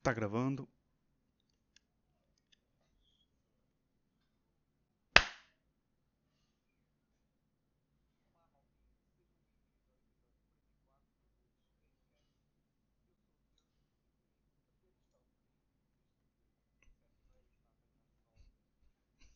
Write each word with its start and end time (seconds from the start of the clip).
Está 0.00 0.12
gravando. 0.12 0.68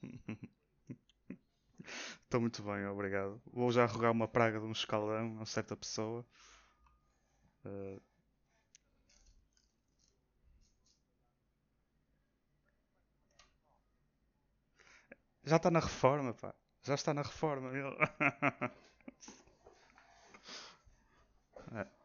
Estou 2.25 2.41
muito 2.41 2.62
bem, 2.62 2.87
obrigado. 2.87 3.41
Vou 3.53 3.71
já 3.73 3.87
rogar 3.87 4.11
uma 4.12 4.27
praga 4.29 4.59
de 4.59 4.67
um 4.67 4.73
escaldão 4.73 5.41
a 5.41 5.46
certa 5.46 5.77
pessoa. 5.77 6.25
Eh, 7.65 8.01
já 15.45 15.57
está 15.57 15.71
na 15.71 15.80
reforma, 15.80 16.34
pá. 16.34 16.55
Já 16.83 16.95
está 16.95 17.15
na 17.15 17.23
reforma. 17.23 17.71
ele. 17.71 17.97
É. 21.73 22.04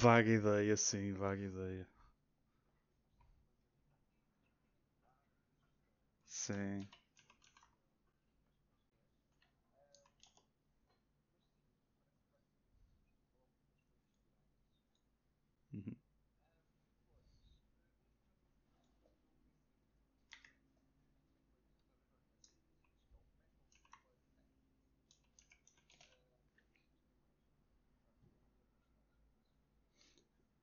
Vaga 0.00 0.30
ideia, 0.30 0.76
sim, 0.76 1.12
vaga 1.12 1.42
ideia. 1.44 1.86
Sim. 6.26 6.88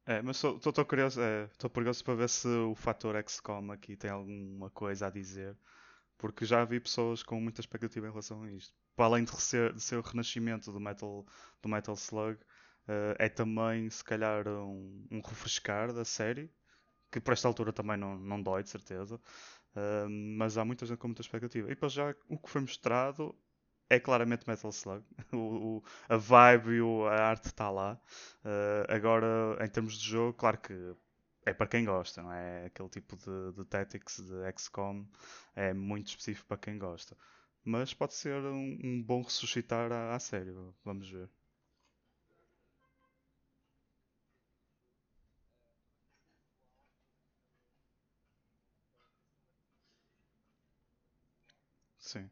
É, 0.08 0.22
mas 0.22 0.41
estou 0.41 0.86
curioso, 0.86 1.22
estou 1.52 1.69
curioso 1.69 2.02
para 2.03 2.16
ver 2.16 2.30
se 2.30 2.47
o 2.47 2.73
fator 2.75 3.22
XCOM 3.27 3.72
aqui 3.73 3.97
tem 3.97 4.09
alguma 4.09 4.69
coisa 4.69 5.08
a 5.08 5.09
dizer, 5.09 5.58
porque 6.17 6.45
já 6.45 6.64
vi 6.64 6.80
pessoas 6.80 7.21
com 7.21 7.42
muita 7.42 7.59
expectativa 7.59 8.08
em 8.08 8.09
relação 8.09 8.43
a 8.43 8.52
isto. 8.52 8.73
Para 8.95 9.05
além 9.05 9.26
de 9.26 9.31
ser, 9.42 9.73
de 9.73 9.81
ser 9.81 9.98
o 9.98 10.02
renascimento 10.02 10.71
do 10.71 10.80
Metal, 10.80 11.26
do 11.61 11.70
Metal 11.70 11.93
Slug, 11.95 12.39
eh, 12.87 13.15
é 13.20 13.30
também 13.30 13.89
se 13.89 14.02
calhar 14.04 14.48
um, 14.48 15.05
um 15.11 15.20
refrescar 15.20 15.92
da 15.93 16.05
série, 16.05 16.49
que 17.11 17.20
por 17.20 17.33
esta 17.33 17.48
altura 17.49 17.73
também 17.73 17.98
não, 17.98 18.17
não 18.17 18.42
dói, 18.42 18.64
de 18.64 18.70
certeza. 18.70 19.20
Uh, 19.76 20.10
mas 20.37 20.58
há 20.58 20.65
muita 20.65 20.86
gente 20.86 20.98
com 20.98 21.08
muita 21.10 21.21
expectativa. 21.21 21.67
E 21.67 21.76
depois 21.76 21.93
já 21.93 22.15
o 22.30 22.37
que 22.39 22.49
foi 22.49 22.61
mostrado 22.61 23.36
é 23.89 23.99
claramente 23.99 24.48
Metal 24.48 24.71
Slug. 24.71 25.03
O, 25.33 25.77
o- 25.80 25.83
a 26.09 26.17
vibe 26.17 26.71
e 26.75 26.81
o- 26.81 27.05
a 27.08 27.14
arte 27.30 27.45
está 27.48 27.70
lá. 27.70 27.99
Uh, 28.45 28.86
agora, 28.93 29.58
em 29.64 29.67
termos 29.70 29.98
de 29.98 30.05
jogo, 30.09 30.33
claro 30.33 30.58
que 30.59 30.73
é 31.45 31.53
para 31.53 31.67
quem 31.67 31.86
gosta, 31.86 32.21
não 32.23 32.31
é? 32.33 32.65
Aquele 32.65 32.89
tipo 32.89 33.15
de, 33.17 33.53
de 33.53 33.65
tactics 33.65 34.20
de 34.21 34.45
XCOM 34.58 35.05
é 35.55 35.73
muito 35.73 36.08
específico 36.09 36.48
para 36.48 36.58
quem 36.58 36.77
gosta. 36.77 37.17
Mas 37.64 37.93
pode 37.93 38.14
ser 38.14 38.36
um, 38.43 38.80
um 38.83 39.03
bom 39.03 39.21
ressuscitar 39.21 39.92
à, 39.92 40.15
à 40.15 40.19
série. 40.19 40.54
Vamos 40.86 41.09
ver. 41.09 41.30
Sim. 51.99 52.30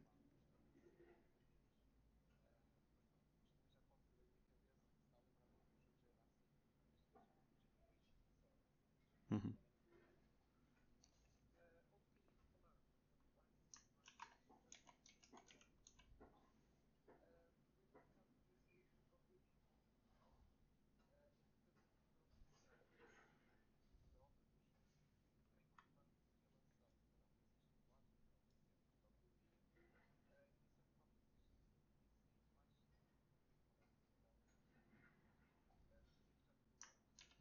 Uhum. 9.30 9.56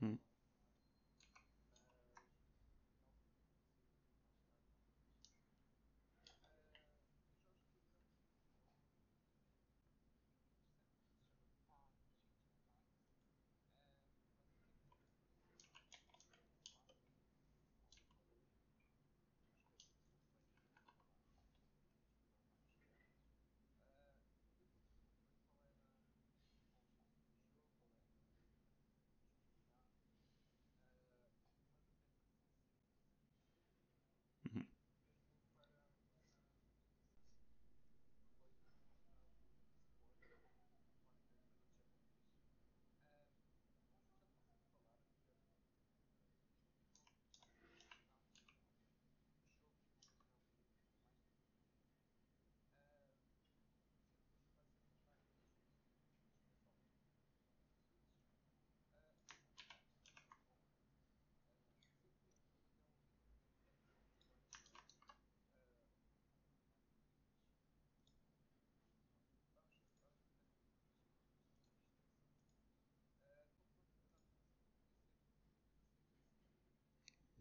Uhum. 0.06 0.20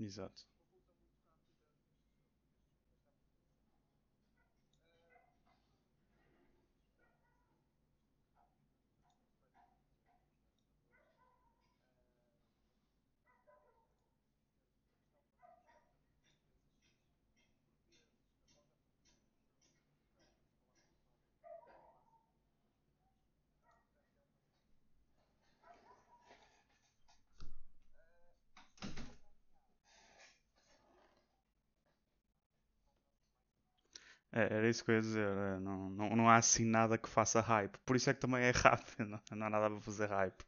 Exato. 0.00 0.44
É, 34.34 34.42
era 34.54 34.68
isso 34.68 34.84
que 34.84 34.90
eu 34.90 34.96
ia 34.96 35.00
dizer. 35.00 35.26
é, 35.26 35.60
não, 35.60 35.88
não, 35.90 36.16
não 36.16 36.28
há 36.28 36.36
assim 36.36 36.64
nada 36.64 36.98
que 36.98 37.08
faça 37.08 37.40
hype. 37.40 37.78
Por 37.86 37.96
isso 37.96 38.10
é 38.10 38.14
que 38.14 38.20
também 38.20 38.42
é 38.44 38.50
rápido. 38.54 39.06
Não, 39.08 39.20
não 39.32 39.46
há 39.46 39.50
nada 39.50 39.70
para 39.70 39.80
fazer 39.80 40.08
hype. 40.08 40.44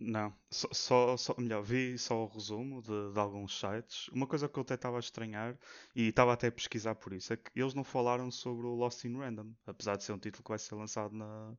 Não, 0.00 0.32
só, 0.50 0.68
só, 0.72 1.16
só- 1.16 1.34
melhor, 1.38 1.62
vi 1.62 1.98
só 1.98 2.22
o 2.24 2.26
resumo 2.28 2.80
de, 2.82 3.12
de 3.12 3.18
alguns 3.18 3.58
sites. 3.58 4.08
Uma 4.08 4.26
coisa 4.28 4.48
que 4.48 4.56
eu 4.58 4.62
até 4.62 4.74
estava 4.74 4.96
a 4.96 5.00
estranhar 5.00 5.58
e 5.94 6.08
estava 6.08 6.32
até 6.32 6.46
a 6.48 6.52
pesquisar 6.52 6.94
por 6.94 7.12
isso 7.12 7.32
é 7.32 7.36
que 7.36 7.50
eles 7.56 7.74
não 7.74 7.82
falaram 7.82 8.30
sobre 8.30 8.66
o 8.66 8.74
Lost 8.76 9.04
in 9.04 9.16
Random, 9.18 9.52
apesar 9.66 9.96
de 9.96 10.04
ser 10.04 10.12
um 10.12 10.18
título 10.18 10.44
que 10.44 10.50
vai 10.50 10.58
ser 10.58 10.74
lançado 10.76 11.12
na, 11.16 11.52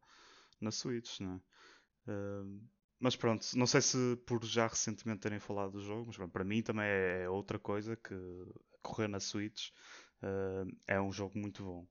na 0.62 0.72
Switch, 0.72 1.20
né? 1.22 1.42
Ahm, 2.08 2.62
mas 3.00 3.16
pronto, 3.18 3.46
não 3.58 3.68
sei 3.68 3.82
se 3.82 4.18
por 4.28 4.44
já 4.46 4.68
recentemente 4.68 5.22
terem 5.22 5.40
falado 5.40 5.74
do 5.74 5.82
jogo, 5.82 6.06
mas 6.08 6.18
pronto, 6.18 6.32
para 6.34 6.44
mim 6.46 6.62
também 6.64 6.86
é, 6.86 7.24
é 7.26 7.30
outra 7.30 7.60
coisa 7.60 7.96
que 7.98 8.16
correr 8.82 9.08
na 9.10 9.20
Switch 9.20 9.72
ah, 10.24 10.66
é 10.88 11.02
um 11.02 11.12
jogo 11.14 11.38
muito 11.40 11.64
bom. 11.64 11.88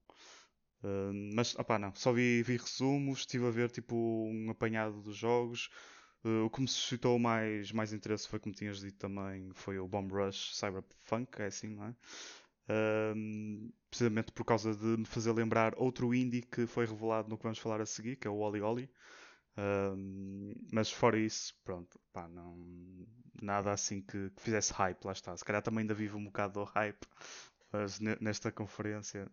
Ah, 0.83 1.11
mas, 1.35 1.55
opá, 1.57 1.77
não, 1.79 1.93
só 1.95 2.11
vi, 2.13 2.41
vi 2.43 2.57
resumos, 2.57 3.19
estive 3.19 3.47
a 3.47 3.51
ver 3.51 3.69
tipo 3.71 3.95
um 3.95 4.49
apanhado 4.51 5.01
dos 5.01 5.15
jogos. 5.15 5.69
Uh, 6.25 6.45
o 6.45 6.49
que 6.49 6.61
me 6.61 6.67
suscitou 6.67 7.17
mais, 7.17 7.71
mais 7.71 7.93
interesse 7.93 8.27
foi, 8.27 8.39
como 8.39 8.53
tinhas 8.53 8.79
dito 8.81 8.97
também, 8.97 9.49
foi 9.53 9.79
o 9.79 9.87
Bomb 9.87 10.11
Rush 10.11 10.55
Cyberpunk, 10.55 11.41
é 11.41 11.45
assim, 11.45 11.69
não 11.69 11.85
é? 11.85 11.95
Um, 13.15 13.71
precisamente 13.89 14.31
por 14.31 14.45
causa 14.45 14.75
de 14.75 14.85
me 14.85 15.05
fazer 15.05 15.31
lembrar 15.33 15.73
outro 15.77 16.13
indie 16.13 16.41
que 16.43 16.67
foi 16.67 16.85
revelado 16.85 17.29
no 17.29 17.37
que 17.37 17.43
vamos 17.43 17.57
falar 17.59 17.81
a 17.81 17.85
seguir, 17.85 18.15
que 18.17 18.27
é 18.27 18.31
o 18.31 18.37
Oli 18.37 18.61
Oli. 18.61 18.89
Um, 19.57 20.53
mas 20.71 20.91
fora 20.91 21.17
isso, 21.19 21.55
pronto, 21.63 21.99
pá, 22.13 22.27
não, 22.29 22.57
nada 23.41 23.71
assim 23.73 24.01
que, 24.01 24.29
que 24.31 24.41
fizesse 24.41 24.73
hype, 24.73 25.03
lá 25.05 25.11
está. 25.13 25.35
Se 25.37 25.45
calhar 25.45 25.61
também 25.61 25.81
ainda 25.81 25.93
vivo 25.93 26.17
um 26.17 26.25
bocado 26.25 26.53
do 26.55 26.63
hype, 26.65 27.05
mas 27.71 27.99
ne- 27.99 28.17
nesta 28.21 28.51
conferência. 28.51 29.29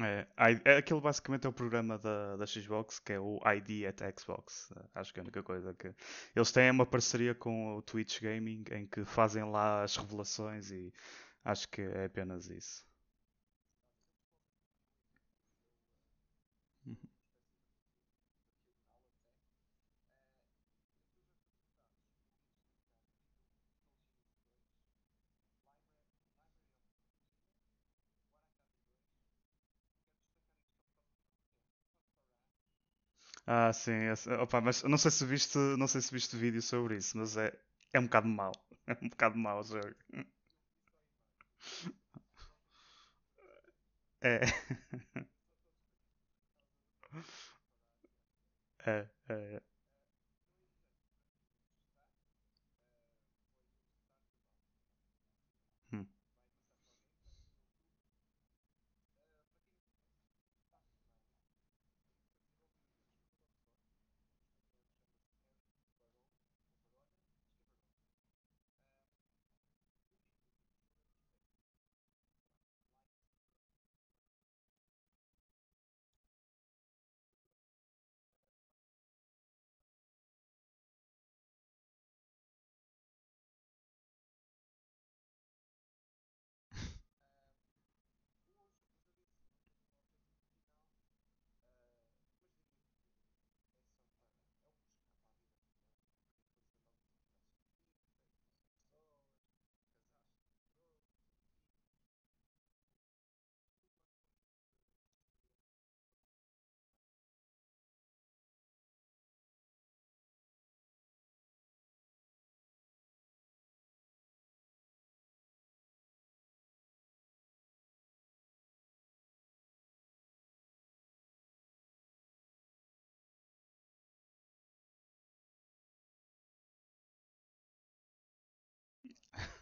É, 0.00 0.26
é, 0.64 0.76
aquele 0.78 1.00
basicamente 1.00 1.46
é 1.46 1.50
o 1.50 1.52
programa 1.52 1.98
da, 1.98 2.36
da 2.36 2.46
Xbox, 2.46 2.98
que 2.98 3.12
é 3.12 3.20
o 3.20 3.38
ID 3.44 3.84
at 3.86 4.00
Xbox. 4.18 4.72
Eh, 4.74 4.84
Acho 4.94 5.12
que 5.12 5.20
é 5.20 5.22
a 5.22 5.24
única 5.24 5.42
coisa 5.42 5.74
que. 5.74 5.94
Eles 6.34 6.50
têm 6.52 6.70
uma 6.70 6.86
parceria 6.86 7.34
com 7.34 7.76
o 7.76 7.82
Twitch 7.82 8.20
Gaming 8.22 8.64
em 8.70 8.86
que 8.86 9.04
fazem 9.04 9.44
lá 9.44 9.82
as 9.82 9.96
revelações 9.96 10.70
e 10.70 10.92
acho 11.44 11.68
que 11.68 11.82
é 11.82 12.06
apenas 12.06 12.48
isso. 12.48 12.84
Ah, 33.46 33.72
sim, 33.72 33.92
opa, 34.40 34.60
mas 34.60 34.82
não 34.84 34.96
sei 34.98 35.10
se 35.10 35.24
viste, 35.26 35.58
não 35.78 35.86
sei 35.88 36.00
se 36.00 36.12
viste 36.12 36.36
vídeo 36.36 36.62
sobre 36.62 36.96
isso, 36.96 37.16
mas 37.18 37.36
é, 37.36 37.52
é 37.92 38.00
um 38.00 38.04
bocado 38.04 38.28
mau. 38.28 38.52
É 38.84 38.98
um 39.00 39.08
bocado 39.08 39.38
mau 39.38 39.60
o 39.60 39.62
jogo. 39.62 39.94
É, 44.20 44.40
é, 48.86 49.08
é. 49.28 49.62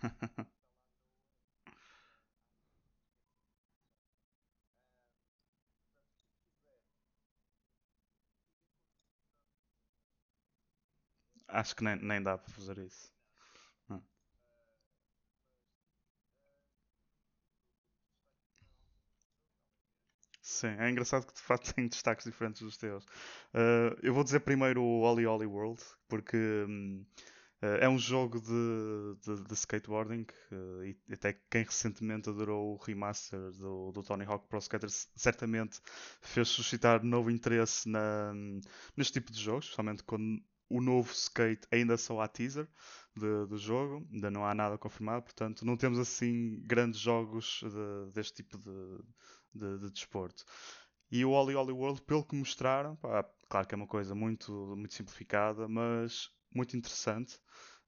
Acho 11.48 11.76
que 11.76 11.84
nem, 11.84 11.96
nem 11.96 12.22
dá 12.22 12.38
para 12.38 12.50
fazer 12.54 12.78
isso. 12.78 13.12
Hum. 13.90 14.02
Sim, 20.42 20.68
é 20.78 20.88
engraçado 20.90 21.26
que 21.26 21.34
de 21.34 21.40
facto 21.40 21.74
tem 21.74 21.86
destaques 21.88 22.24
diferentes 22.24 22.62
dos 22.62 22.76
teus. 22.76 23.04
Uh, 23.54 23.94
eu 24.02 24.14
vou 24.14 24.24
dizer 24.24 24.40
primeiro 24.40 24.82
o 24.82 25.00
Oli 25.02 25.26
Oli 25.26 25.46
World, 25.46 25.82
porque 26.08 26.36
hum, 26.66 27.04
é 27.62 27.88
um 27.88 27.98
jogo 27.98 28.40
de, 28.40 29.16
de, 29.22 29.44
de 29.44 29.54
skateboarding 29.54 30.26
uh, 30.50 30.84
e 30.84 30.96
até 31.12 31.34
quem 31.50 31.62
recentemente 31.62 32.30
adorou 32.30 32.74
o 32.74 32.76
remaster 32.76 33.52
do, 33.52 33.92
do 33.92 34.02
Tony 34.02 34.24
Hawk 34.24 34.48
Pro 34.48 34.58
Skater 34.58 34.88
certamente 34.90 35.78
fez 36.22 36.48
suscitar 36.48 37.04
novo 37.04 37.30
interesse 37.30 37.88
na, 37.88 38.32
neste 38.96 39.14
tipo 39.14 39.30
de 39.30 39.38
jogos, 39.38 39.66
especialmente 39.66 40.02
quando 40.04 40.42
o 40.70 40.80
novo 40.80 41.12
skate 41.12 41.66
ainda 41.70 41.98
só 41.98 42.20
há 42.20 42.28
teaser 42.28 42.66
de, 43.14 43.46
do 43.46 43.58
jogo, 43.58 44.06
ainda 44.10 44.30
não 44.30 44.46
há 44.46 44.54
nada 44.54 44.78
confirmado, 44.78 45.24
portanto 45.24 45.66
não 45.66 45.76
temos 45.76 45.98
assim 45.98 46.62
grandes 46.64 47.00
jogos 47.00 47.60
de, 47.62 48.12
deste 48.12 48.42
tipo 48.42 48.56
de, 48.56 49.04
de, 49.52 49.78
de, 49.80 49.90
desporto. 49.90 50.44
E 51.10 51.24
o 51.24 51.30
Oli 51.30 51.56
Oli 51.56 51.72
World, 51.72 52.00
pelo 52.02 52.24
que 52.24 52.36
mostraram, 52.36 52.94
pá, 52.96 53.28
claro 53.48 53.66
que 53.66 53.74
é 53.74 53.76
uma 53.76 53.86
coisa 53.86 54.14
muito, 54.14 54.52
muito 54.76 54.94
simplificada, 54.94 55.66
mas 55.66 56.30
muito 56.54 56.76
interessante. 56.76 57.40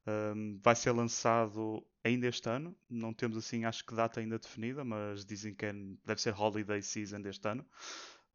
Um, 0.06 0.58
vai 0.62 0.74
ser 0.74 0.90
lançado 0.92 1.84
ainda 2.02 2.26
este 2.26 2.48
ano, 2.48 2.76
não 2.90 3.14
temos 3.14 3.36
assim, 3.36 3.64
acho 3.64 3.86
que 3.86 3.94
data 3.94 4.18
ainda 4.18 4.38
definida, 4.38 4.84
mas 4.84 5.24
dizem 5.24 5.54
que 5.54 5.64
é, 5.64 5.72
deve 6.04 6.20
ser 6.20 6.34
Holiday 6.34 6.82
Season 6.82 7.20
deste 7.20 7.46
ano. 7.46 7.64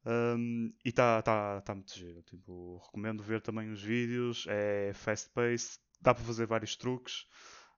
Um, 0.05 0.71
e 0.85 0.89
está 0.89 1.21
tá, 1.21 1.61
tá 1.61 1.75
muito 1.75 1.93
giro. 1.93 2.21
Tipo, 2.23 2.77
recomendo 2.85 3.21
ver 3.21 3.41
também 3.41 3.69
os 3.69 3.81
vídeos. 3.81 4.45
É 4.47 4.93
fast 4.93 5.29
paced, 5.31 5.79
dá 6.01 6.13
para 6.13 6.23
fazer 6.23 6.45
vários 6.45 6.77
truques. 6.77 7.25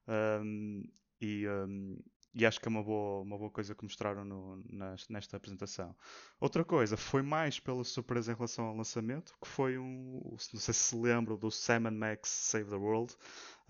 Um, 0.06 0.84
e, 1.20 1.44
e 2.34 2.46
acho 2.46 2.60
que 2.60 2.68
é 2.68 2.70
uma 2.70 2.82
boa, 2.82 3.22
uma 3.22 3.36
boa 3.36 3.50
coisa 3.50 3.74
que 3.74 3.82
mostraram 3.82 4.24
no, 4.24 4.62
nesta 5.08 5.36
apresentação. 5.36 5.94
Outra 6.38 6.64
coisa, 6.64 6.96
foi 6.96 7.22
mais 7.22 7.58
pela 7.58 7.82
surpresa 7.82 8.32
em 8.32 8.34
relação 8.34 8.66
ao 8.66 8.76
lançamento, 8.76 9.34
que 9.40 9.48
foi 9.48 9.78
um. 9.78 10.20
Não 10.52 10.60
sei 10.60 10.74
se 10.74 10.90
se 10.90 10.96
lembram 10.96 11.36
do 11.36 11.50
Sam 11.50 11.90
Max 11.90 12.28
Save 12.28 12.70
the 12.70 12.76
World. 12.76 13.14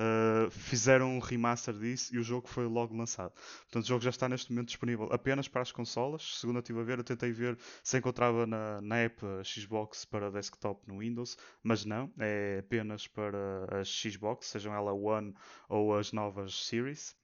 Uh, 0.00 0.50
fizeram 0.50 1.16
um 1.16 1.18
remaster 1.18 1.74
disso 1.74 2.14
e 2.14 2.18
o 2.18 2.22
jogo 2.22 2.48
foi 2.48 2.64
logo 2.64 2.96
lançado. 2.96 3.32
Portanto, 3.64 3.84
o 3.84 3.86
jogo 3.86 4.02
já 4.02 4.08
está 4.08 4.28
neste 4.28 4.50
momento 4.50 4.68
disponível 4.68 5.08
apenas 5.12 5.46
para 5.46 5.60
as 5.60 5.70
consolas. 5.70 6.38
Segundo 6.38 6.56
eu 6.56 6.60
estive 6.60 6.80
a 6.80 6.82
ver, 6.82 6.98
eu 6.98 7.04
tentei 7.04 7.32
ver 7.32 7.58
se 7.82 7.98
encontrava 7.98 8.46
na, 8.46 8.80
na 8.80 8.96
app 8.96 9.20
Xbox 9.44 10.06
para 10.06 10.30
desktop 10.30 10.88
no 10.88 10.98
Windows, 10.98 11.36
mas 11.62 11.84
não, 11.84 12.10
é 12.18 12.58
apenas 12.60 13.06
para 13.06 13.80
as 13.80 13.88
Xbox, 13.88 14.46
sejam 14.46 14.72
ela 14.72 14.92
One 14.92 15.34
ou 15.68 15.94
as 15.94 16.12
novas 16.12 16.54
Series. 16.54 17.19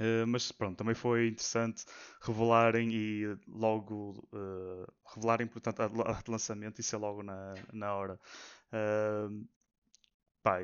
Uh, 0.00 0.26
mas 0.26 0.50
pronto, 0.50 0.78
também 0.78 0.94
foi 0.94 1.28
interessante 1.28 1.84
revelarem 2.22 2.90
e 2.90 3.36
logo 3.46 4.26
uh, 4.32 4.86
revelarem 5.14 5.46
portanto 5.46 5.80
a, 5.80 5.84
a 5.86 6.22
lançamento 6.26 6.80
e 6.80 6.82
ser 6.82 6.96
logo 6.96 7.22
na, 7.22 7.54
na 7.72 7.94
hora. 7.94 8.18
Uh, 8.72 9.46
pá, 10.42 10.60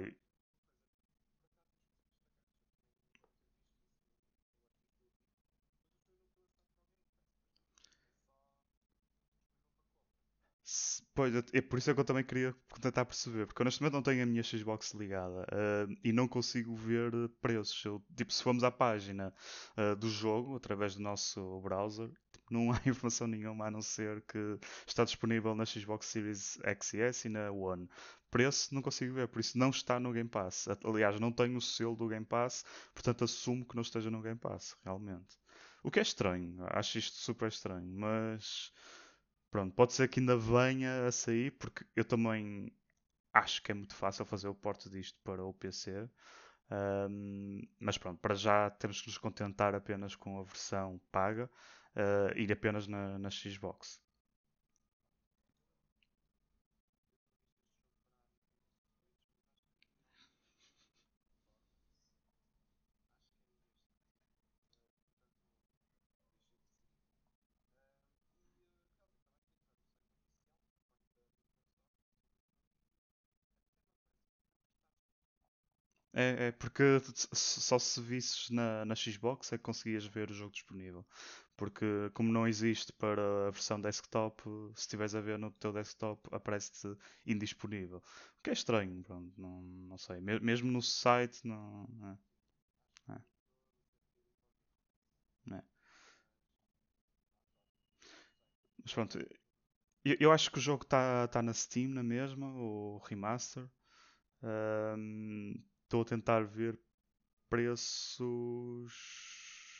Pois, 11.17 11.35
é 11.35 11.63
por 11.63 11.79
isso 11.79 11.91
é 11.91 11.95
que 11.95 12.01
eu 12.01 12.05
também 12.05 12.23
queria 12.23 12.55
tentar 12.79 13.07
perceber, 13.07 13.47
porque 13.47 13.65
momento 13.65 13.95
não 13.95 14.03
tenho 14.03 14.23
a 14.23 14.27
minha 14.27 14.43
Xbox 14.43 14.93
ligada 14.93 15.47
uh, 15.51 15.97
e 16.05 16.13
não 16.13 16.29
consigo 16.29 16.75
ver 16.77 17.11
preços. 17.41 17.83
Eu, 17.87 18.05
tipo, 18.15 18.31
se 18.31 18.43
formos 18.43 18.63
à 18.63 18.71
página 18.71 19.33
uh, 19.79 19.97
do 19.97 20.11
jogo, 20.11 20.57
através 20.57 20.95
do 20.95 21.01
nosso 21.01 21.59
browser, 21.63 22.11
tipo, 22.31 22.53
não 22.53 22.69
há 22.71 22.79
informação 22.85 23.27
nenhuma 23.27 23.67
a 23.67 23.71
não 23.71 23.81
ser 23.81 24.21
que 24.29 24.59
está 24.87 25.05
disponível 25.05 25.55
na 25.55 25.65
Xbox 25.65 26.05
Series 26.05 26.59
X 26.63 26.93
e 26.93 27.01
S 27.01 27.27
e 27.29 27.31
na 27.31 27.51
One. 27.51 27.89
Preço 28.31 28.75
não 28.75 28.83
consigo 28.83 29.15
ver, 29.15 29.27
por 29.27 29.41
isso 29.41 29.57
não 29.57 29.71
está 29.71 29.99
no 29.99 30.13
Game 30.13 30.29
Pass. 30.29 30.69
Aliás, 30.85 31.19
não 31.19 31.33
tenho 31.33 31.57
o 31.57 31.63
selo 31.63 31.97
do 31.97 32.09
Game 32.09 32.27
Pass, 32.27 32.63
portanto 32.93 33.25
assumo 33.25 33.65
que 33.65 33.75
não 33.75 33.81
esteja 33.81 34.11
no 34.11 34.21
Game 34.21 34.39
Pass, 34.39 34.77
realmente. 34.85 35.39
O 35.83 35.91
que 35.91 35.99
é 35.99 36.03
estranho, 36.03 36.59
acho 36.67 36.99
isto 36.99 37.17
super 37.17 37.49
estranho, 37.49 37.91
mas 37.91 38.71
Pronto, 39.51 39.75
pode 39.75 39.93
ser 39.93 40.09
que 40.09 40.21
ainda 40.21 40.37
venha 40.37 41.07
a 41.07 41.13
sair, 41.13 41.53
porque 41.53 41.85
eu 41.95 42.05
também 42.05 42.73
acho 43.33 43.63
que 43.63 43.71
é 43.73 43.75
muito 43.75 43.95
fácil 43.95 44.25
fazer 44.25 44.49
o 44.49 44.55
porte 44.55 44.89
disto 44.91 45.19
para 45.23 45.45
o 45.45 45.53
PC. 45.55 46.09
Um, 46.71 47.63
mas 47.79 47.97
pronto, 47.97 48.19
para 48.21 48.35
já 48.35 48.71
temos 48.71 49.01
que 49.01 49.09
nos 49.09 49.19
contentar 49.19 49.75
apenas 49.75 50.17
com 50.17 50.41
a 50.41 50.43
versão 50.43 51.01
paga 51.13 51.49
uh, 51.95 52.37
e 52.37 52.51
apenas 52.51 52.89
na, 52.89 53.19
na 53.19 53.31
Xbox. 53.31 54.01
É, 76.17 76.47
é 76.49 76.53
porque 76.53 76.83
só 77.35 77.79
se 77.79 78.01
visses 78.01 78.49
na, 78.51 78.85
na 78.87 78.95
Xbox 78.97 79.53
é 79.53 79.59
que 79.59 79.63
conseguias 79.65 80.05
ver 80.07 80.31
o 80.31 80.35
jogo 80.35 80.53
disponível. 80.53 81.05
Porque 81.57 81.85
como 82.15 82.33
não 82.33 82.49
existe 82.49 82.93
para 82.95 83.49
a 83.49 83.51
versão 83.51 83.81
desktop, 83.81 84.43
se 84.75 84.81
estiveres 84.83 85.15
a 85.15 85.21
ver 85.21 85.39
no 85.39 85.51
teu 85.53 85.73
desktop 85.73 86.21
aparece-te 86.33 86.89
indisponível. 87.27 87.99
O 87.99 88.43
que 88.43 88.51
é 88.51 88.53
estranho, 88.55 89.03
pronto, 89.05 89.33
não, 89.41 89.63
não 89.63 89.99
sei. 89.99 90.21
Mesmo 90.21 90.71
no 90.73 90.81
site 90.83 91.47
não. 91.47 91.89
É, 93.11 93.15
é, 93.15 93.19
é. 95.57 95.63
Mas 98.83 98.93
pronto, 98.95 99.19
eu, 100.05 100.17
eu 100.21 100.33
acho 100.33 100.53
que 100.53 100.59
o 100.59 100.63
jogo 100.63 100.85
está 100.85 101.29
tá 101.29 101.43
na 101.43 101.55
Steam 101.55 101.91
na 101.91 102.05
mesma, 102.05 102.49
o 102.55 102.99
remaster. 103.07 103.69
Estou 105.87 106.03
a 106.03 106.05
tentar 106.05 106.45
ver 106.45 106.77
preços. 107.49 108.93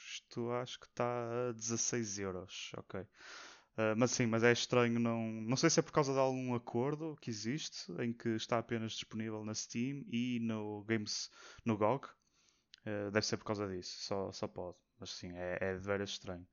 Isto 0.09 0.53
acho 0.53 0.79
que 0.79 0.87
está 0.87 1.49
a 1.49 1.53
16 1.53 2.21
euros. 2.21 2.71
Ok. 2.77 3.01
Uh, 3.01 3.07
mas 3.97 4.13
sim, 4.13 4.25
mas 4.25 4.45
é 4.45 4.53
estranho 4.53 5.01
não. 5.01 5.21
Não 5.43 5.57
sei 5.57 5.69
se 5.69 5.81
é 5.81 5.83
por 5.83 5.91
causa 5.91 6.13
de 6.13 6.19
algum 6.21 6.55
acordo 6.55 7.17
que 7.21 7.29
existe 7.29 7.91
em 8.01 8.13
que 8.13 8.29
está 8.31 8.59
apenas 8.59 8.93
disponível 8.93 9.45
na 9.45 9.53
Steam 9.53 10.05
e 10.09 10.39
no 10.41 10.85
Games 10.85 11.29
no 11.65 11.77
GOG. 11.77 12.07
Uh, 12.87 13.11
deve 13.11 13.27
ser 13.27 13.37
por 13.37 13.45
causa 13.45 13.67
disso, 13.67 13.97
só, 14.05 14.31
só 14.31 14.47
pode. 14.47 14.79
Mas 15.01 15.11
sim, 15.11 15.33
é, 15.35 15.59
é 15.61 15.75
de 15.77 15.85
veras 15.85 16.11
estranho. 16.11 16.47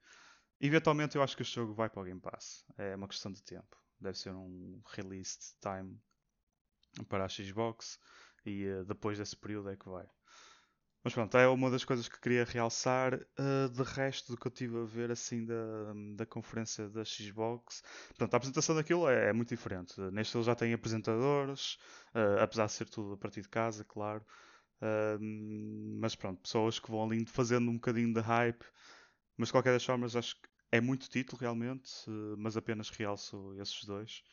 Eventualmente 0.60 1.16
eu 1.16 1.22
acho 1.22 1.36
que 1.36 1.44
este 1.44 1.54
jogo 1.54 1.76
vai 1.76 1.92
para 1.92 2.02
o 2.02 2.06
Game 2.06 2.20
Pass. 2.20 2.66
É 2.76 2.96
uma 2.96 3.08
questão 3.08 3.32
de 3.32 3.44
tempo. 3.44 3.78
Deve 4.00 4.18
ser 4.18 4.34
um 4.34 4.82
release 4.88 5.54
time 5.62 6.02
para 7.08 7.26
a 7.26 7.30
Xbox 7.30 8.00
e 8.46 8.68
uh, 8.68 8.86
depois 8.86 9.18
desse 9.18 9.36
período 9.36 9.70
é 9.70 9.76
que 9.76 9.88
vai. 9.90 10.06
Mas 11.04 11.14
pronto, 11.14 11.38
é 11.38 11.46
uma 11.50 11.70
das 11.70 11.84
coisas 11.84 12.08
que 12.08 12.20
queria 12.20 12.46
realçar. 12.46 13.16
Uh, 13.38 13.70
de 13.70 13.84
resto 13.84 14.32
do 14.32 14.38
que 14.38 14.48
eu 14.48 14.52
tive 14.52 14.78
a 14.78 14.86
ver 14.86 15.12
assim 15.12 15.46
da, 15.46 15.56
da 16.16 16.26
conferência 16.26 16.90
da 16.90 17.04
Xbox, 17.04 17.84
pronto, 18.18 18.34
a 18.34 18.38
apresentação 18.38 18.74
daquilo 18.74 19.10
é, 19.10 19.30
é 19.30 19.34
muito 19.34 19.50
diferente. 19.50 20.00
Neste 20.14 20.38
ele 20.38 20.46
já 20.46 20.56
tem 20.56 20.74
apresentadores, 20.74 21.78
uh, 22.16 22.42
apesar 22.42 22.68
de 22.68 22.72
ser 22.72 22.90
tudo 22.90 23.14
a 23.14 23.18
partir 23.18 23.42
de 23.42 23.50
casa, 23.50 23.84
claro. 23.84 24.26
Uh, 24.82 25.20
mas 26.00 26.16
pronto, 26.16 26.42
pessoas 26.42 26.80
que 26.80 26.90
vão 26.90 27.04
ali 27.04 27.26
fazendo 27.26 27.70
um 27.70 27.76
bocadinho 27.76 28.14
de 28.14 28.22
hype. 28.22 28.64
Mas 29.36 29.50
de 29.50 29.54
qualquer 29.54 29.74
das 29.74 29.84
formas, 29.84 30.16
acho 30.16 30.36
que 30.36 30.48
é 30.72 30.80
muito 30.80 31.10
título 31.10 31.40
realmente, 31.40 31.92
mas 32.38 32.56
apenas 32.56 32.90
realço 32.90 33.56
esses 33.60 33.84
dois 33.84 34.24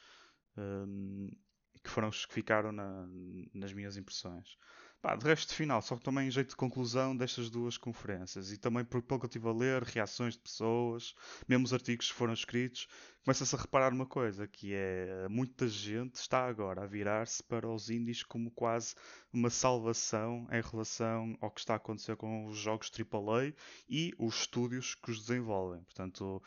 que 1.83 1.91
foram 1.91 2.09
os 2.09 2.27
que 2.27 2.35
ficaram 2.35 2.73
na, 2.73 3.07
nas 3.55 3.73
minhas 3.73 3.97
impressões. 3.97 4.57
Pá, 5.03 5.17
de 5.17 5.25
resto 5.25 5.55
final, 5.55 5.81
só 5.81 5.97
também 5.97 6.29
em 6.29 6.31
jeito 6.31 6.51
de 6.51 6.57
conclusão 6.57 7.17
destas 7.17 7.49
duas 7.49 7.79
conferências 7.79 8.53
e 8.53 8.59
também 8.59 8.85
por 8.85 9.01
pelo 9.01 9.19
que 9.19 9.25
eu 9.25 9.29
estive 9.29 9.49
a 9.49 9.53
ler, 9.53 9.83
reações 9.83 10.35
de 10.35 10.41
pessoas, 10.41 11.15
mesmo 11.49 11.65
os 11.65 11.73
artigos 11.73 12.09
que 12.09 12.15
foram 12.15 12.35
escritos, 12.35 12.87
começa-se 13.25 13.57
a 13.57 13.59
reparar 13.59 13.95
uma 13.95 14.05
coisa, 14.05 14.47
que 14.47 14.75
é 14.75 15.27
muita 15.31 15.67
gente 15.69 16.17
está 16.17 16.47
agora 16.47 16.83
a 16.83 16.87
virar-se 16.87 17.43
para 17.43 17.67
os 17.67 17.89
indies 17.89 18.23
como 18.23 18.51
quase 18.51 18.95
uma 19.33 19.49
salvação 19.49 20.47
em 20.53 20.61
relação 20.61 21.35
ao 21.41 21.51
que 21.51 21.61
está 21.61 21.73
a 21.73 21.77
acontecer 21.77 22.17
com 22.17 22.45
os 22.45 22.59
jogos 22.59 22.91
AAA 22.91 23.55
e 23.89 24.13
os 24.19 24.41
estúdios 24.41 24.95
que 24.95 25.11
os 25.11 25.21
desenvolvem. 25.21 25.83
Portanto, 25.85 26.43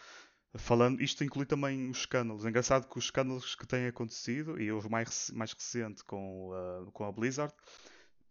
Falando, 0.56 1.02
isto 1.02 1.24
inclui 1.24 1.46
também 1.46 1.90
os 1.90 2.00
escândalos. 2.00 2.46
É 2.46 2.50
engraçado 2.50 2.88
que 2.88 2.98
os 2.98 3.06
escândalos 3.06 3.56
que 3.56 3.66
têm 3.66 3.88
acontecido, 3.88 4.62
e 4.62 4.72
o 4.72 4.90
mais, 4.90 5.32
mais 5.32 5.52
recente 5.52 6.04
com, 6.04 6.52
uh, 6.52 6.92
com 6.92 7.06
a 7.06 7.12
Blizzard, 7.12 7.54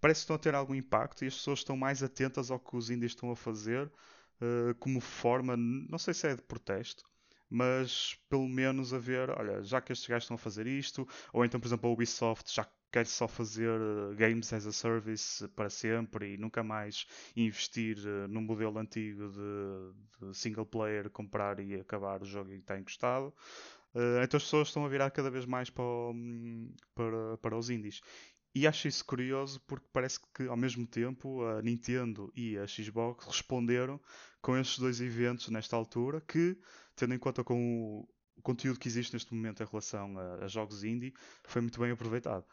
parece 0.00 0.20
que 0.20 0.24
estão 0.24 0.36
a 0.36 0.38
ter 0.38 0.54
algum 0.54 0.74
impacto 0.74 1.24
e 1.24 1.28
as 1.28 1.34
pessoas 1.34 1.60
estão 1.60 1.76
mais 1.76 2.02
atentas 2.02 2.50
ao 2.50 2.60
que 2.60 2.76
os 2.76 2.90
indies 2.90 3.12
estão 3.12 3.30
a 3.32 3.36
fazer 3.36 3.86
uh, 3.86 4.74
como 4.78 5.00
forma, 5.00 5.56
não 5.56 5.98
sei 5.98 6.14
se 6.14 6.28
é 6.28 6.36
de 6.36 6.42
protesto, 6.42 7.04
mas 7.50 8.16
pelo 8.28 8.48
menos 8.48 8.94
a 8.94 8.98
ver, 8.98 9.30
olha, 9.30 9.62
já 9.62 9.80
que 9.80 9.92
estes 9.92 10.08
gajos 10.08 10.24
estão 10.24 10.36
a 10.36 10.38
fazer 10.38 10.66
isto, 10.66 11.06
ou 11.32 11.44
então, 11.44 11.60
por 11.60 11.66
exemplo, 11.66 11.90
a 11.90 11.92
Ubisoft 11.92 12.54
já 12.54 12.66
quer 12.92 13.06
só 13.06 13.26
fazer 13.26 13.70
uh, 13.70 14.14
games 14.14 14.52
as 14.52 14.66
a 14.66 14.72
service 14.72 15.48
para 15.48 15.70
sempre 15.70 16.34
e 16.34 16.36
nunca 16.36 16.62
mais 16.62 17.06
investir 17.34 17.96
uh, 17.98 18.28
no 18.28 18.42
modelo 18.42 18.78
antigo 18.78 19.30
de, 19.30 20.26
de, 20.26 20.36
single 20.36 20.66
player, 20.66 21.08
comprar 21.08 21.58
e 21.58 21.80
acabar 21.80 22.22
o 22.22 22.26
jogo 22.26 22.50
que 22.50 22.56
está 22.56 22.78
encostado. 22.78 23.34
Uh, 23.94 24.22
então 24.22 24.36
as 24.36 24.44
pessoas 24.44 24.68
estão 24.68 24.84
a 24.84 24.88
virar 24.88 25.10
cada 25.10 25.30
vez 25.30 25.46
mais 25.46 25.70
para, 25.70 25.84
para, 26.94 27.38
para 27.38 27.56
os 27.56 27.70
indies. 27.70 28.02
E 28.54 28.66
acho 28.66 28.86
isso 28.86 29.04
curioso 29.06 29.58
porque 29.66 29.86
parece 29.90 30.20
que 30.34 30.46
ao 30.46 30.56
mesmo 30.58 30.86
tempo 30.86 31.42
a 31.46 31.62
Nintendo 31.62 32.30
e 32.36 32.58
a 32.58 32.66
Xbox 32.66 33.26
responderam 33.26 33.98
com 34.42 34.58
estes 34.58 34.78
dois 34.78 35.00
eventos 35.00 35.48
nesta 35.48 35.74
altura 35.74 36.20
que, 36.20 36.58
tendo 36.94 37.14
em 37.14 37.18
conta 37.18 37.42
com 37.42 38.06
o 38.36 38.42
conteúdo 38.42 38.78
que 38.78 38.88
existe 38.88 39.14
neste 39.14 39.32
momento 39.32 39.62
em 39.62 39.66
relação 39.66 40.18
a, 40.18 40.44
a 40.44 40.48
jogos 40.48 40.84
indie, 40.84 41.14
foi 41.44 41.62
muito 41.62 41.80
bem 41.80 41.92
aproveitado. 41.92 42.44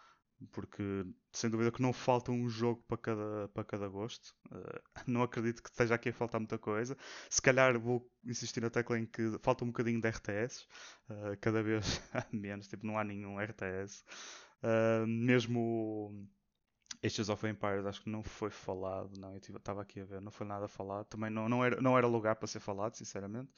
Porque 0.52 1.06
sem 1.32 1.50
dúvida 1.50 1.72
que 1.72 1.82
não 1.82 1.92
falta 1.92 2.32
um 2.32 2.50
jogo 2.50 2.84
para 2.88 2.98
cada, 2.98 3.48
para 3.50 3.64
cada 3.64 3.88
gosto. 3.88 4.34
Uh, 4.52 4.82
não 5.08 5.22
acredito 5.22 5.62
que 5.62 5.70
esteja 5.70 5.96
aqui 5.96 6.10
a 6.10 6.14
faltar 6.14 6.40
muita 6.40 6.58
coisa. 6.58 6.98
Se 7.30 7.42
calhar 7.42 7.78
vou 7.80 8.10
insistir 8.26 8.62
na 8.62 8.70
tecla 8.70 8.98
em 8.98 9.06
que 9.06 9.38
falta 9.42 9.64
um 9.64 9.68
bocadinho 9.68 10.02
de 10.02 10.10
RTS. 10.10 10.66
Uh, 11.10 11.38
cada 11.42 11.62
vez 11.62 12.02
menos, 12.32 12.68
tipo, 12.68 12.86
não 12.86 12.98
há 12.98 13.04
nenhum 13.04 13.40
RTS. 13.40 14.04
Uh, 14.64 15.08
mesmo 15.08 16.28
Ages 17.04 17.30
of 17.30 17.48
Empires 17.48 17.86
acho 17.86 18.02
que 18.02 18.10
não 18.10 18.22
foi 18.22 18.50
falado, 18.50 19.18
não, 19.18 19.32
eu 19.32 19.38
estava 19.38 19.82
aqui 19.82 20.02
a 20.02 20.06
ver, 20.06 20.22
não 20.22 20.32
foi 20.32 20.46
nada 20.46 20.68
falado, 20.68 21.06
também 21.06 21.30
não, 21.30 21.48
não, 21.48 21.64
era, 21.64 21.80
não 21.82 21.98
era 21.98 22.06
lugar 22.06 22.36
para 22.36 22.48
ser 22.48 22.60
falado, 22.60 22.96
sinceramente, 22.96 23.50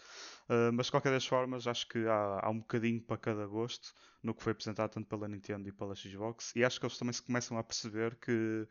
uh, 0.47 0.71
mas 0.73 0.85
de 0.85 0.91
qualquer 0.91 1.11
das 1.11 1.25
formas 1.25 1.65
acho 1.65 1.87
que 1.87 2.05
há, 2.07 2.39
há 2.43 2.49
um 2.49 2.59
bocadinho 2.59 3.01
para 3.01 3.17
cada 3.17 3.47
gosto 3.47 3.93
no 4.21 4.35
que 4.35 4.43
foi 4.43 4.51
apresentado 4.51 4.91
tanto 4.91 5.07
pela 5.07 5.27
Nintendo 5.27 5.67
e 5.67 5.71
pela 5.71 5.95
Xbox, 5.95 6.55
e 6.55 6.63
acho 6.63 6.79
que 6.79 6.85
eles 6.85 6.97
também 6.97 7.13
se 7.13 7.23
começam 7.23 7.57
a 7.57 7.63
perceber 7.63 8.15
que 8.17 8.67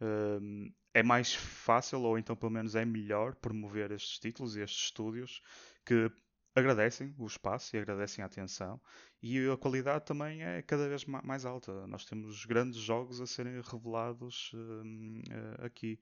uh, 0.00 0.72
é 0.94 1.02
mais 1.02 1.34
fácil, 1.34 2.00
ou 2.00 2.18
então 2.18 2.34
pelo 2.34 2.52
menos 2.52 2.74
é 2.74 2.84
melhor 2.84 3.34
promover 3.34 3.90
estes 3.90 4.18
títulos 4.18 4.56
e 4.56 4.60
estes 4.60 4.84
estúdios 4.84 5.42
que 5.84 6.10
agradecem 6.54 7.14
o 7.18 7.26
espaço 7.26 7.74
e 7.74 7.78
agradecem 7.78 8.22
a 8.22 8.26
atenção 8.26 8.80
e 9.22 9.48
a 9.48 9.56
qualidade 9.56 10.04
também 10.04 10.42
é 10.42 10.62
cada 10.62 10.88
vez 10.88 11.04
mais 11.04 11.44
alta. 11.44 11.86
Nós 11.86 12.04
temos 12.04 12.44
grandes 12.44 12.78
jogos 12.80 13.20
a 13.20 13.26
serem 13.26 13.60
revelados 13.60 14.52
um, 14.54 15.22
eh, 15.30 15.66
aqui. 15.66 15.98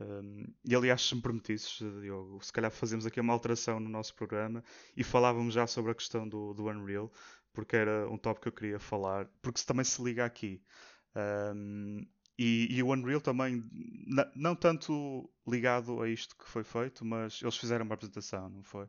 Um, 0.00 0.44
e 0.64 0.74
aliás, 0.74 1.02
se 1.02 1.14
me 1.14 1.20
permitisses, 1.20 1.78
Diogo, 2.00 2.42
se 2.42 2.52
calhar 2.52 2.70
fazemos 2.70 3.04
aqui 3.04 3.20
uma 3.20 3.32
alteração 3.32 3.78
no 3.80 3.88
nosso 3.88 4.14
programa 4.14 4.64
e 4.96 5.04
falávamos 5.04 5.52
já 5.52 5.66
sobre 5.66 5.90
a 5.90 5.94
questão 5.94 6.28
do, 6.28 6.54
do 6.54 6.68
Unreal, 6.68 7.12
porque 7.52 7.76
era 7.76 8.08
um 8.08 8.16
tópico 8.16 8.42
que 8.42 8.48
eu 8.48 8.52
queria 8.52 8.78
falar, 8.78 9.28
porque 9.42 9.60
também 9.66 9.84
se 9.84 10.02
liga 10.02 10.24
aqui. 10.24 10.62
Um, 11.54 12.06
e, 12.38 12.68
e, 12.70 12.82
o 12.82 12.90
Unreal 12.90 13.20
também, 13.20 13.62
não 14.34 14.54
tanto 14.56 15.30
ligado 15.46 16.00
a 16.00 16.08
isto 16.08 16.34
que 16.36 16.48
foi 16.48 16.64
feito, 16.64 17.04
mas 17.04 17.42
eles 17.42 17.56
fizeram 17.56 17.84
uma 17.84 17.94
apresentação, 17.94 18.48
não 18.48 18.62
foi? 18.62 18.86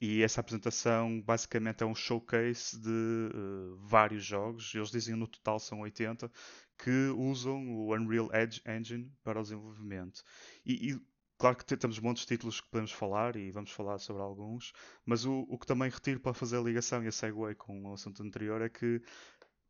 E 0.00 0.22
essa 0.22 0.40
apresentação 0.40 1.20
basicamente 1.20 1.82
é 1.82 1.86
um 1.86 1.94
showcase 1.94 2.78
de 2.80 2.88
uh, 2.88 3.76
vários 3.78 4.24
jogos. 4.24 4.72
Eles 4.72 4.90
dizem 4.90 5.16
no 5.16 5.26
total 5.26 5.58
são 5.58 5.80
80 5.80 6.30
que 6.78 7.08
usam 7.16 7.68
o 7.68 7.92
Unreal 7.92 8.30
Edge 8.32 8.62
Engine 8.64 9.12
para 9.24 9.40
o 9.40 9.42
desenvolvimento. 9.42 10.22
E, 10.64 10.92
e 10.92 11.00
claro 11.36 11.56
que 11.56 11.76
temos 11.76 12.00
de 12.00 12.26
títulos 12.26 12.60
que 12.60 12.68
podemos 12.68 12.92
falar 12.92 13.34
e 13.34 13.50
vamos 13.50 13.72
falar 13.72 13.98
sobre 13.98 14.22
alguns, 14.22 14.72
mas 15.04 15.24
o, 15.24 15.44
o 15.48 15.58
que 15.58 15.66
também 15.66 15.90
retiro 15.90 16.20
para 16.20 16.32
fazer 16.32 16.58
a 16.58 16.62
ligação 16.62 17.02
e 17.02 17.08
a 17.08 17.12
segue 17.12 17.54
com 17.56 17.90
o 17.90 17.92
assunto 17.92 18.22
anterior 18.22 18.62
é 18.62 18.68
que 18.68 19.02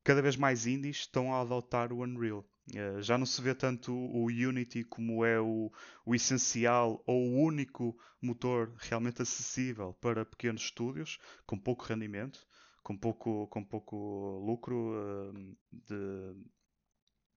cada 0.04 0.20
vez 0.20 0.36
mais 0.36 0.66
indies 0.66 0.98
estão 0.98 1.34
a 1.34 1.40
adotar 1.40 1.90
o 1.90 2.02
Unreal. 2.02 2.44
Uh, 2.74 3.00
já 3.00 3.16
não 3.16 3.24
se 3.24 3.40
vê 3.40 3.54
tanto 3.54 3.94
o 3.94 4.26
Unity 4.26 4.84
como 4.84 5.24
é 5.24 5.40
o, 5.40 5.72
o, 6.04 6.14
essencial 6.14 7.02
ou 7.06 7.28
o 7.28 7.42
único 7.42 7.98
motor 8.20 8.74
realmente 8.78 9.22
acessível 9.22 9.94
para 9.94 10.26
pequenos 10.26 10.62
estúdios 10.62 11.18
com 11.46 11.58
pouco 11.58 11.84
rendimento, 11.84 12.46
com 12.82 12.96
pouco, 12.96 13.46
com 13.46 13.64
pouco 13.64 13.96
lucro 14.44 14.92
uh, 14.92 15.56
de, 15.72 16.34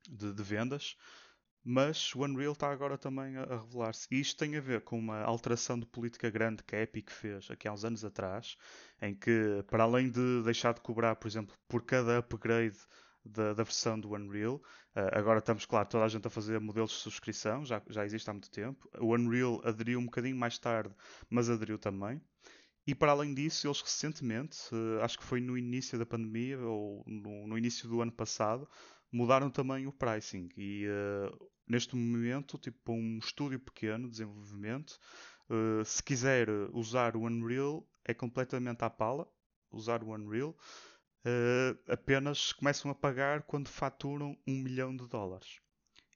de, 0.10 0.34
de, 0.34 0.44
vendas. 0.44 0.98
Mas 1.64 2.14
o 2.16 2.24
Unreal 2.24 2.54
está 2.54 2.72
agora 2.72 2.98
também 2.98 3.38
a, 3.38 3.44
a 3.44 3.58
revelar-se. 3.60 4.08
E 4.12 4.20
isto 4.20 4.38
tem 4.38 4.58
a 4.58 4.62
ver 4.62 4.82
com 4.82 4.98
uma 4.98 5.22
alteração 5.22 5.80
de 5.80 5.86
política 5.86 6.30
grande 6.30 6.64
que 6.64 6.76
a 6.76 6.82
Epic 6.82 7.10
fez 7.10 7.50
aqui 7.52 7.68
há 7.68 7.74
uns 7.74 7.86
anos 7.86 8.04
atrás, 8.04 8.58
em 9.02 9.16
que, 9.16 9.64
para 9.70 9.84
além 9.84 10.10
de 10.10 10.42
deixar 10.44 10.74
de 10.74 10.82
cobrar, 10.82 11.16
por 11.16 11.28
exemplo, 11.28 11.56
por 11.70 11.84
cada 11.84 12.18
upgrade 12.18 12.80
da, 13.24 13.54
da 13.54 13.64
versão 13.64 14.00
do 14.00 14.14
Unreal. 14.14 14.56
Uh, 14.96 15.10
agora 15.14 15.40
estamos, 15.40 15.66
claro, 15.66 15.88
toda 15.88 16.06
a 16.06 16.08
gente 16.08 16.28
a 16.28 16.30
fazer 16.30 16.60
modelos 16.60 16.92
de 16.92 16.98
subscrição, 16.98 17.66
já, 17.66 17.82
já 17.90 18.06
existe 18.06 18.30
há 18.30 18.34
muito 18.34 18.50
tempo. 18.50 18.90
O 19.00 19.14
Unreal 19.14 19.62
aderiu 19.64 20.00
um 20.00 20.06
bocadinho 20.06 20.36
mais 20.36 20.58
tarde, 20.58 20.94
mas 21.30 21.50
aderiu 21.50 21.78
também. 21.78 22.22
E 22.86 22.96
para 22.96 23.12
além 23.12 23.34
disso, 23.34 23.68
eles 23.68 23.82
recentemente, 23.82 24.58
uh, 24.74 25.02
acho 25.04 25.18
que 25.18 25.24
foi 25.24 25.40
no 25.40 25.58
início 25.58 25.98
da 25.98 26.06
pandemia 26.06 26.60
ou 26.60 27.04
no, 27.06 27.48
no, 27.48 27.58
início 27.58 27.88
do 27.88 28.02
ano 28.02 28.12
passado, 28.12 28.68
mudaram 29.12 29.50
também 29.50 29.88
o 29.88 29.92
pricing. 29.92 30.50
E 30.58 30.88
uh, 30.88 31.50
neste 31.68 31.96
momento, 31.96 32.58
tipo, 32.58 32.92
um 32.92 33.20
estúdio 33.20 33.60
pequeno 33.60 34.06
de 34.06 34.12
desenvolvimento, 34.12 34.98
se 35.84 36.02
quiser 36.02 36.48
usar 36.72 37.18
o 37.18 37.24
Unreal, 37.24 37.86
é 38.06 38.14
completamente 38.14 38.86
à 38.86 38.90
pala 38.90 39.28
usar 39.70 40.02
o 40.02 40.14
Unreal 40.14 40.56
uh, 41.26 41.92
apenas 41.92 42.54
começam 42.54 42.92
a 42.92 42.96
pagar 42.96 43.44
quando 43.44 43.68
faturam 43.70 44.38
um 44.48 44.54
milhão 44.62 44.96
de 44.96 45.08
dólares. 45.08 45.60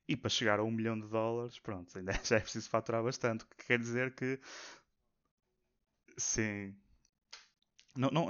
E 0.08 0.16
para 0.16 0.30
chegar 0.30 0.60
a 0.60 0.64
um 0.64 0.70
milhão 0.70 0.98
de 1.00 1.08
dólares, 1.08 1.58
pronto, 1.60 1.98
ainda 1.98 2.12
já 2.24 2.36
é 2.38 2.40
preciso 2.40 2.70
faturar 2.70 3.02
bastante. 3.04 3.44
O 3.44 3.48
que 3.48 3.66
quer 3.66 3.78
dizer 3.78 4.14
que. 4.14 4.40
Sim. 6.18 6.76
Não, 7.96 8.10
não, 8.10 8.28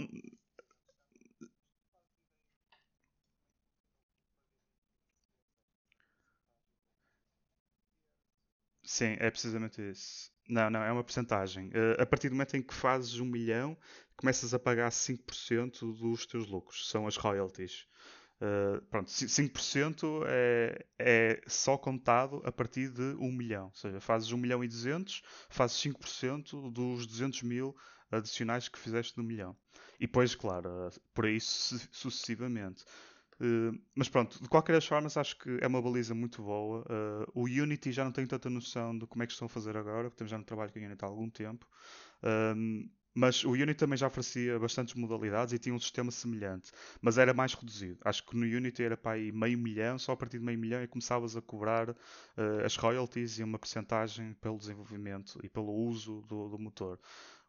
Sim, 8.85 9.17
é 9.19 9.31
precisamente 9.31 9.83
isso. 9.91 10.31
Não, 10.49 10.71
não, 10.71 10.83
é 10.83 10.93
uma 10.93 11.03
porcentagem. 11.03 11.69
Uh, 11.69 12.01
a 12.01 12.07
partir 12.07 12.29
do 12.29 12.35
momento 12.37 12.57
em 12.57 12.63
que 12.63 12.73
fazes 12.73 13.19
um 13.19 13.27
milhão, 13.27 13.77
começas 14.17 14.55
a 14.55 14.59
pagar 14.59 14.91
5% 14.91 15.97
dos 15.99 16.27
teus 16.27 16.49
lucros. 16.49 16.89
São 16.89 17.07
as 17.07 17.17
royalties. 17.17 17.87
Uh, 18.41 18.83
pronto, 18.91 19.11
5% 19.11 20.25
é, 20.27 20.85
é 20.99 21.43
só 21.47 21.79
contado 21.79 22.43
a 22.45 22.53
partir 22.53 22.91
de 22.91 23.17
1 23.19 23.33
milhão. 23.33 23.67
Ou 23.67 23.75
seja, 23.75 24.01
fazes 24.01 24.31
1 24.31 24.37
milhão 24.37 24.63
e 24.63 24.69
200, 24.69 25.23
fazes 25.49 25.77
5% 25.79 26.71
dos 26.71 27.07
200 27.07 27.43
mil 27.43 27.75
adicionais 28.11 28.69
que 28.69 28.79
fizeste 28.79 29.17
no 29.17 29.25
milhão. 29.25 29.57
E 29.99 30.07
depois, 30.07 30.35
claro, 30.35 30.91
por 31.15 31.25
aí 31.25 31.41
sucessivamente. 31.41 32.85
Uh, 33.41 33.79
mas 33.95 34.09
pronto, 34.09 34.43
de 34.43 34.49
qualquer 34.49 34.73
das 34.73 34.87
formas, 34.87 35.17
acho 35.17 35.39
que 35.39 35.59
é 35.61 35.67
uma 35.67 35.81
baliza 35.81 36.15
muito 36.15 36.43
boa. 36.43 36.81
Uh, 36.83 37.31
o 37.35 37.45
Unity 37.45 37.93
já 37.93 38.05
não 38.05 38.13
tenho 38.13 38.29
tanta 38.29 38.49
noção 38.49 38.97
de 38.97 39.07
como 39.07 39.23
é 39.23 39.27
que 39.27 39.33
estão 39.33 39.47
a 39.47 39.49
fazer 39.49 39.77
agora, 39.77 40.11
porque 40.11 40.27
já 40.27 40.39
no 40.39 40.45
trabalho 40.45 40.73
com 40.73 40.79
o 40.79 40.83
Unity 40.83 41.05
há 41.05 41.09
algum 41.09 41.31
tempo. 41.31 41.67
Mas 43.17 43.43
o 43.45 43.53
Unity 43.53 43.75
também 43.75 43.97
já 43.97 44.07
oferecia 44.07 44.59
bastantes 44.59 44.95
modalidades 44.95 45.55
e 45.55 45.59
tinha 45.59 45.75
um 45.75 45.81
sistema 45.81 46.11
semelhante, 46.11 46.71
mas 47.01 47.17
era 47.17 47.33
mais 47.33 47.55
reduzido. 47.55 47.99
Acho 48.05 48.25
que 48.27 48.37
no 48.37 48.45
Unity 48.45 48.83
era 48.83 48.97
para 48.97 49.13
aí 49.13 49.33
meio 49.33 49.59
milhão, 49.59 49.99
só 49.99 50.13
a 50.13 50.17
partir 50.17 50.39
de 50.39 50.45
meio 50.45 50.59
milhão 50.59 50.83
e 50.83 50.87
começavas 50.87 51.35
a 51.35 51.41
cobrar 51.41 51.97
as 52.65 52.77
royalties 52.77 53.39
e 53.39 53.43
uma 53.43 53.59
porcentagem 53.59 54.35
pelo 54.35 54.59
desenvolvimento 54.59 55.41
e 55.43 55.49
pelo 55.49 55.73
uso 55.73 56.23
do, 56.29 56.51
do 56.51 56.59
motor. 56.59 56.99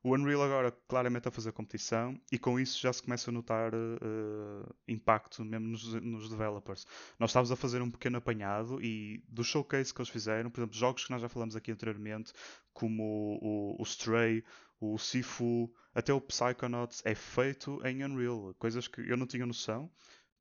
O 0.03 0.13
Unreal 0.13 0.43
agora 0.43 0.71
claramente 0.88 1.27
a 1.27 1.32
fazer 1.32 1.51
competição 1.51 2.17
e 2.32 2.38
com 2.38 2.60
isso 2.60 2.80
já 2.80 2.93
se 2.93 3.01
começa 3.01 3.30
a 3.30 3.34
notar 3.34 3.73
uh, 3.73 4.75
impacto 4.88 5.43
mesmo 5.43 5.67
nos, 5.67 5.93
nos, 5.95 6.30
developers. 6.30 6.86
Nós 7.19 7.32
estávamos 7.32 7.51
a 7.51 7.56
fazer 7.56 7.82
um 7.82 7.89
pequeno 7.89 8.17
apanhado 8.17 8.82
e 8.82 9.23
do 9.27 9.43
showcase 9.43 9.93
que 9.93 9.99
eles 9.99 10.10
fizeram, 10.10 10.49
por 10.49 10.62
exemplo, 10.62 10.77
jogos 10.77 11.03
que 11.03 11.12
nós 11.12 11.21
já 11.21 11.27
falamos 11.27 11.56
aqui 11.56 11.71
anteriormente, 11.71 12.32
como 12.73 13.03
o, 13.03 13.75
o, 13.75 13.82
o 13.82 13.84
Stray, 13.84 14.45
o 14.80 14.98
Sifu, 14.98 15.72
até 15.94 16.13
o 16.13 16.22
Psychonauts 16.22 17.02
é 17.06 17.16
feito 17.16 17.80
em 17.86 18.04
Unreal, 18.04 18.54
coisas 18.60 18.88
que 18.88 19.02
eu 19.02 19.18
não 19.18 19.28
tinha 19.28 19.46
noção 19.46 19.92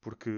porque 0.07 0.31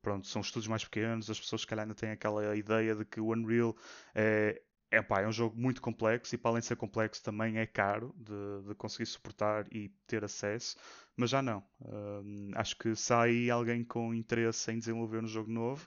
pronto, 0.00 0.26
são 0.26 0.40
estudos 0.40 0.66
mais 0.66 0.82
pequenos, 0.82 1.28
as 1.28 1.38
pessoas 1.38 1.60
se 1.60 1.66
calhar 1.66 1.82
ainda 1.84 1.94
têm 1.94 2.10
aquela 2.10 2.56
ideia 2.56 2.94
de 2.94 3.04
que 3.04 3.20
o 3.20 3.32
Unreal 3.32 3.76
é, 4.14 4.62
é, 4.90 5.02
pá, 5.02 5.20
é 5.20 5.26
um 5.26 5.32
jogo 5.32 5.60
muito 5.60 5.82
complexo 5.82 6.34
e 6.34 6.38
para 6.38 6.52
além 6.52 6.60
de 6.60 6.66
ser 6.66 6.76
complexo 6.76 7.22
também 7.22 7.58
é 7.58 7.66
caro 7.66 8.14
de, 8.16 8.68
de 8.68 8.74
conseguir 8.76 9.04
suportar 9.04 9.66
e 9.70 9.90
ter 10.06 10.24
acesso, 10.24 10.76
mas 11.14 11.28
já 11.28 11.42
não. 11.42 11.62
Um, 11.82 12.52
acho 12.54 12.78
que 12.78 12.94
aí 13.10 13.50
alguém 13.50 13.84
com 13.84 14.14
interesse 14.14 14.72
em 14.72 14.78
desenvolver 14.78 15.22
um 15.22 15.28
jogo 15.28 15.50
novo, 15.50 15.86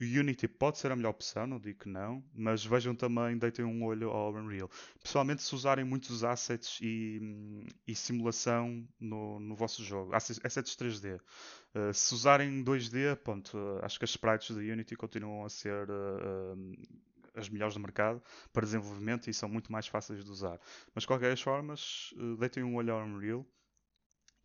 o 0.00 0.04
Unity 0.04 0.46
pode 0.46 0.78
ser 0.78 0.92
a 0.92 0.96
melhor 0.96 1.10
opção, 1.10 1.46
não 1.46 1.58
digo 1.58 1.80
que 1.80 1.88
não, 1.88 2.22
mas 2.34 2.64
vejam 2.64 2.94
também, 2.94 3.38
deitem 3.38 3.64
um 3.64 3.84
olho 3.84 4.10
ao 4.10 4.34
Unreal. 4.34 4.70
Pessoalmente, 5.02 5.42
se 5.42 5.54
usarem 5.54 5.84
muitos 5.84 6.22
assets 6.22 6.78
e, 6.82 7.66
e 7.86 7.94
simulação 7.94 8.86
no, 9.00 9.40
no 9.40 9.54
vosso 9.56 9.82
jogo, 9.82 10.14
assets 10.14 10.76
3D, 10.76 11.18
uh, 11.18 11.94
se 11.94 12.14
usarem 12.14 12.62
2D, 12.62 13.16
ponto, 13.16 13.56
uh, 13.56 13.84
acho 13.84 13.98
que 13.98 14.04
as 14.04 14.10
sprites 14.10 14.54
do 14.54 14.60
Unity 14.60 14.94
continuam 14.96 15.44
a 15.46 15.48
ser 15.48 15.88
uh, 15.88 16.76
as 17.34 17.48
melhores 17.48 17.74
do 17.74 17.80
mercado 17.80 18.22
para 18.52 18.64
desenvolvimento 18.64 19.30
e 19.30 19.34
são 19.34 19.48
muito 19.48 19.72
mais 19.72 19.86
fáceis 19.86 20.24
de 20.24 20.30
usar. 20.30 20.58
Mas 20.94 21.02
de 21.02 21.08
qualquer 21.08 21.36
forma, 21.38 21.74
deitem 22.38 22.62
um 22.62 22.76
olho 22.76 22.92
ao 22.92 23.04
Unreal 23.04 23.46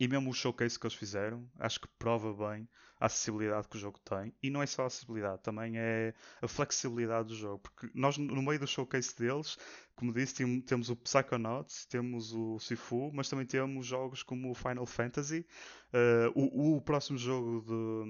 e 0.01 0.07
mesmo 0.07 0.31
o 0.31 0.33
showcase 0.33 0.79
que 0.79 0.87
eles 0.87 0.95
fizeram, 0.95 1.47
acho 1.59 1.79
que 1.79 1.87
prova 1.99 2.33
bem 2.33 2.67
a 2.99 3.05
acessibilidade 3.05 3.67
que 3.67 3.77
o 3.77 3.79
jogo 3.79 3.99
tem. 3.99 4.33
E 4.41 4.49
não 4.49 4.63
é 4.63 4.65
só 4.65 4.81
a 4.81 4.85
acessibilidade, 4.87 5.43
também 5.43 5.77
é 5.77 6.15
a 6.41 6.47
flexibilidade 6.47 7.27
do 7.27 7.35
jogo. 7.35 7.59
Porque 7.59 7.87
nós, 7.93 8.17
no 8.17 8.41
meio 8.41 8.59
do 8.59 8.65
showcase 8.65 9.15
deles, 9.15 9.59
como 9.95 10.11
disse, 10.11 10.43
temos 10.61 10.89
o 10.89 10.95
Psychonauts, 10.95 11.85
temos 11.85 12.33
o 12.33 12.57
Sifu, 12.57 13.11
mas 13.13 13.29
também 13.29 13.45
temos 13.45 13.85
jogos 13.85 14.23
como 14.23 14.49
o 14.49 14.55
Final 14.55 14.87
Fantasy. 14.87 15.45
Uh, 15.93 16.31
o, 16.33 16.77
o, 16.77 16.81
próximo 16.81 17.19
jogo 17.19 17.63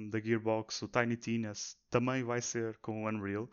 da 0.10 0.22
Gearbox, 0.22 0.84
o 0.84 0.88
Tiny 0.88 1.18
Tinas, 1.18 1.78
também 1.90 2.24
vai 2.24 2.42
ser 2.42 2.78
com 2.78 3.04
o 3.04 3.10
Unreal. 3.10 3.50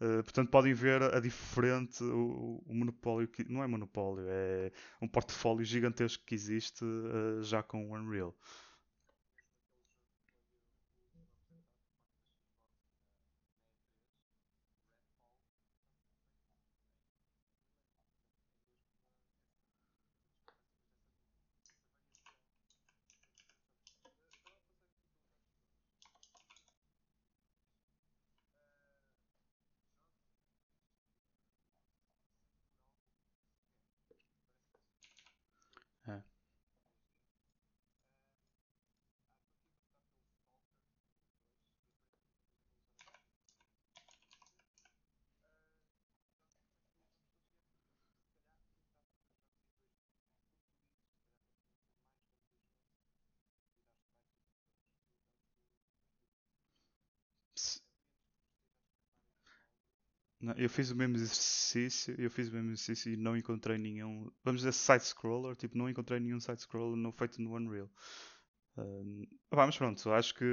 Uh, 0.00 0.22
portanto, 0.22 0.48
podem 0.48 0.72
ver 0.72 1.02
a 1.02 1.20
diferente, 1.20 2.02
o, 2.02 2.62
o, 2.66 2.74
monopólio, 2.74 3.28
que 3.28 3.44
não 3.44 3.62
é 3.62 3.66
monopólio, 3.66 4.24
é 4.26 4.72
um 5.00 5.06
portfólio 5.06 5.62
gigantesco 5.62 6.24
que 6.24 6.34
existe 6.34 6.82
uh, 6.82 7.42
já 7.42 7.62
com 7.62 7.86
o 7.86 7.94
Unreal. 7.94 8.34
Não, 60.40 60.54
eu 60.54 60.68
fiz 60.70 60.90
o 60.90 60.96
mesmo 60.96 61.16
exercício, 61.16 62.14
eu 62.18 62.30
fiz 62.30 62.48
o 62.48 62.52
mesmo 62.52 62.68
exercício 62.70 63.12
e 63.12 63.16
não 63.16 63.36
encontrei 63.36 63.76
nenhum, 63.78 64.30
vamos 64.42 64.62
dizer 64.62 64.72
side-scroller, 64.72 65.54
tipo, 65.56 65.76
não 65.76 65.88
encontrei 65.88 66.18
nenhum 66.18 66.40
side-scroller 66.40 66.96
não 66.96 67.12
feito 67.12 67.40
no 67.42 67.54
Unreal. 67.54 67.90
Mas 69.50 69.76
pronto, 69.76 70.10
acho 70.12 70.34
que 70.34 70.44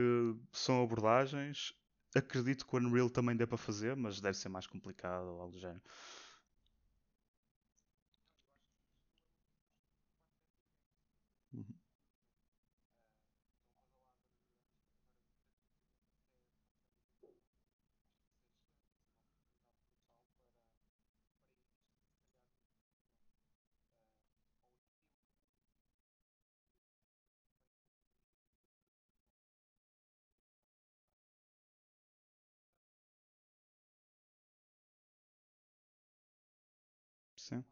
são 0.51 0.83
abordagens. 0.83 1.73
Acredito 2.15 2.65
que 2.65 2.75
o 2.75 2.79
Unreal 2.79 3.09
também 3.09 3.35
dê 3.35 3.45
para 3.45 3.57
fazer, 3.57 3.95
mas 3.95 4.19
deve 4.21 4.37
ser 4.37 4.49
mais 4.49 4.65
complicado 4.67 5.25
ou 5.27 5.41
algo 5.41 5.51
do 5.53 5.59
género. 5.59 5.81
Sim. 37.35 37.63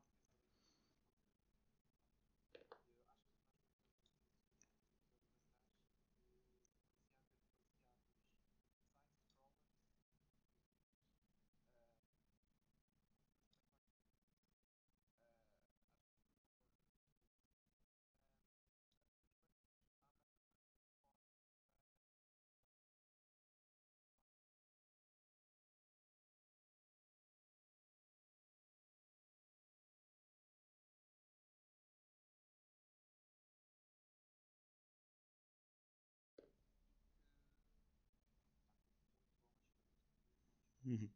Uhum. 40.85 41.09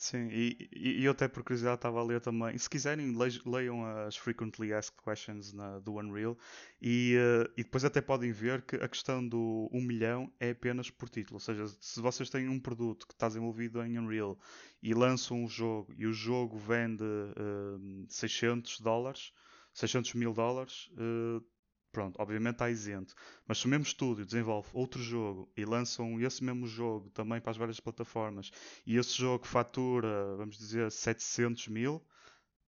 Sim, 0.00 0.28
e, 0.32 0.70
e, 0.72 1.04
eu 1.04 1.12
até 1.12 1.28
por 1.28 1.42
curiosidade 1.42 1.76
estava 1.76 2.00
a 2.00 2.02
ler 2.02 2.22
também. 2.22 2.56
Se 2.56 2.70
quiserem, 2.70 3.14
leiam 3.44 3.84
as 3.84 4.16
Frequently 4.16 4.72
Asked 4.72 4.96
Questions 5.04 5.52
na, 5.52 5.78
do 5.78 5.98
Unreal 5.98 6.38
e, 6.80 7.16
uh, 7.18 7.52
e 7.54 7.62
depois 7.62 7.84
até 7.84 8.00
podem 8.00 8.32
ver 8.32 8.62
que 8.62 8.76
a 8.76 8.88
questão 8.88 9.26
do 9.28 9.68
1 9.70 9.78
um 9.78 9.82
milhão 9.82 10.32
é 10.40 10.52
apenas 10.52 10.90
por 10.90 11.10
título. 11.10 11.36
Ou 11.36 11.40
seja, 11.40 11.66
se 11.78 12.00
vocês 12.00 12.30
têm 12.30 12.48
um 12.48 12.58
produto 12.58 13.06
que 13.06 13.12
está 13.12 13.28
desenvolvido 13.28 13.82
em 13.82 13.98
Unreal 13.98 14.38
e 14.82 14.94
lançam 14.94 15.44
um 15.44 15.46
jogo 15.46 15.92
e 15.98 16.06
o 16.06 16.14
jogo 16.14 16.56
vende 16.56 17.04
uh, 17.04 18.06
600 18.08 18.80
dólares, 18.80 19.34
600 19.74 20.14
mil 20.14 20.32
dólares, 20.32 20.90
uh, 20.94 21.44
pronto, 21.92 22.20
obviamente 22.20 22.54
está 22.54 22.70
isento. 22.70 23.14
Mas 23.46 23.58
se 23.58 23.66
o 23.66 23.68
mesmo 23.68 23.84
estúdio 23.84 24.24
desenvolve 24.24 24.68
outro 24.72 25.02
jogo 25.02 25.50
e 25.56 25.64
lançam 25.64 26.20
esse 26.20 26.42
mesmo 26.42 26.66
jogo 26.66 27.10
também 27.10 27.40
para 27.40 27.50
as 27.50 27.56
várias 27.56 27.80
plataformas 27.80 28.50
e 28.86 28.96
esse 28.96 29.16
jogo 29.16 29.46
fatura, 29.46 30.36
vamos 30.36 30.58
dizer, 30.58 30.90
700 30.90 31.68
mil, 31.68 32.02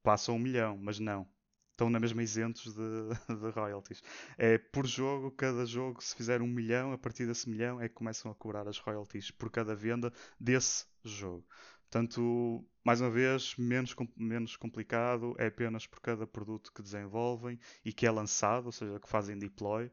passa 0.03 0.31
um 0.31 0.39
milhão, 0.39 0.77
mas 0.77 0.99
não. 0.99 1.27
Estão 1.71 1.89
na 1.89 1.99
mesma 1.99 2.21
isentos 2.21 2.73
de, 2.75 2.79
de 3.41 3.49
royalties. 3.51 4.03
É 4.37 4.57
por 4.57 4.85
jogo, 4.85 5.31
cada 5.31 5.65
jogo, 5.65 6.01
se 6.03 6.15
fizer 6.15 6.41
um 6.41 6.47
milhão, 6.47 6.91
a 6.91 6.97
partir 6.97 7.25
desse 7.25 7.49
milhão 7.49 7.81
é 7.81 7.89
que 7.89 7.95
começam 7.95 8.29
a 8.31 8.35
cobrar 8.35 8.67
as 8.67 8.77
royalties 8.77 9.31
por 9.31 9.49
cada 9.49 9.73
venda 9.75 10.13
desse 10.39 10.85
jogo. 11.03 11.45
Portanto, 11.91 12.65
mais 12.85 13.01
uma 13.01 13.11
vez, 13.11 13.53
menos, 13.57 13.93
menos 14.15 14.55
complicado, 14.55 15.35
é 15.37 15.47
apenas 15.47 15.85
por 15.85 15.99
cada 15.99 16.25
produto 16.25 16.71
que 16.71 16.81
desenvolvem 16.81 17.59
e 17.83 17.91
que 17.91 18.05
é 18.05 18.11
lançado, 18.11 18.67
ou 18.67 18.71
seja, 18.71 18.97
que 18.97 19.09
fazem 19.09 19.37
deploy, 19.37 19.91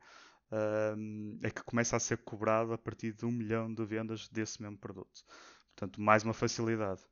um, 0.97 1.41
é 1.43 1.51
que 1.51 1.61
começa 1.65 1.97
a 1.97 2.01
ser 2.01 2.19
cobrado 2.19 2.73
a 2.73 2.79
partir 2.79 3.13
de 3.13 3.27
um 3.27 3.33
milhão 3.33 3.75
de 3.75 3.85
vendas 3.85 4.29
desse 4.29 4.63
mesmo 4.63 4.79
produto. 4.79 5.25
Portanto, 5.75 6.01
mais 6.01 6.23
uma 6.23 6.33
facilidade. 6.33 7.03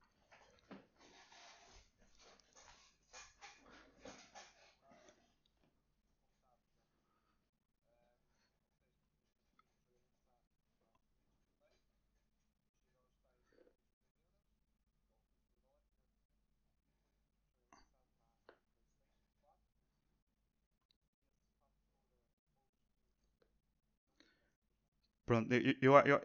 Pronto, 25.27 25.53
eu, 25.53 25.75
eu, 25.83 25.95
eu- 26.07 26.21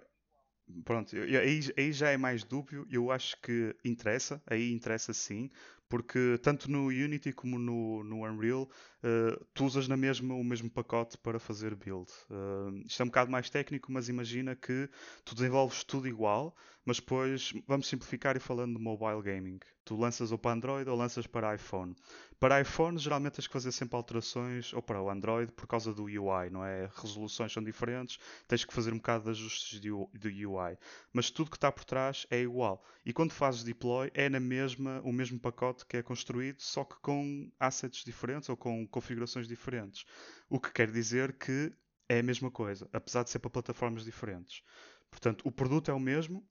Pronto, 0.86 1.16
aí, 1.18 1.60
aí 1.78 1.94
já 1.94 2.10
é 2.12 2.18
mais 2.18 2.44
dúbio, 2.44 2.88
eu 2.92 3.12
acho 3.12 3.38
que 3.42 3.76
interessa, 3.86 4.42
aí 4.48 4.72
interessa 4.74 5.14
sim, 5.14 5.50
porque 5.92 6.40
tanto 6.42 6.72
no 6.72 6.88
Unity 6.88 7.34
como 7.34 7.60
no, 7.60 8.02
no 8.02 8.24
Unreal, 8.24 8.70
eh, 9.04 9.38
tu 9.54 9.66
usas 9.66 9.90
na 9.90 9.98
mesma, 9.98 10.34
o 10.34 10.44
mesmo 10.44 10.70
pacote 10.70 11.18
para 11.18 11.38
fazer 11.38 11.76
build. 11.76 12.10
Eh, 12.30 12.84
isto 12.86 13.02
é 13.02 13.04
um 13.04 13.10
bocado 13.10 13.30
mais 13.30 13.50
técnico, 13.50 13.92
mas 13.92 14.08
imagina 14.08 14.56
que 14.56 14.90
tu 15.26 15.36
desenvolves 15.36 15.84
tudo 15.84 16.08
igual, 16.08 16.56
mas 16.86 16.98
depois 16.98 17.54
vamos 17.68 17.88
simplificar 17.88 18.38
e 18.38 18.40
falando 18.40 18.78
de 18.78 18.82
mobile 18.82 19.22
gaming. 19.22 19.60
Tu 19.84 19.96
lanças 19.98 20.32
ou 20.32 20.38
para 20.38 20.52
Android 20.52 20.90
ou 20.90 20.96
lanças 20.96 21.28
para 21.28 21.54
iPhone. 21.54 21.94
Para 22.40 22.62
iPhone, 22.62 22.98
geralmente 22.98 23.34
tens 23.34 23.48
que 23.48 23.54
fazer 23.54 23.72
sempre 23.72 23.96
alterações, 23.96 24.74
ou 24.74 24.82
para 24.82 25.02
o 25.02 25.10
Android, 25.10 25.52
por 25.52 25.68
causa 25.68 25.94
do 25.94 26.06
UI, 26.06 26.50
não 26.50 26.66
é? 26.66 26.90
Resoluções 26.96 27.52
são 27.52 27.64
diferentes, 27.64 28.18
tens 28.48 28.64
que 28.64 28.74
fazer 28.74 28.94
um 28.94 28.98
bocado 28.98 29.26
de 29.26 29.30
ajustes 29.32 29.80
do 29.80 30.10
UI. 30.14 30.78
Mas 31.14 31.30
tudo 31.30 31.52
que 31.52 31.58
está 31.58 31.72
por 31.72 31.84
trás 31.84 32.26
é 32.32 32.40
igual. 32.40 32.84
E 33.06 33.14
quando 33.14 33.32
fazes 33.32 33.64
deploy, 33.64 34.10
é 34.14 34.30
na 34.30 34.40
mesma, 34.40 35.02
o 35.04 35.12
mesmo 35.12 35.40
pacote 35.40 35.81
que 35.86 35.98
é 35.98 36.04
construído, 36.04 36.62
só 36.62 36.84
que 36.84 36.96
com 37.02 37.52
assets 37.60 38.04
diferentes 38.04 38.50
ou 38.50 38.58
com 38.58 38.88
configurações 38.88 39.48
diferentes. 39.48 40.06
O 40.50 40.60
que 40.60 40.72
quer 40.72 40.92
dizer 40.92 41.34
que 41.34 41.74
é 42.10 42.20
a 42.20 42.24
mesma 42.24 42.52
coisa, 42.52 42.90
apesar 42.92 43.24
de 43.24 43.30
ser 43.30 43.40
para 43.40 43.50
plataformas 43.50 44.04
diferentes. 44.04 44.64
Portanto, 45.10 45.42
o 45.46 45.52
produto 45.52 45.90
é 45.90 45.94
o 45.94 46.00
mesmo, 46.00 46.46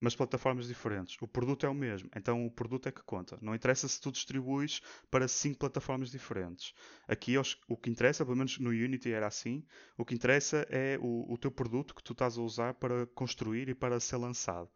mas 0.00 0.14
plataformas 0.14 0.66
diferentes. 0.66 1.16
O 1.20 1.28
produto 1.28 1.64
é 1.64 1.68
o 1.68 1.74
mesmo, 1.74 2.08
então 2.14 2.46
o 2.46 2.50
produto 2.50 2.88
é 2.88 2.92
que 2.92 3.02
conta. 3.02 3.38
Não 3.40 3.54
interessa 3.54 3.88
se 3.88 4.00
tu 4.00 4.12
distribuis 4.12 4.80
para 5.10 5.28
cinco 5.28 5.58
plataformas 5.58 6.10
diferentes. 6.10 6.74
Aqui 7.08 7.34
o 7.68 7.76
que 7.76 7.90
interessa, 7.90 8.24
pelo 8.24 8.36
menos 8.36 8.58
no 8.58 8.70
Unity 8.70 9.12
era 9.12 9.26
assim, 9.26 9.64
o 9.96 10.04
que 10.04 10.14
interessa 10.14 10.66
é 10.70 10.98
o, 11.00 11.32
o 11.32 11.38
teu 11.38 11.50
produto 11.50 11.94
que 11.94 12.02
tu 12.02 12.12
estás 12.12 12.36
a 12.36 12.42
usar 12.42 12.74
para 12.74 13.06
construir 13.08 13.68
e 13.68 13.74
para 13.74 13.98
ser 14.00 14.16
lançado. 14.16 14.70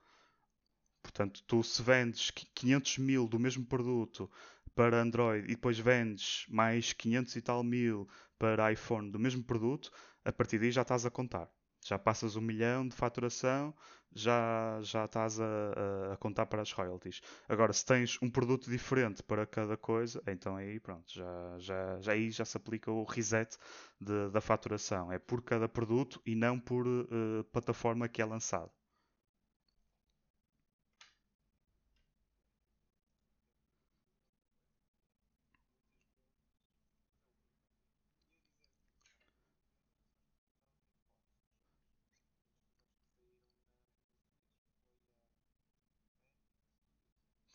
Portanto, 1.02 1.42
tu 1.46 1.62
se 1.62 1.82
vendes 1.82 2.30
500 2.54 2.98
mil 2.98 3.26
do 3.28 3.38
mesmo 3.38 3.64
produto 3.66 4.30
para 4.74 5.00
Android 5.00 5.44
e 5.46 5.54
depois 5.54 5.78
vendes 5.78 6.44
mais 6.48 6.92
500 6.92 7.36
e 7.36 7.42
tal 7.42 7.62
mil 7.62 8.08
para 8.38 8.72
iPhone 8.72 9.10
do 9.10 9.18
mesmo 9.18 9.42
produto, 9.44 9.90
a 10.24 10.32
partir 10.32 10.58
daí 10.58 10.70
já 10.70 10.82
estás 10.82 11.04
a 11.06 11.10
contar. 11.10 11.48
Já 11.84 11.98
passas 11.98 12.36
um 12.36 12.40
milhão 12.42 12.86
de 12.86 12.94
faturação, 12.94 13.74
já, 14.14 14.78
já 14.82 15.04
estás 15.06 15.40
a, 15.40 16.12
a- 16.12 16.16
contar 16.18 16.46
para 16.46 16.62
as 16.62 16.72
royalties. 16.72 17.20
Agora, 17.48 17.72
se 17.72 17.84
tens 17.84 18.18
um 18.22 18.30
produto 18.30 18.70
diferente 18.70 19.22
para 19.22 19.46
cada 19.46 19.76
coisa, 19.76 20.22
então 20.26 20.56
aí 20.56 20.78
pronto, 20.80 21.12
já, 21.12 21.58
já, 21.58 22.00
já 22.00 22.12
aí 22.12 22.30
já 22.30 22.44
se 22.44 22.56
aplica 22.56 22.90
o 22.90 23.04
reset 23.04 23.56
de- 24.00 24.30
da 24.30 24.40
faturação. 24.40 25.10
É 25.12 25.18
por 25.18 25.42
cada 25.42 25.68
produto 25.68 26.20
e 26.26 26.34
não 26.34 26.58
por 26.58 26.86
eh, 26.86 27.42
plataforma 27.52 28.08
que 28.08 28.20
é 28.22 28.24
lançado. 28.24 28.70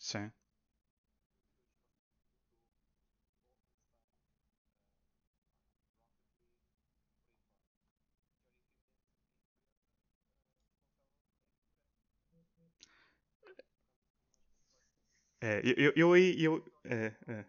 Sim. 0.10 0.32
É, 15.41 15.62
eu, 15.63 15.76
eu, 15.78 15.94
eu 15.96 16.44
eu, 16.44 16.65
é, 16.86 17.13
é. 17.28 17.46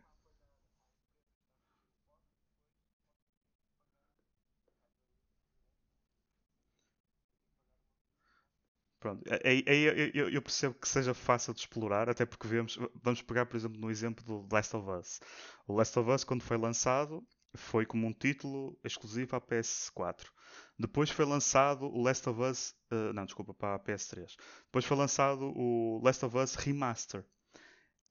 Pronto, 9.06 9.22
aí, 9.44 9.62
aí 9.68 9.82
eu, 9.84 10.10
eu- 10.14 10.30
eu 10.30 10.42
percebo 10.42 10.74
que 10.74 10.88
seja 10.88 11.14
fácil 11.14 11.54
de 11.54 11.60
explorar, 11.60 12.08
até 12.10 12.26
porque 12.26 12.46
vemos, 12.48 12.76
vamos 13.02 13.22
pegar, 13.22 13.46
por 13.46 13.56
exemplo, 13.56 13.78
no 13.80 13.88
exemplo 13.90 14.24
do 14.24 14.48
Last 14.52 14.74
of 14.76 14.90
Us. 14.90 15.20
O 15.66 15.74
Last 15.74 15.96
of 15.98 16.10
Us, 16.10 16.24
quando 16.24 16.42
foi 16.42 16.56
lançado, 16.56 17.24
foi 17.54 17.86
como 17.86 18.04
um 18.06 18.12
título 18.12 18.76
exclusivo 18.82 19.36
à 19.36 19.40
PS4. 19.40 20.32
Depois 20.76 21.08
foi 21.10 21.24
lançado 21.24 21.86
o 21.86 22.02
Last 22.02 22.28
of 22.28 22.40
Us, 22.42 22.74
eh, 22.90 23.12
não, 23.12 23.24
desculpa, 23.24 23.54
para 23.54 23.76
a 23.76 23.78
PS3. 23.78 24.36
Depois 24.64 24.84
foi 24.84 24.96
lançado 24.96 25.52
o 25.56 26.00
Last 26.02 26.24
of 26.24 26.36
Us 26.36 26.54
Remaster. 26.56 27.24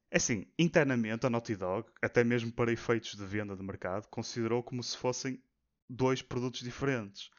É 0.10 0.18
assim, 0.18 0.48
internamente 0.58 1.26
a 1.26 1.30
Naughty 1.30 1.56
Dog, 1.56 1.88
até 2.02 2.24
mesmo 2.24 2.52
para 2.52 2.72
efeitos 2.72 3.16
de 3.16 3.26
venda 3.26 3.56
de 3.56 3.62
mercado, 3.64 4.08
considerou 4.08 4.64
como 4.64 4.82
se 4.82 4.98
fossem 4.98 5.40
dois 5.90 6.22
produtos 6.24 6.62
diferentes. 6.62 7.30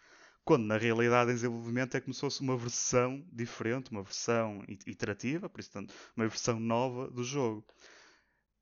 Quando 0.47 0.65
na 0.65 0.79
realidade 0.79 1.31
em 1.31 1.35
desenvolvimento 1.35 1.97
é 1.97 2.01
como 2.01 2.15
se 2.15 2.21
fosse 2.21 2.41
uma 2.41 2.57
versão 2.57 3.23
diferente, 3.33 3.91
uma 3.91 4.03
versão 4.03 4.65
iterativa, 4.87 5.49
por 5.51 5.61
isso 5.61 5.73
tanto, 5.73 5.93
uma 6.17 6.27
versão 6.27 6.59
nova 6.61 7.11
do 7.11 7.23
jogo. 7.23 7.67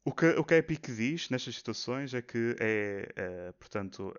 O 0.02 0.10
que, 0.12 0.26
o 0.30 0.44
que 0.44 0.54
a 0.54 0.56
Epic 0.58 0.86
diz 0.86 1.28
nestas 1.30 1.56
situações 1.56 2.14
é 2.14 2.22
que 2.22 2.56
é, 2.58 3.12
é, 3.16 3.52
portanto, 3.52 4.14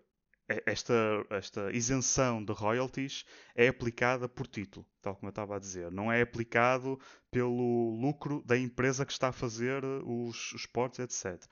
é- 0.48 0.62
esta, 0.68 0.94
esta 1.32 1.72
isenção 1.72 2.44
de 2.46 2.54
royalties 2.54 3.26
é 3.56 3.68
aplicada 3.68 4.30
por 4.30 4.46
título, 4.48 4.86
tal 5.02 5.16
como 5.16 5.28
eu 5.28 5.32
estava 5.32 5.56
a 5.56 5.60
dizer. 5.60 5.92
Não 5.92 6.12
é 6.12 6.22
aplicado 6.22 7.00
pelo 7.32 8.00
lucro 8.00 8.44
da 8.46 8.56
empresa 8.58 9.06
que 9.08 9.12
está 9.12 9.30
a 9.30 9.34
fazer 9.34 9.84
os, 10.04 10.54
os 10.54 10.68
etc. 11.00 11.44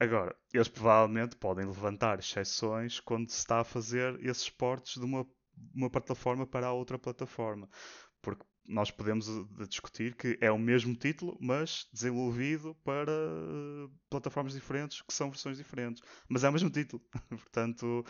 Agora, 0.00 0.36
eles 0.52 0.68
provavelmente 0.68 1.36
podem 1.36 1.66
levantar 1.66 2.18
exceções 2.18 3.00
quando 3.00 3.30
se 3.30 3.38
está 3.38 3.60
a 3.60 3.64
fazer 3.64 4.18
esses 4.24 4.48
portes 4.48 4.94
de 4.94 5.04
uma, 5.04 5.26
uma 5.74 5.90
plataforma 5.90 6.46
para 6.46 6.66
a 6.66 6.72
outra 6.72 6.98
plataforma. 6.98 7.68
Porque 8.22 8.44
nós 8.66 8.90
podemos 8.90 9.28
eh, 9.28 9.66
discutir 9.68 10.14
que 10.14 10.38
é 10.40 10.50
o 10.50 10.58
mesmo 10.58 10.94
título, 10.94 11.36
mas 11.40 11.88
desenvolvido 11.92 12.74
para 12.84 13.12
eh, 13.12 13.88
plataformas 14.10 14.52
diferentes, 14.52 15.02
que 15.02 15.12
são 15.12 15.30
versões 15.30 15.56
diferentes. 15.56 16.02
Mas 16.28 16.44
é 16.44 16.48
o 16.48 16.52
mesmo 16.52 16.70
título. 16.70 17.02
Portanto, 17.30 18.04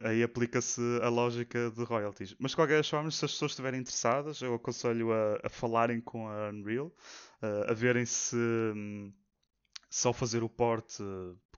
aí 0.00 0.22
aplica-se 0.22 0.80
a 1.02 1.08
lógica 1.08 1.70
de 1.70 1.82
royalties. 1.84 2.34
Mas 2.38 2.52
de 2.52 2.56
qualquer 2.56 2.84
forma, 2.84 3.10
se 3.10 3.24
as 3.24 3.32
pessoas 3.32 3.52
estiverem 3.52 3.80
interessadas, 3.80 4.40
eu 4.40 4.54
aconselho 4.54 5.12
a, 5.12 5.40
a 5.44 5.48
falarem 5.48 6.00
com 6.00 6.28
a 6.28 6.50
Unreal, 6.50 6.92
eh, 7.42 7.66
a 7.70 7.74
verem 7.74 8.06
se. 8.06 8.36
hum, 8.36 9.12
só 9.90 10.12
fazer 10.12 10.42
o 10.42 10.48
porte 10.48 11.02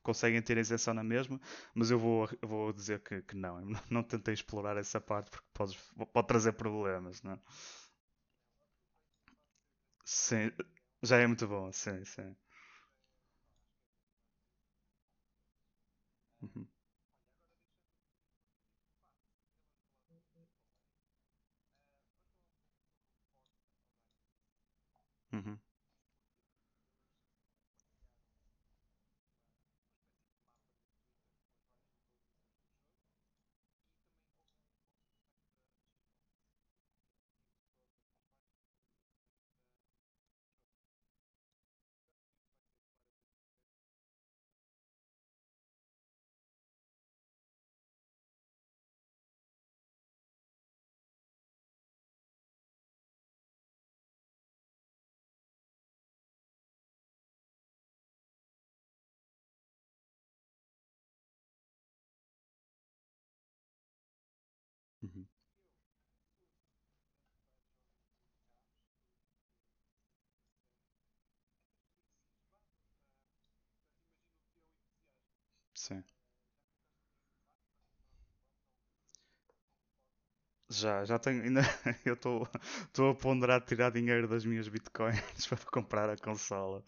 conseguem 0.03 0.43
ter 0.43 0.59
isenção 0.59 0.95
na 0.95 1.03
mesma, 1.05 1.41
mas 1.75 1.91
eu 1.91 1.99
vou, 1.99 2.29
vou 2.43 2.73
dizer 2.73 3.01
que, 3.01 3.23
que 3.23 3.37
não. 3.37 3.61
Não 3.91 4.03
tentei 4.03 4.35
explorar 4.35 4.77
essa 4.77 5.01
parte 5.01 5.31
porque 5.31 5.47
pode, 5.55 5.79
pode 6.13 6.27
trazer 6.29 6.53
problemas, 6.53 7.23
não 7.23 7.33
é? 7.33 7.39
Sim, 10.05 10.53
já 11.03 11.17
é 11.19 11.27
muito 11.27 11.47
bom, 11.49 11.73
sim, 11.73 12.05
sim. 12.05 12.37
Uhum, 16.43 16.69
uhum. 25.33 25.61
Sim. 75.81 76.05
Já, 80.73 81.05
já 81.05 81.19
tenho. 81.19 81.43
Ainda, 81.43 81.63
eu 82.05 82.15
estou 82.15 83.11
a 83.11 83.15
ponderar 83.15 83.61
tirar 83.65 83.91
dinheiro 83.91 84.29
das 84.29 84.45
minhas 84.45 84.69
bitcoins 84.69 85.21
para 85.49 85.59
comprar 85.73 86.09
a 86.09 86.17
consola. 86.17 86.85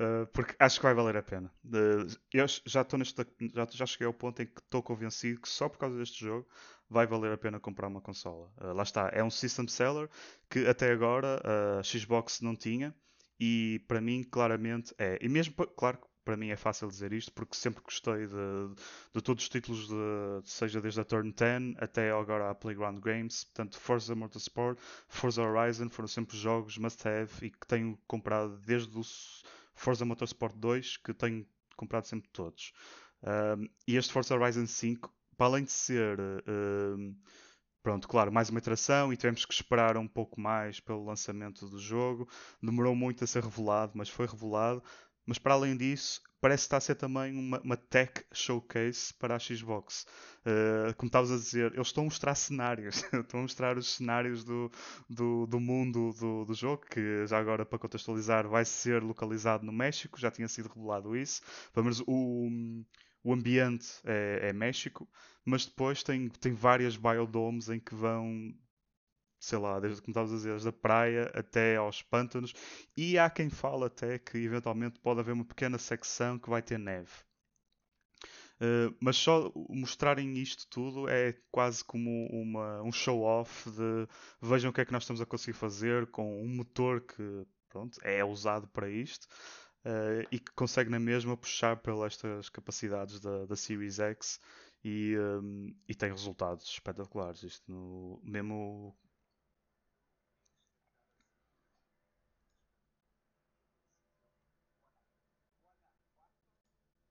Uh, 0.00 0.26
porque 0.32 0.56
acho 0.58 0.78
que 0.80 0.82
vai 0.82 0.94
valer 0.94 1.16
a 1.16 1.22
pena. 1.22 1.52
Uh, 1.64 2.10
eu 2.32 2.46
já 2.66 2.82
estou 2.82 2.98
neste. 2.98 3.24
Já, 3.54 3.66
já 3.70 3.86
cheguei 3.86 4.06
ao 4.08 4.12
ponto 4.14 4.42
em 4.42 4.46
que 4.46 4.60
estou 4.60 4.82
convencido 4.82 5.40
que 5.40 5.48
só 5.48 5.68
por 5.68 5.78
causa 5.78 5.96
deste 5.96 6.24
jogo 6.24 6.48
vai 6.88 7.06
valer 7.06 7.30
a 7.32 7.38
pena 7.38 7.60
comprar 7.60 7.86
uma 7.86 8.00
consola. 8.00 8.50
Uh, 8.60 8.72
lá 8.72 8.82
está, 8.82 9.08
é 9.12 9.22
um 9.22 9.30
system 9.30 9.68
seller 9.68 10.08
que 10.50 10.66
até 10.66 10.90
agora 10.90 11.40
a 11.78 11.82
Xbox 11.84 12.40
não 12.40 12.56
tinha. 12.56 12.92
E 13.38 13.80
para 13.86 14.00
mim, 14.00 14.24
claramente 14.24 14.92
é. 14.98 15.18
E 15.22 15.28
mesmo, 15.28 15.54
claro 15.54 15.98
para 16.24 16.36
mim 16.36 16.48
é 16.48 16.56
fácil 16.56 16.88
dizer 16.88 17.12
isto 17.12 17.32
porque 17.32 17.56
sempre 17.56 17.82
gostei 17.82 18.26
de, 18.26 18.74
de 19.14 19.22
todos 19.22 19.44
os 19.44 19.48
títulos, 19.48 19.88
de, 19.88 19.94
seja 20.44 20.80
desde 20.80 21.00
a 21.00 21.04
Turn 21.04 21.32
10 21.32 21.76
até 21.78 22.10
agora 22.10 22.50
a 22.50 22.54
Playground 22.54 23.00
Games. 23.00 23.44
Portanto, 23.44 23.78
Forza 23.78 24.14
Motorsport, 24.14 24.78
Forza 25.08 25.42
Horizon 25.42 25.88
foram 25.88 26.08
sempre 26.08 26.36
jogos 26.36 26.78
must-have 26.78 27.30
e 27.42 27.50
que 27.50 27.66
tenho 27.66 27.98
comprado 28.06 28.56
desde 28.58 28.96
o 28.98 29.02
Forza 29.74 30.04
Motorsport 30.04 30.54
2, 30.56 30.98
que 30.98 31.14
tenho 31.14 31.46
comprado 31.76 32.04
sempre 32.04 32.28
todos. 32.30 32.72
Um, 33.22 33.68
e 33.86 33.96
este 33.96 34.12
Forza 34.12 34.34
Horizon 34.34 34.66
5, 34.66 35.12
para 35.36 35.46
além 35.46 35.64
de 35.64 35.72
ser. 35.72 36.18
Um, 36.46 37.16
pronto, 37.82 38.06
claro, 38.06 38.30
mais 38.30 38.50
uma 38.50 38.58
iteração 38.58 39.10
e 39.10 39.16
tivemos 39.16 39.46
que 39.46 39.54
esperar 39.54 39.96
um 39.96 40.06
pouco 40.06 40.38
mais 40.38 40.80
pelo 40.80 41.04
lançamento 41.04 41.66
do 41.66 41.78
jogo. 41.78 42.28
Demorou 42.62 42.94
muito 42.94 43.24
a 43.24 43.26
ser 43.26 43.42
revelado, 43.42 43.92
mas 43.94 44.08
foi 44.08 44.26
revelado. 44.26 44.82
Mas 45.30 45.38
para 45.38 45.54
além 45.54 45.76
disso, 45.76 46.20
parece 46.40 46.64
estar 46.64 46.78
a 46.78 46.80
ser 46.80 46.96
também 46.96 47.32
uma, 47.38 47.60
uma 47.60 47.76
tech 47.76 48.24
showcase 48.32 49.14
para 49.14 49.36
a 49.36 49.38
Xbox. 49.38 50.04
Uh, 50.40 50.92
como 50.96 51.06
estavas 51.06 51.30
a 51.30 51.36
dizer, 51.36 51.72
eles 51.72 51.86
estão 51.86 52.02
a 52.02 52.06
mostrar 52.06 52.34
cenários, 52.34 53.04
estão 53.14 53.38
a 53.38 53.42
mostrar 53.44 53.78
os 53.78 53.94
cenários 53.94 54.42
do, 54.42 54.68
do, 55.08 55.46
do 55.46 55.60
mundo 55.60 56.12
do, 56.18 56.44
do, 56.46 56.52
jogo, 56.52 56.84
que 56.84 57.28
já 57.28 57.38
agora 57.38 57.64
para 57.64 57.78
contextualizar 57.78 58.48
vai 58.48 58.64
ser 58.64 59.04
localizado 59.04 59.64
no 59.64 59.70
México, 59.70 60.18
já 60.18 60.32
tinha 60.32 60.48
sido 60.48 60.68
revelado 60.68 61.16
isso. 61.16 61.42
Pelo 61.72 61.84
menos 61.84 62.02
o, 62.08 62.50
o 63.22 63.32
ambiente 63.32 63.86
é, 64.04 64.48
é 64.48 64.52
México, 64.52 65.08
mas 65.44 65.64
depois 65.64 66.02
tem, 66.02 66.28
tem 66.28 66.52
várias 66.54 66.96
biodomes 66.96 67.68
em 67.68 67.78
que 67.78 67.94
vão 67.94 68.52
sei 69.40 69.58
lá, 69.58 69.80
desde 69.80 70.02
como 70.02 70.12
estavas 70.12 70.32
a 70.32 70.36
dizer, 70.36 70.72
praia 70.72 71.30
até 71.34 71.76
aos 71.76 72.02
pântanos, 72.02 72.52
e 72.96 73.18
há 73.18 73.30
quem 73.30 73.48
fala 73.48 73.86
até 73.86 74.18
que 74.18 74.36
eventualmente 74.38 75.00
pode 75.00 75.20
haver 75.20 75.32
uma 75.32 75.44
pequena 75.44 75.78
secção 75.78 76.38
que 76.38 76.50
vai 76.50 76.62
ter 76.62 76.78
neve. 76.78 77.10
Uh, 78.60 78.94
mas 79.00 79.16
só 79.16 79.50
mostrarem 79.70 80.36
isto 80.36 80.66
tudo 80.68 81.08
é 81.08 81.34
quase 81.50 81.82
como 81.82 82.26
uma, 82.26 82.82
um 82.82 82.92
show-off 82.92 83.70
de 83.70 84.06
vejam 84.38 84.70
o 84.70 84.74
que 84.74 84.82
é 84.82 84.84
que 84.84 84.92
nós 84.92 85.04
estamos 85.04 85.22
a 85.22 85.24
conseguir 85.24 85.56
fazer 85.56 86.06
com 86.08 86.42
um 86.42 86.56
motor 86.56 87.00
que 87.00 87.46
pronto, 87.70 87.98
é 88.02 88.22
usado 88.22 88.68
para 88.68 88.90
isto 88.90 89.26
uh, 89.86 90.26
e 90.30 90.38
que 90.38 90.52
consegue 90.52 90.90
na 90.90 90.98
mesma 91.00 91.38
puxar 91.38 91.78
pelas 91.78 92.18
capacidades 92.50 93.18
da, 93.18 93.46
da 93.46 93.56
Series 93.56 93.98
X 93.98 94.38
e, 94.84 95.16
um, 95.18 95.74
e 95.88 95.94
tem 95.94 96.10
resultados 96.10 96.66
espetaculares. 96.66 97.42
Isto 97.42 97.70
no, 97.70 98.20
mesmo 98.22 98.94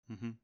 Uhum. 0.09 0.39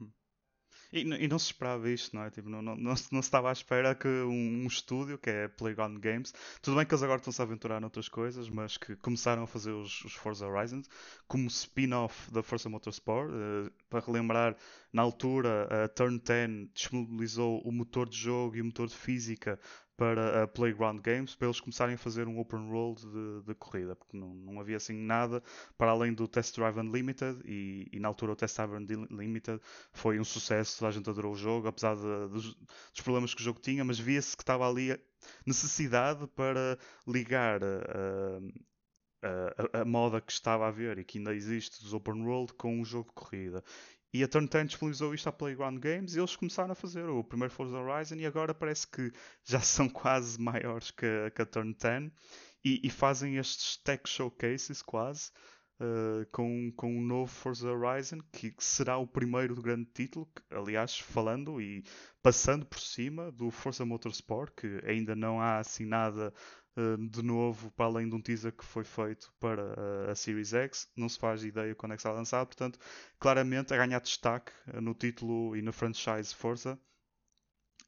Uhum. 0.00 0.10
E, 0.92 1.00
e 1.00 1.28
não 1.28 1.38
se 1.38 1.46
esperava 1.46 1.88
isto, 1.88 2.14
não 2.14 2.22
é? 2.22 2.30
Tipo, 2.30 2.50
não, 2.50 2.60
não, 2.60 2.76
não, 2.76 2.94
se, 2.94 3.12
não 3.12 3.22
se 3.22 3.28
estava 3.28 3.48
à 3.48 3.52
espera 3.52 3.94
que 3.94 4.06
um, 4.06 4.62
um 4.62 4.66
estúdio, 4.66 5.16
que 5.16 5.30
é 5.30 5.48
Playground 5.48 5.98
Games, 5.98 6.34
tudo 6.60 6.76
bem 6.76 6.84
que 6.84 6.92
eles 6.92 7.02
agora 7.02 7.18
estão-se 7.18 7.40
a 7.40 7.44
aventurar 7.44 7.80
noutras 7.80 8.08
coisas, 8.08 8.48
mas 8.50 8.76
que 8.76 8.94
começaram 8.96 9.42
a 9.42 9.46
fazer 9.46 9.70
os, 9.70 10.04
os 10.04 10.12
Forza 10.12 10.46
Horizons 10.46 10.88
como 11.26 11.48
spin-off 11.48 12.30
da 12.30 12.42
Forza 12.42 12.68
Motorsport. 12.68 13.30
Uh, 13.30 13.72
para 13.88 14.04
relembrar, 14.04 14.56
na 14.92 15.00
altura, 15.00 15.84
a 15.84 15.88
Turn 15.88 16.18
10 16.18 16.68
disponibilizou 16.74 17.62
o 17.62 17.72
motor 17.72 18.06
de 18.06 18.18
jogo 18.18 18.56
e 18.56 18.60
o 18.60 18.64
motor 18.66 18.86
de 18.86 18.94
física 18.94 19.58
para 20.02 20.42
a 20.42 20.48
Playground 20.48 20.98
Games 21.00 21.36
para 21.36 21.46
eles 21.46 21.60
começarem 21.60 21.94
a 21.94 21.98
fazer 21.98 22.26
um 22.26 22.36
open 22.40 22.68
world 22.72 23.00
de, 23.06 23.46
de 23.46 23.54
corrida, 23.54 23.94
porque 23.94 24.16
não, 24.16 24.34
não, 24.34 24.58
havia 24.58 24.76
assim 24.76 24.94
nada 24.94 25.40
para 25.78 25.92
além 25.92 26.12
do 26.12 26.26
Test 26.26 26.56
Drive 26.56 26.76
Unlimited 26.76 27.40
e, 27.44 27.88
e, 27.92 28.00
na 28.00 28.08
altura 28.08 28.32
o 28.32 28.36
Test 28.36 28.56
Drive 28.56 28.72
Unlimited 28.72 29.60
foi 29.92 30.18
um 30.18 30.24
sucesso, 30.24 30.80
toda 30.80 30.88
a 30.88 30.92
gente 30.92 31.08
adorou 31.08 31.34
o 31.34 31.36
jogo, 31.36 31.68
apesar 31.68 31.94
de, 31.94 32.02
dos, 32.32 32.52
dos, 32.52 33.00
problemas 33.04 33.32
que 33.32 33.40
o 33.40 33.44
jogo 33.44 33.60
tinha, 33.60 33.84
mas 33.84 33.96
via-se 33.96 34.36
que 34.36 34.42
estava 34.42 34.68
ali 34.68 34.98
necessidade 35.46 36.26
para 36.34 36.76
ligar 37.06 37.62
a, 37.62 38.40
a, 39.22 39.82
a, 39.82 39.84
moda 39.84 40.20
que 40.20 40.32
estava 40.32 40.64
a 40.64 40.68
haver 40.68 40.98
e 40.98 41.04
que 41.04 41.18
ainda 41.18 41.32
existe 41.32 41.80
dos 41.80 41.94
open 41.94 42.26
world 42.26 42.52
com 42.54 42.80
um 42.80 42.84
jogo 42.84 43.10
de 43.10 43.14
corrida. 43.14 43.62
E 44.14 44.22
a 44.22 44.28
Turn 44.28 44.46
10 44.46 44.66
disponibilizou 44.66 45.14
isto 45.14 45.28
à 45.28 45.32
Playground 45.32 45.78
Games 45.78 46.14
e 46.14 46.18
eles 46.18 46.36
começaram 46.36 46.72
a 46.72 46.74
fazer. 46.74 47.08
O 47.08 47.24
primeiro 47.24 47.52
Forza 47.52 47.78
Horizon 47.78 48.16
e 48.16 48.26
agora 48.26 48.52
parece 48.52 48.86
que 48.86 49.10
já 49.44 49.60
são 49.64 49.88
quase 49.88 50.38
maiores 50.40 50.90
que, 50.90 51.30
que 51.34 51.42
a 51.42 51.46
Turn 51.46 51.74
10 51.74 52.12
e, 52.64 52.80
e, 52.84 52.90
fazem 52.90 53.36
estes 53.36 53.76
tech 53.78 54.08
showcases 54.08 54.82
quase 54.82 55.32
uh, 55.82 56.26
com, 56.30 56.72
com 56.76 56.96
um 56.96 57.02
novo 57.02 57.30
Forza 57.30 57.70
Horizon 57.70 58.20
que 58.32 58.54
será 58.58 58.96
o 58.96 59.06
primeiro 59.06 59.60
grande 59.60 59.90
título, 59.92 60.26
que, 60.26 60.54
aliás, 60.54 60.98
falando 60.98 61.60
e 61.60 61.84
passando 62.22 62.64
por 62.64 62.78
cima 62.78 63.30
do 63.32 63.50
Forza 63.50 63.84
Motorsport, 63.84 64.54
que 64.54 64.80
ainda 64.86 65.14
não 65.16 65.40
há 65.40 65.58
assim 65.58 65.84
nada 65.84 66.32
eh, 66.76 66.96
de 67.10 67.22
novo, 67.22 67.70
para 67.72 67.86
além 67.86 68.08
de 68.08 68.14
um 68.14 68.20
teaser 68.20 68.52
que 68.52 68.64
foi 68.64 68.84
feito 68.84 69.32
para 69.38 70.10
a 70.10 70.14
Series 70.14 70.54
X, 70.54 70.88
não 70.96 71.08
se 71.08 71.18
faz 71.18 71.44
ideia 71.44 71.74
quando 71.74 71.92
é 71.92 71.96
que 71.96 72.02
será 72.02 72.14
lançado, 72.14 72.46
portanto, 72.46 72.78
claramente 73.18 73.74
a 73.74 73.76
ganhar 73.76 74.00
destaque 74.00 74.52
eh, 74.68 74.80
no 74.80 74.94
título 74.94 75.54
e 75.56 75.62
no 75.62 75.72
franchise 75.72 76.34
Forza, 76.34 76.78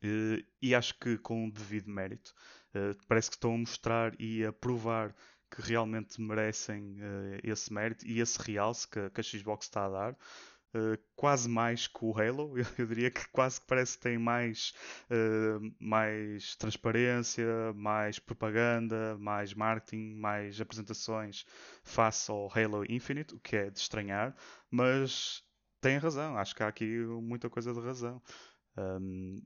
eh, 0.03 0.45
e 0.61 0.75
acho 0.75 0.99
que 0.99 1.17
com 1.19 1.47
o 1.47 1.53
devido 1.53 1.91
mérito. 1.91 2.35
Parece 3.07 3.31
que 3.31 3.37
estão 3.37 3.55
a 3.55 3.59
mostrar 3.59 4.21
e 4.21 4.45
a 4.45 4.53
provar 4.53 5.15
que 5.55 5.63
realmente 5.63 6.21
merecem 6.21 6.97
esse 7.43 7.73
mérito 7.73 8.07
e 8.07 8.21
esse 8.21 8.41
realce 8.43 8.89
que 8.89 8.99
a 9.01 9.23
Xbox 9.23 9.67
está 9.67 9.87
a 9.87 9.89
dar. 9.89 10.17
Uh, 10.75 10.99
quase 11.15 11.49
mais 11.49 11.87
que 11.87 12.05
o 12.05 12.13
Halo. 12.19 12.59
Eu, 12.59 12.67
eu, 12.79 12.87
diria 12.87 13.09
que 13.11 13.29
quase 13.29 13.61
que 13.61 13.67
parece 13.67 13.97
que 13.97 14.03
tem 14.03 14.19
mais, 14.19 14.75
uh, 15.09 15.73
mais 15.79 16.57
transparência, 16.57 17.47
mais 17.75 18.19
propaganda, 18.19 19.17
mais 19.19 19.55
marketing, 19.55 20.15
mais 20.17 20.61
apresentações 20.61 21.45
face 21.85 22.29
ao 22.31 22.49
Halo 22.53 22.85
Infinite, 22.91 23.35
o 23.37 23.41
que 23.41 23.55
é 23.57 23.71
de 23.71 23.79
estranhar, 23.79 24.35
mas 24.71 25.45
tem 25.81 25.97
razão. 25.99 26.37
Acho 26.37 26.57
que 26.57 26.63
há 26.65 26.69
aqui 26.69 26.85
muita 27.23 27.49
coisa 27.49 27.73
de 27.73 27.81
razão. 27.81 28.21
Um, 28.77 29.43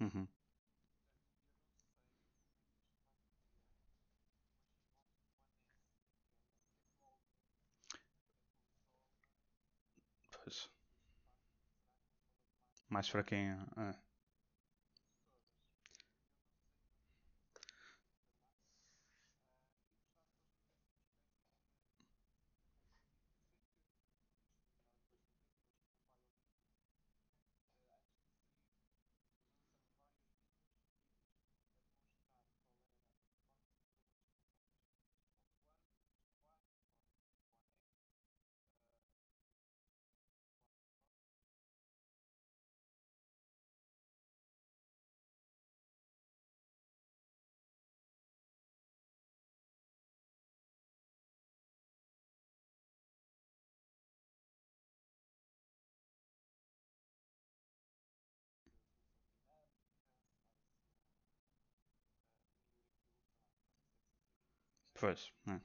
uhum. 0.00 0.28
Mais 12.98 13.08
fraquinha. 13.08 13.64
É. 13.76 14.07
Pois, 65.00 65.20
é. 65.46 65.56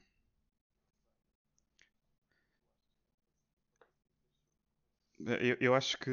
Eu, 5.18 5.56
eu 5.60 5.74
acho 5.74 5.98
que. 5.98 6.10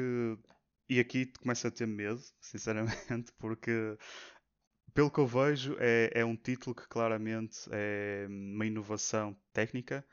E 0.88 1.00
aqui 1.00 1.26
começa 1.40 1.68
a 1.68 1.70
ter 1.70 1.86
medo, 1.86 2.20
sinceramente, 2.40 3.32
porque 3.38 3.96
pelo 4.94 5.10
que 5.10 5.18
eu 5.20 5.26
vejo, 5.26 5.76
é, 5.80 6.10
é 6.14 6.24
um 6.24 6.36
título 6.36 6.74
que 6.74 6.86
claramente 6.88 7.68
é 7.72 8.26
uma 8.28 8.66
inovação 8.66 9.36
técnica 9.52 10.04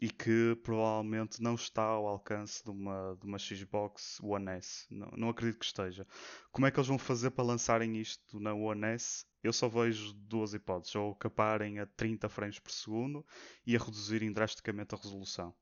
e 0.00 0.08
que 0.08 0.58
provavelmente 0.62 1.42
não 1.42 1.54
está 1.54 1.82
ao 1.82 2.06
alcance 2.06 2.64
de 2.64 2.70
uma, 2.70 3.16
de 3.20 3.26
uma 3.26 3.38
Xbox 3.38 4.18
One 4.22 4.48
S. 4.52 4.86
Não, 4.90 5.10
não 5.16 5.28
acredito 5.28 5.58
que 5.58 5.66
esteja. 5.66 6.06
Como 6.50 6.66
é 6.66 6.70
que 6.70 6.78
eles 6.78 6.88
vão 6.88 6.98
fazer 6.98 7.30
para 7.30 7.44
lançarem 7.44 7.96
isto 8.00 8.40
na 8.40 8.54
One 8.54 8.84
S? 8.86 9.26
Eu 9.42 9.52
só 9.52 9.68
vejo 9.68 10.14
duas 10.14 10.54
hipóteses: 10.54 10.94
ou 10.94 11.14
caparem 11.14 11.78
a 11.78 11.86
30 11.86 12.28
frames 12.28 12.58
por 12.58 12.72
segundo 12.72 13.24
e 13.66 13.76
a 13.76 13.78
reduzirem 13.78 14.32
drasticamente 14.32 14.94
a 14.94 14.98
resolução. 14.98 15.54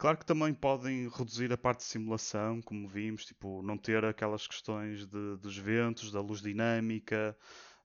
Claro 0.00 0.16
que 0.16 0.24
também 0.24 0.54
podem 0.54 1.10
reduzir 1.10 1.52
a 1.52 1.58
parte 1.58 1.80
de 1.80 1.84
simulação, 1.84 2.62
como 2.62 2.88
vimos, 2.88 3.26
tipo, 3.26 3.60
não 3.62 3.76
ter 3.76 4.02
aquelas 4.02 4.46
questões 4.46 5.06
de, 5.06 5.36
dos 5.36 5.58
ventos, 5.58 6.10
da 6.10 6.22
luz 6.22 6.40
dinâmica, 6.40 7.36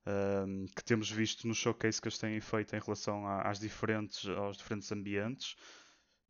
um, 0.06 0.66
que 0.66 0.84
temos 0.84 1.10
visto 1.10 1.46
no 1.46 1.54
showcase 1.54 2.00
que 2.00 2.08
eles 2.08 2.18
têm 2.18 2.40
feito 2.40 2.76
em 2.76 2.80
relação 2.80 3.26
às 3.26 3.58
diferentes, 3.58 4.28
aos 4.28 4.56
diferentes 4.56 4.90
ambientes, 4.92 5.56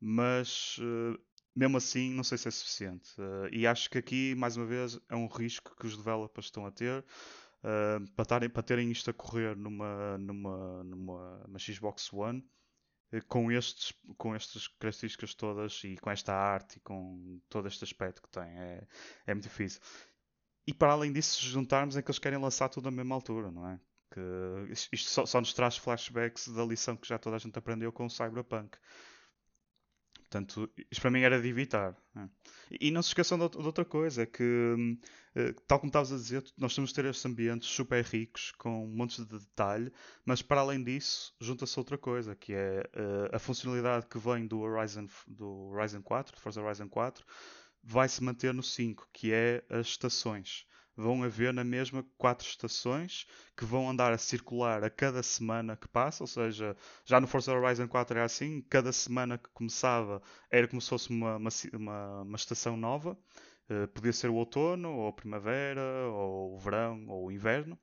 mas 0.00 0.78
uh, 0.78 1.18
mesmo 1.54 1.76
assim 1.76 2.10
não 2.10 2.24
sei 2.24 2.38
se 2.38 2.48
é 2.48 2.50
suficiente. 2.50 3.10
Uh, 3.20 3.48
e 3.52 3.66
acho 3.66 3.90
que 3.90 3.98
aqui, 3.98 4.34
mais 4.34 4.56
uma 4.56 4.66
vez, 4.66 4.98
é 5.08 5.16
um 5.16 5.26
risco 5.26 5.74
que 5.76 5.86
os 5.86 5.96
developers 5.96 6.46
estão 6.46 6.66
a 6.66 6.70
ter. 6.70 7.04
Uh, 7.62 8.08
para, 8.14 8.24
tarem, 8.24 8.48
para 8.48 8.62
terem 8.62 8.90
isto 8.90 9.10
a 9.10 9.14
correr 9.14 9.56
numa, 9.56 10.18
numa, 10.18 10.84
numa, 10.84 11.38
numa 11.46 11.58
Xbox 11.58 12.12
One, 12.12 12.44
eh, 13.12 13.20
com, 13.22 13.50
estes, 13.50 13.92
com 14.16 14.34
estas 14.34 14.68
características 14.68 15.34
todas 15.34 15.82
e 15.84 15.96
com 15.96 16.10
esta 16.10 16.32
arte 16.34 16.76
e 16.76 16.80
com 16.80 17.40
todo 17.48 17.68
este 17.68 17.84
aspecto 17.84 18.22
que 18.22 18.28
tem. 18.28 18.44
É, 18.44 18.86
é 19.26 19.34
muito 19.34 19.44
difícil. 19.44 19.80
E 20.66 20.74
para 20.74 20.92
além 20.92 21.12
disso, 21.12 21.40
juntarmos 21.44 21.96
é 21.96 22.02
que 22.02 22.10
eles 22.10 22.18
querem 22.18 22.38
lançar 22.38 22.68
tudo 22.68 22.84
na 22.84 22.90
mesma 22.90 23.14
altura, 23.14 23.50
não 23.50 23.68
é? 23.68 23.80
Que 24.10 24.20
isto 24.72 25.10
só, 25.10 25.26
só 25.26 25.40
nos 25.40 25.52
traz 25.52 25.76
flashbacks 25.76 26.48
da 26.48 26.64
lição 26.64 26.96
que 26.96 27.06
já 27.06 27.18
toda 27.18 27.36
a 27.36 27.38
gente 27.38 27.58
aprendeu 27.58 27.92
com 27.92 28.06
o 28.06 28.10
Cyberpunk. 28.10 28.76
Portanto, 30.28 30.68
isto 30.90 31.00
para 31.00 31.10
mim 31.10 31.20
era 31.20 31.40
de 31.40 31.48
evitar. 31.48 31.96
Né? 32.14 32.28
E 32.80 32.90
não 32.90 33.00
se 33.00 33.08
esqueçam 33.10 33.38
de 33.38 33.44
outra 33.58 33.84
coisa, 33.84 34.22
é 34.22 34.26
que, 34.26 34.98
eh, 35.36 35.54
tal 35.68 35.78
como 35.78 35.88
estavas 35.88 36.12
a 36.12 36.16
dizer, 36.16 36.44
nós 36.58 36.74
temos 36.74 36.90
de 36.90 36.96
ter 36.96 37.04
estes 37.04 37.24
ambientes 37.24 37.68
super 37.68 38.04
ricos, 38.04 38.50
com 38.58 38.86
montes 38.88 39.24
de 39.24 39.38
detalhe, 39.38 39.92
mas 40.24 40.42
para 40.42 40.60
além 40.60 40.82
disso, 40.82 41.32
junta-se 41.40 41.78
outra 41.78 41.96
coisa, 41.96 42.34
que 42.34 42.52
é 42.52 42.82
eh, 42.92 43.30
a 43.32 43.38
funcionalidade 43.38 44.06
que 44.06 44.18
vem 44.18 44.46
do 44.46 44.60
Horizon, 44.60 45.06
do 45.28 45.68
Horizon 45.70 46.02
4, 46.02 46.40
Forza 46.40 46.60
Horizon 46.60 46.88
4, 46.88 47.24
vai 47.86 48.08
se 48.08 48.22
manter 48.22 48.52
no 48.52 48.64
5, 48.64 49.08
que 49.12 49.32
é 49.32 49.62
as 49.70 49.86
estações. 49.86 50.66
Vão 50.96 51.22
haver 51.22 51.52
na 51.52 51.62
mesma 51.62 52.04
quatro 52.18 52.46
estações 52.46 53.26
que 53.56 53.64
vão 53.64 53.88
andar 53.88 54.12
a 54.12 54.18
circular 54.18 54.82
a 54.82 54.90
cada 54.90 55.22
semana 55.22 55.76
que 55.76 55.86
passa, 55.86 56.24
ou 56.24 56.26
seja, 56.26 56.76
já 57.04 57.20
no 57.20 57.28
Forza 57.28 57.52
Horizon 57.52 57.86
4 57.86 58.16
era 58.16 58.26
assim, 58.26 58.62
cada 58.62 58.92
semana 58.92 59.38
que 59.38 59.48
começava 59.50 60.20
era 60.50 60.66
como 60.66 60.80
se 60.80 60.88
fosse 60.88 61.10
uma, 61.10 61.36
uma, 61.36 62.22
uma 62.22 62.36
estação 62.36 62.76
nova, 62.76 63.16
uh, 63.70 63.86
podia 63.88 64.12
ser 64.12 64.30
o 64.30 64.34
outono, 64.34 64.90
ou 64.90 65.08
a 65.08 65.12
primavera, 65.12 66.08
ou 66.08 66.56
o 66.56 66.58
verão, 66.58 67.06
ou 67.08 67.26
o 67.26 67.32
inverno, 67.32 67.78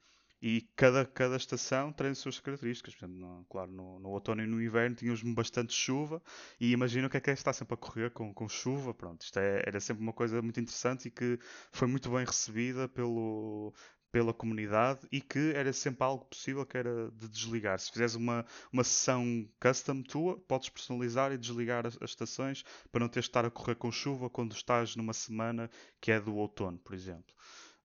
e 0.45 0.69
cada, 0.75 1.05
cada 1.05 1.37
estação 1.37 1.93
tem 1.93 2.07
as 2.07 2.17
suas 2.17 2.37
características. 2.37 2.93
Portanto, 2.93 3.17
no, 3.17 3.45
claro, 3.49 3.71
no, 3.71 3.97
no, 3.97 4.09
outono 4.09 4.43
e 4.43 4.45
no 4.45 4.61
inverno 4.61 4.93
tínhamos 4.93 5.23
bastante 5.23 5.73
chuva 5.73 6.21
e 6.59 6.73
imagino 6.73 7.09
que 7.09 7.15
é 7.15 7.21
que 7.21 7.29
é 7.29 7.33
estar 7.33 7.53
sempre 7.53 7.75
a 7.75 7.77
correr 7.77 8.11
com, 8.11 8.33
com 8.33 8.49
chuva. 8.49 8.93
Pronto, 8.93 9.21
isto 9.21 9.39
é, 9.39 9.63
era 9.65 9.79
sempre 9.79 10.03
uma 10.03 10.11
coisa 10.11 10.41
muito 10.41 10.59
interessante 10.59 11.07
e 11.07 11.11
que 11.11 11.39
foi 11.71 11.87
muito 11.87 12.09
bem 12.09 12.25
recebida 12.25 12.89
pelo, 12.89 13.73
pela 14.11 14.33
comunidade 14.33 15.07
e 15.09 15.21
que 15.21 15.53
era 15.55 15.71
sempre 15.71 16.03
algo 16.03 16.25
possível 16.25 16.65
que 16.65 16.77
era 16.77 17.09
de 17.11 17.29
desligar. 17.29 17.79
Se 17.79 17.89
fizeres 17.89 18.15
uma, 18.15 18.45
uma 18.69 18.83
sessão 18.83 19.47
custom 19.61 20.03
tua, 20.03 20.37
podes 20.41 20.67
personalizar 20.67 21.31
e 21.31 21.37
desligar 21.37 21.87
as, 21.87 21.97
as 22.01 22.09
estações 22.09 22.65
para 22.91 22.99
não 22.99 23.07
teres 23.07 23.27
de 23.27 23.29
estar 23.29 23.45
a 23.45 23.49
correr 23.49 23.75
com 23.75 23.89
chuva 23.89 24.29
quando 24.29 24.51
estás 24.51 24.97
numa 24.97 25.13
semana 25.13 25.69
que 26.01 26.11
é 26.11 26.19
do 26.19 26.35
outono, 26.35 26.77
por 26.79 26.93
exemplo. 26.93 27.33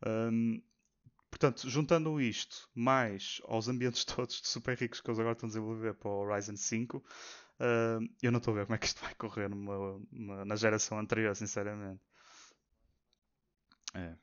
Um, 0.05 0.61
Portanto, 1.31 1.69
juntando 1.69 2.21
isto 2.21 2.69
mais 2.75 3.41
aos 3.47 3.69
ambientes 3.69 4.05
todos 4.07 4.41
super 4.45 4.77
ricos 4.79 5.01
que 5.01 5.09
eles 5.11 5.19
agora 5.21 5.33
estão 5.35 5.47
a 5.49 5.51
desenvolver 5.51 5.95
para 5.95 6.11
o 6.11 6.21
Horizon 6.23 6.57
5, 6.57 6.99
uh, 7.61 8.05
eu 8.23 8.31
não 8.33 8.39
estou 8.39 8.53
a 8.55 8.57
ver 8.59 8.67
como 8.67 8.77
é 8.77 8.79
que 8.79 8.87
isto 8.87 9.01
vai 9.03 9.15
correr 9.15 9.49
numa, 9.49 10.01
numa, 10.13 10.45
na 10.45 10.57
geração 10.57 10.99
anterior, 10.99 11.35
sinceramente. 11.37 12.01
É. 13.95 14.17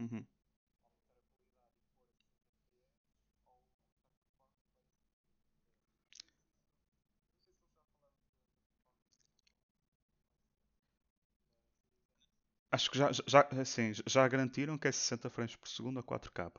Uhum. 0.00 0.26
Acho 12.74 12.90
que 12.90 12.98
já, 12.98 13.10
já, 13.12 13.40
assim, 13.60 13.92
já 14.06 14.28
garantiram 14.28 14.76
que 14.78 14.86
é 14.88 14.92
60 14.92 15.30
frames 15.30 15.56
por 15.56 15.68
segundo 15.68 15.98
a 15.98 16.02
4K. 16.02 16.52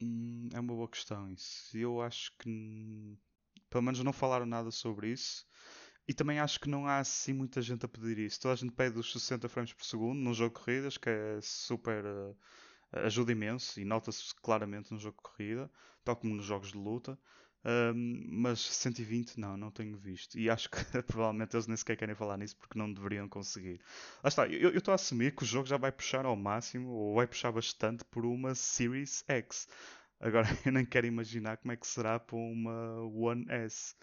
Hum, 0.00 0.48
é 0.52 0.58
uma 0.60 0.74
boa 0.74 0.88
questão 0.88 1.30
isso. 1.30 1.76
Eu 1.76 2.00
acho 2.02 2.32
que 2.38 3.16
pelo 3.70 3.82
menos 3.84 4.02
não 4.02 4.12
falaram 4.12 4.46
nada 4.46 4.70
sobre 4.70 5.10
isso. 5.10 5.46
E 6.08 6.14
também 6.14 6.40
acho 6.40 6.60
que 6.60 6.68
não 6.70 6.86
há 6.86 6.98
assim 7.00 7.32
muita 7.34 7.62
gente 7.62 7.86
a 7.86 7.88
pedir 7.88 8.18
isso. 8.18 8.40
Toda 8.40 8.54
a 8.54 8.56
gente 8.56 8.72
pede 8.72 8.98
os 8.98 9.12
60 9.12 9.48
frames 9.48 9.72
por 9.72 9.84
segundo 9.84 10.18
num 10.20 10.34
jogo 10.34 10.54
de 10.58 10.64
corridas, 10.64 10.98
que 10.98 11.10
é 11.10 11.40
super. 11.42 12.04
Uh, 12.06 12.36
ajuda 12.92 13.32
imenso 13.32 13.80
e 13.80 13.84
nota-se 13.84 14.34
claramente 14.36 14.92
no 14.92 14.98
jogo 15.00 15.16
de 15.18 15.22
corrida, 15.24 15.70
tal 16.04 16.16
como 16.16 16.34
nos 16.34 16.46
jogos 16.46 16.72
de 16.72 16.78
luta. 16.78 17.18
Um, 17.64 18.24
mas 18.26 18.58
120 18.60 19.38
não, 19.38 19.56
não 19.56 19.70
tenho 19.70 19.96
visto. 19.96 20.38
E 20.38 20.48
acho 20.48 20.70
que 20.70 20.78
provavelmente 21.04 21.54
eles 21.54 21.66
nem 21.66 21.76
sequer 21.76 21.96
querem 21.96 22.14
falar 22.14 22.36
nisso 22.36 22.56
porque 22.56 22.78
não 22.78 22.92
deveriam 22.92 23.28
conseguir. 23.28 23.80
Lá 24.22 24.28
está, 24.28 24.46
eu 24.46 24.76
estou 24.76 24.92
a 24.92 24.94
assumir 24.94 25.34
que 25.34 25.42
o 25.42 25.46
jogo 25.46 25.66
já 25.66 25.76
vai 25.76 25.92
puxar 25.92 26.24
ao 26.24 26.36
máximo, 26.36 26.88
ou 26.90 27.14
vai 27.16 27.26
puxar 27.26 27.52
bastante 27.52 28.04
por 28.04 28.24
uma 28.24 28.54
Series 28.54 29.24
X. 29.28 29.68
Agora 30.18 30.46
eu 30.64 30.72
nem 30.72 30.84
quero 30.84 31.06
imaginar 31.06 31.56
como 31.58 31.72
é 31.72 31.76
que 31.76 31.86
será 31.86 32.18
para 32.18 32.36
uma 32.36 33.02
One 33.02 33.44
S. 33.48 33.94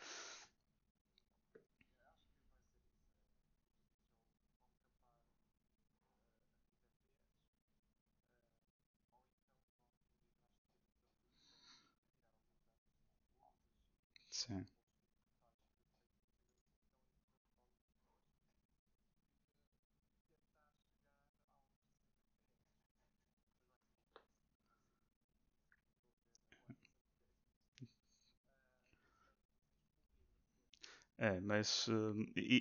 É, 31.20 31.40
mas 31.40 31.88
uh, 31.88 32.14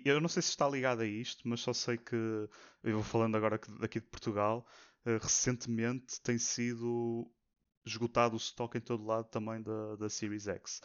eu 0.04 0.20
não 0.20 0.28
sei 0.28 0.40
se 0.40 0.48
está 0.48 0.68
ligado 0.68 1.02
a 1.02 1.06
isto, 1.06 1.46
mas 1.46 1.60
só 1.60 1.74
sei 1.74 1.98
que 1.98 2.16
eu 2.82 2.94
vou 2.94 3.02
falando 3.02 3.36
agora 3.36 3.60
daqui 3.80 4.00
de 4.00 4.06
Portugal. 4.06 4.66
Uh, 5.04 5.18
recentemente 5.20 6.20
tem 6.22 6.38
sido 6.38 7.30
esgotado 7.84 8.34
o 8.34 8.38
estoque 8.38 8.78
em 8.78 8.80
todo 8.80 9.04
lado 9.04 9.26
também 9.28 9.62
da, 9.62 9.96
da 9.96 10.08
Series 10.08 10.48
X. 10.48 10.80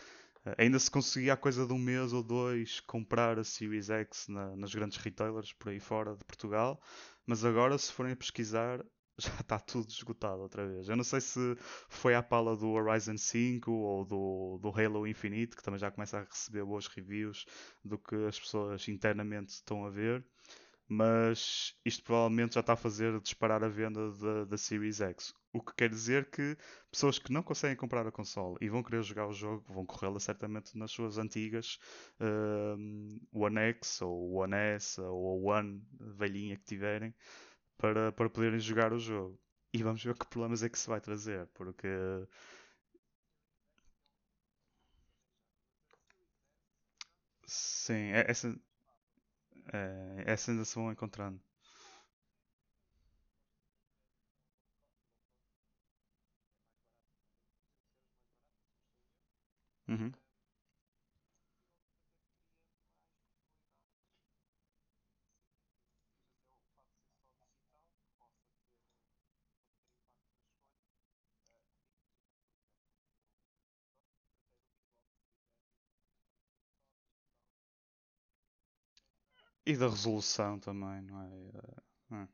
Uh, 0.45 0.53
ainda 0.57 0.77
se 0.79 0.91
conseguia 0.91 1.33
a 1.33 1.37
coisa 1.37 1.65
de 1.65 1.71
um 1.71 1.79
mês 1.79 2.11
ou 2.11 2.21
dois 2.21 2.81
comprar 2.81 3.39
a 3.39 3.43
Series 3.43 3.89
X 3.89 4.27
na, 4.27 4.55
nas 4.57 4.75
grandes 4.75 4.97
retailers 4.97 5.53
por 5.53 5.69
aí 5.69 5.79
fora 5.79 6.15
de 6.15 6.25
Portugal, 6.25 6.81
mas 7.25 7.45
agora 7.45 7.77
se 7.77 7.91
forem 7.93 8.11
a 8.11 8.17
pesquisar 8.17 8.83
já 9.27 9.39
está 9.39 9.59
tudo 9.59 9.89
esgotado 9.89 10.41
outra 10.41 10.67
vez. 10.67 10.89
Eu 10.89 10.95
não 10.95 11.03
sei 11.03 11.21
se 11.21 11.55
foi 11.89 12.15
à 12.15 12.23
pala 12.23 12.55
do 12.55 12.69
Horizon 12.71 13.17
5 13.17 13.71
ou 13.71 14.05
do, 14.05 14.59
do 14.61 14.69
Halo 14.69 15.07
Infinite, 15.07 15.55
que 15.55 15.63
também 15.63 15.79
já 15.79 15.91
começa 15.91 16.19
a 16.19 16.23
receber 16.23 16.65
boas 16.65 16.87
reviews 16.87 17.45
do 17.83 17.97
que 17.97 18.15
as 18.25 18.39
pessoas 18.39 18.87
internamente 18.87 19.49
estão 19.49 19.85
a 19.85 19.89
ver. 19.89 20.25
Mas 20.93 21.73
isto 21.85 22.03
provavelmente 22.03 22.55
já 22.55 22.59
está 22.59 22.73
a 22.73 22.75
fazer 22.75 23.17
disparar 23.21 23.63
a 23.63 23.69
venda 23.69 24.11
da, 24.11 24.43
da 24.43 24.57
Series 24.57 24.99
X. 24.99 25.33
O 25.53 25.61
que 25.61 25.73
quer 25.73 25.89
dizer 25.89 26.29
que 26.29 26.57
pessoas 26.91 27.17
que 27.17 27.31
não 27.31 27.41
conseguem 27.41 27.77
comprar 27.77 28.05
a 28.05 28.11
console 28.11 28.57
e 28.59 28.67
vão 28.67 28.83
querer 28.83 29.01
jogar 29.01 29.25
o 29.25 29.31
jogo 29.31 29.63
vão 29.69 29.85
corrê-la 29.85 30.19
certamente 30.19 30.77
nas 30.77 30.91
suas 30.91 31.17
antigas 31.17 31.79
uh, 32.19 33.21
One 33.31 33.57
X 33.57 34.01
ou 34.01 34.33
One 34.33 34.53
S 34.53 34.99
ou 34.99 35.43
One 35.43 35.81
velhinha 35.97 36.57
que 36.57 36.65
tiverem 36.65 37.15
para, 37.81 38.11
para 38.13 38.29
poderem 38.29 38.59
jogar 38.59 38.93
o 38.93 38.99
jogo. 38.99 39.39
E 39.73 39.83
vamos 39.83 40.03
ver 40.03 40.15
que 40.17 40.25
problemas 40.27 40.63
é 40.63 40.69
que 40.69 40.79
se 40.79 40.89
vai 40.89 41.01
trazer, 41.01 41.47
porque 41.55 41.87
sim, 47.47 48.11
é- 48.13 48.25
essa, 48.29 48.55
é, 49.73 50.23
essa 50.27 50.51
ainda 50.51 50.65
se 50.65 50.75
vão 50.75 50.91
encontrando. 50.91 51.39
Uhum. 59.87 60.13
E 79.65 79.75
da 79.75 79.87
resolução 79.89 80.59
também, 80.59 81.01
não 81.01 81.19
é? 82.11 82.23
É. 82.23 82.27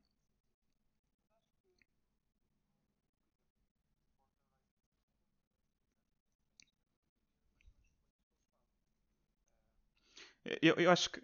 Eu, 10.61 10.75
eu 10.75 10.91
acho 10.91 11.09
que 11.11 11.21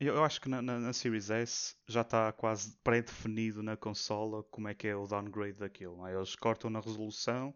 Eu, 0.00 0.24
acho 0.24 0.40
que 0.40 0.48
na, 0.50 0.62
na- 0.62 0.78
na 0.80 0.92
Series 0.94 1.30
S 1.30 1.76
já 1.88 2.02
está 2.02 2.32
quase 2.32 2.76
pré-definido 2.84 3.62
na 3.62 3.76
consola 3.76 4.42
como 4.44 4.68
é 4.68 4.74
que 4.74 4.88
é 4.88 4.96
o 4.96 5.06
downgrade 5.06 5.58
daquilo. 5.58 6.06
é? 6.06 6.14
Eles 6.16 6.36
cortam 6.36 6.70
na 6.70 6.80
resolução 6.80 7.54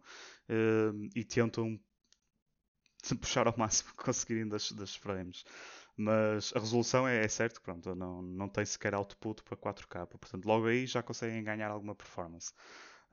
eh, 0.49 0.91
e 1.15 1.23
tentam 1.25 1.79
puxar 3.21 3.47
ao 3.47 3.57
máximo 3.57 3.91
que 3.91 4.03
conseguirem 4.03 4.47
das, 4.47 4.71
das 4.71 4.95
frames. 4.95 5.43
Mas 5.97 6.51
a 6.55 6.59
resolução 6.59 7.07
é, 7.07 7.23
é 7.23 7.27
certo, 7.27 7.61
pronto, 7.61 7.95
não, 7.95 8.21
não 8.21 8.49
tem 8.49 8.65
sequer 8.65 8.93
output 8.95 9.43
para 9.43 9.55
4K. 9.57 10.05
Portanto, 10.07 10.45
logo 10.45 10.67
aí 10.67 10.85
já 10.87 11.01
conseguem 11.01 11.43
ganhar 11.43 11.69
alguma 11.71 11.95
performance. 11.95 12.51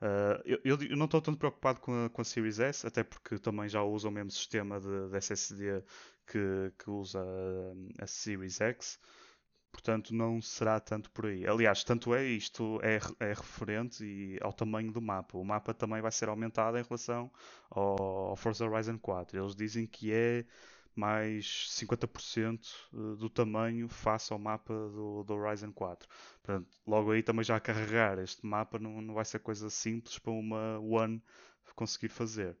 Uh, 0.01 0.41
eu, 0.45 0.59
eu- 0.65 0.97
não 0.97 1.05
estou 1.05 1.21
tanto 1.21 1.37
preocupado 1.39 1.79
com 1.79 2.05
a, 2.05 2.09
com 2.09 2.21
a 2.21 2.25
Series 2.25 2.59
S, 2.59 2.85
até 2.85 3.03
porque 3.03 3.39
também 3.39 3.69
já 3.69 3.81
usa 3.83 4.09
o 4.09 4.11
mesmo 4.11 4.31
sistema 4.31 4.79
de, 4.81 5.09
de 5.09 5.17
SSD 5.17 5.83
que, 6.27 6.73
que 6.77 6.89
usa 6.89 7.21
a, 7.99 8.03
a 8.03 8.07
Series 8.07 8.59
X. 8.61 8.99
Portanto, 9.71 10.13
não 10.13 10.41
será 10.41 10.79
tanto 10.79 11.09
por 11.11 11.25
aí. 11.25 11.45
Aliás, 11.47 11.83
tanto 11.83 12.13
é 12.13 12.23
isto 12.25 12.79
é, 12.83 12.99
é 13.19 13.29
referente 13.33 14.03
e 14.05 14.37
ao 14.41 14.53
tamanho 14.53 14.91
do 14.91 15.01
mapa. 15.01 15.37
O 15.37 15.43
mapa 15.43 15.73
também 15.73 16.01
vai 16.01 16.11
ser 16.11 16.29
aumentado 16.29 16.77
em 16.77 16.83
relação 16.83 17.31
ao, 17.71 18.29
ao 18.29 18.35
Forza 18.35 18.65
Horizon 18.65 18.97
4. 18.99 19.37
Eles 19.39 19.55
dizem 19.55 19.87
que 19.87 20.11
é 20.13 20.45
mais 20.99 21.67
50% 21.71 22.67
do 23.17 23.29
tamanho 23.29 23.87
face 23.89 24.31
ao 24.33 24.39
mapa 24.39 24.73
do, 24.73 25.23
do 25.23 25.33
Horizon 25.33 25.71
4. 25.73 26.07
Portanto, 26.43 26.69
logo 26.87 27.11
aí 27.11 27.23
também 27.23 27.43
já 27.43 27.55
a 27.57 27.59
carregar 27.59 28.19
este 28.19 28.45
mapa 28.45 28.79
não, 28.79 29.01
não 29.01 29.13
vai 29.13 29.25
ser 29.25 29.39
coisa 29.39 29.69
simples 29.69 30.19
para 30.19 30.31
uma 30.31 30.79
One 30.79 31.21
conseguir 31.75 32.09
fazer. 32.09 32.57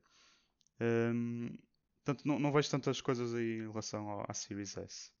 Hum, 0.81 1.57
portanto, 2.05 2.27
não, 2.27 2.39
não 2.39 2.51
vejo 2.51 2.69
tantas 2.71 3.01
coisas 3.01 3.33
aí 3.35 3.59
em 3.59 3.69
relação 3.69 4.09
ao, 4.09 4.25
à 4.29 4.33
Series 4.33 4.77
S. 4.77 5.11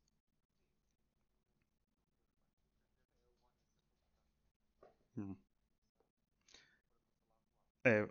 Hum. 5.17 5.37
É, 7.85 8.01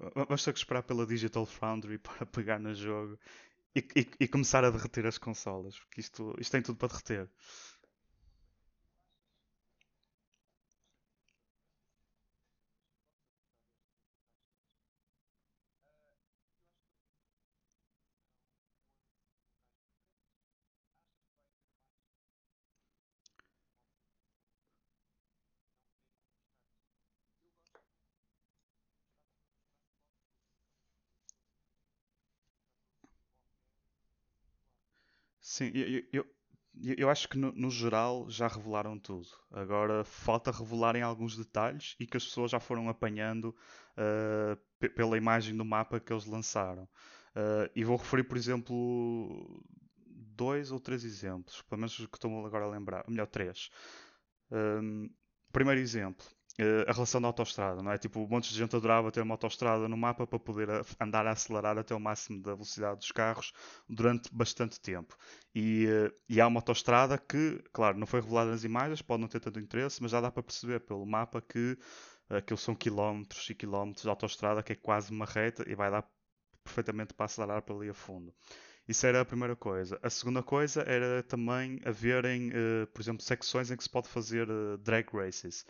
que 0.52 0.58
esperar 0.58 0.82
pela 0.82 1.06
Digital 1.06 1.46
Foundry 1.46 1.96
para 1.98 2.26
pegar 2.26 2.58
no 2.58 2.74
jogo 2.74 3.18
e, 3.76 3.80
e- 4.20 4.28
começar 4.28 4.64
a 4.64 4.70
derreter 4.70 5.06
as 5.06 5.18
consolas, 5.18 5.78
porque 5.78 6.00
isto, 6.00 6.34
isto 6.38 6.52
tem 6.52 6.62
tudo 6.62 6.76
para 6.78 6.88
derreter. 6.88 7.30
Sim, 35.54 35.70
eu, 35.74 36.02
eu, 36.12 36.26
eu- 36.98 37.10
acho 37.10 37.28
que 37.28 37.36
no, 37.36 37.52
no 37.52 37.70
geral 37.70 38.28
já 38.30 38.48
revelaram 38.48 38.98
tudo. 38.98 39.28
Agora 39.50 40.02
falta 40.04 40.50
revelarem 40.50 41.02
alguns 41.02 41.36
detalhes 41.36 41.94
e 42.00 42.06
que 42.06 42.16
as 42.16 42.24
pessoas 42.24 42.50
já 42.50 42.58
foram 42.60 42.88
apanhando 42.88 43.54
pe- 44.78 44.88
pela 44.88 45.16
imagem 45.16 45.56
do 45.56 45.64
mapa 45.64 46.00
que 46.00 46.12
eles 46.12 46.26
lançaram. 46.26 46.88
Ah, 47.34 47.70
e 47.74 47.84
vou 47.84 47.96
referir, 47.96 48.24
por 48.24 48.36
exemplo, 48.36 49.62
dois 50.06 50.70
ou 50.70 50.80
três 50.80 51.04
exemplos, 51.04 51.62
pelo 51.62 51.80
menos 51.80 51.96
que 51.96 52.16
estou 52.16 52.46
agora 52.46 52.64
a 52.64 52.68
lembrar, 52.68 53.04
melhor, 53.08 53.26
três. 53.26 53.70
Um, 54.50 55.08
primeiro 55.52 55.80
exemplo, 55.80 56.24
a 56.86 56.92
relação 56.92 57.20
da 57.20 57.28
autoestrada, 57.28 57.82
não 57.82 57.90
é? 57.90 57.98
Tipo, 57.98 58.20
um 58.20 58.28
monte 58.28 58.50
de 58.50 58.56
gente 58.58 58.76
adorava 58.76 59.10
ter 59.10 59.22
uma 59.22 59.34
autoestrada 59.34 59.88
no 59.88 59.96
mapa 59.96 60.26
para 60.26 60.38
poder 60.38 60.68
andar 61.00 61.26
a 61.26 61.32
acelerar 61.32 61.78
até 61.78 61.94
o 61.94 62.00
máximo 62.00 62.42
da 62.42 62.52
velocidade 62.54 62.98
dos 62.98 63.10
carros 63.10 63.52
durante 63.88 64.28
bastante 64.34 64.78
tempo. 64.80 65.16
E, 65.54 65.86
eh, 65.86 66.12
e 66.28 66.40
há 66.40 66.46
uma 66.46 66.58
autoestrada 66.58 67.16
que, 67.16 67.62
claro, 67.72 67.98
não 67.98 68.06
foi 68.06 68.20
revelada 68.20 68.50
nas 68.50 68.64
imagens, 68.64 69.00
pode 69.02 69.22
não 69.22 69.28
ter 69.28 69.40
tanto 69.40 69.58
interesse, 69.60 70.02
mas 70.02 70.10
já 70.10 70.20
dá 70.20 70.30
para 70.30 70.42
perceber 70.42 70.80
pelo 70.80 71.06
mapa 71.06 71.40
que 71.40 71.78
eh, 72.30 72.36
aquilo 72.38 72.58
são 72.58 72.74
quilómetros 72.74 73.48
e 73.50 73.54
quilómetros 73.54 74.02
de 74.02 74.08
autoestrada, 74.10 74.62
que 74.62 74.72
é 74.72 74.76
quase 74.76 75.10
uma 75.10 75.24
reta 75.26 75.64
e 75.68 75.74
vai 75.74 75.90
dar 75.90 76.06
perfeitamente 76.64 77.14
para 77.14 77.26
acelerar 77.26 77.62
para 77.62 77.74
ali 77.74 77.88
a 77.88 77.94
fundo. 77.94 78.34
Isso 78.86 79.06
era 79.06 79.20
a 79.20 79.24
primeira 79.24 79.54
coisa. 79.54 79.98
A 80.02 80.10
segunda 80.10 80.42
coisa 80.42 80.82
era 80.82 81.22
também 81.22 81.80
haverem, 81.84 82.50
eh, 82.52 82.86
por 82.86 83.00
exemplo, 83.00 83.22
secções 83.22 83.70
em 83.70 83.76
que 83.76 83.84
se 83.84 83.90
pode 83.90 84.08
fazer 84.08 84.48
eh, 84.48 84.76
drag 84.78 85.06
races. 85.12 85.64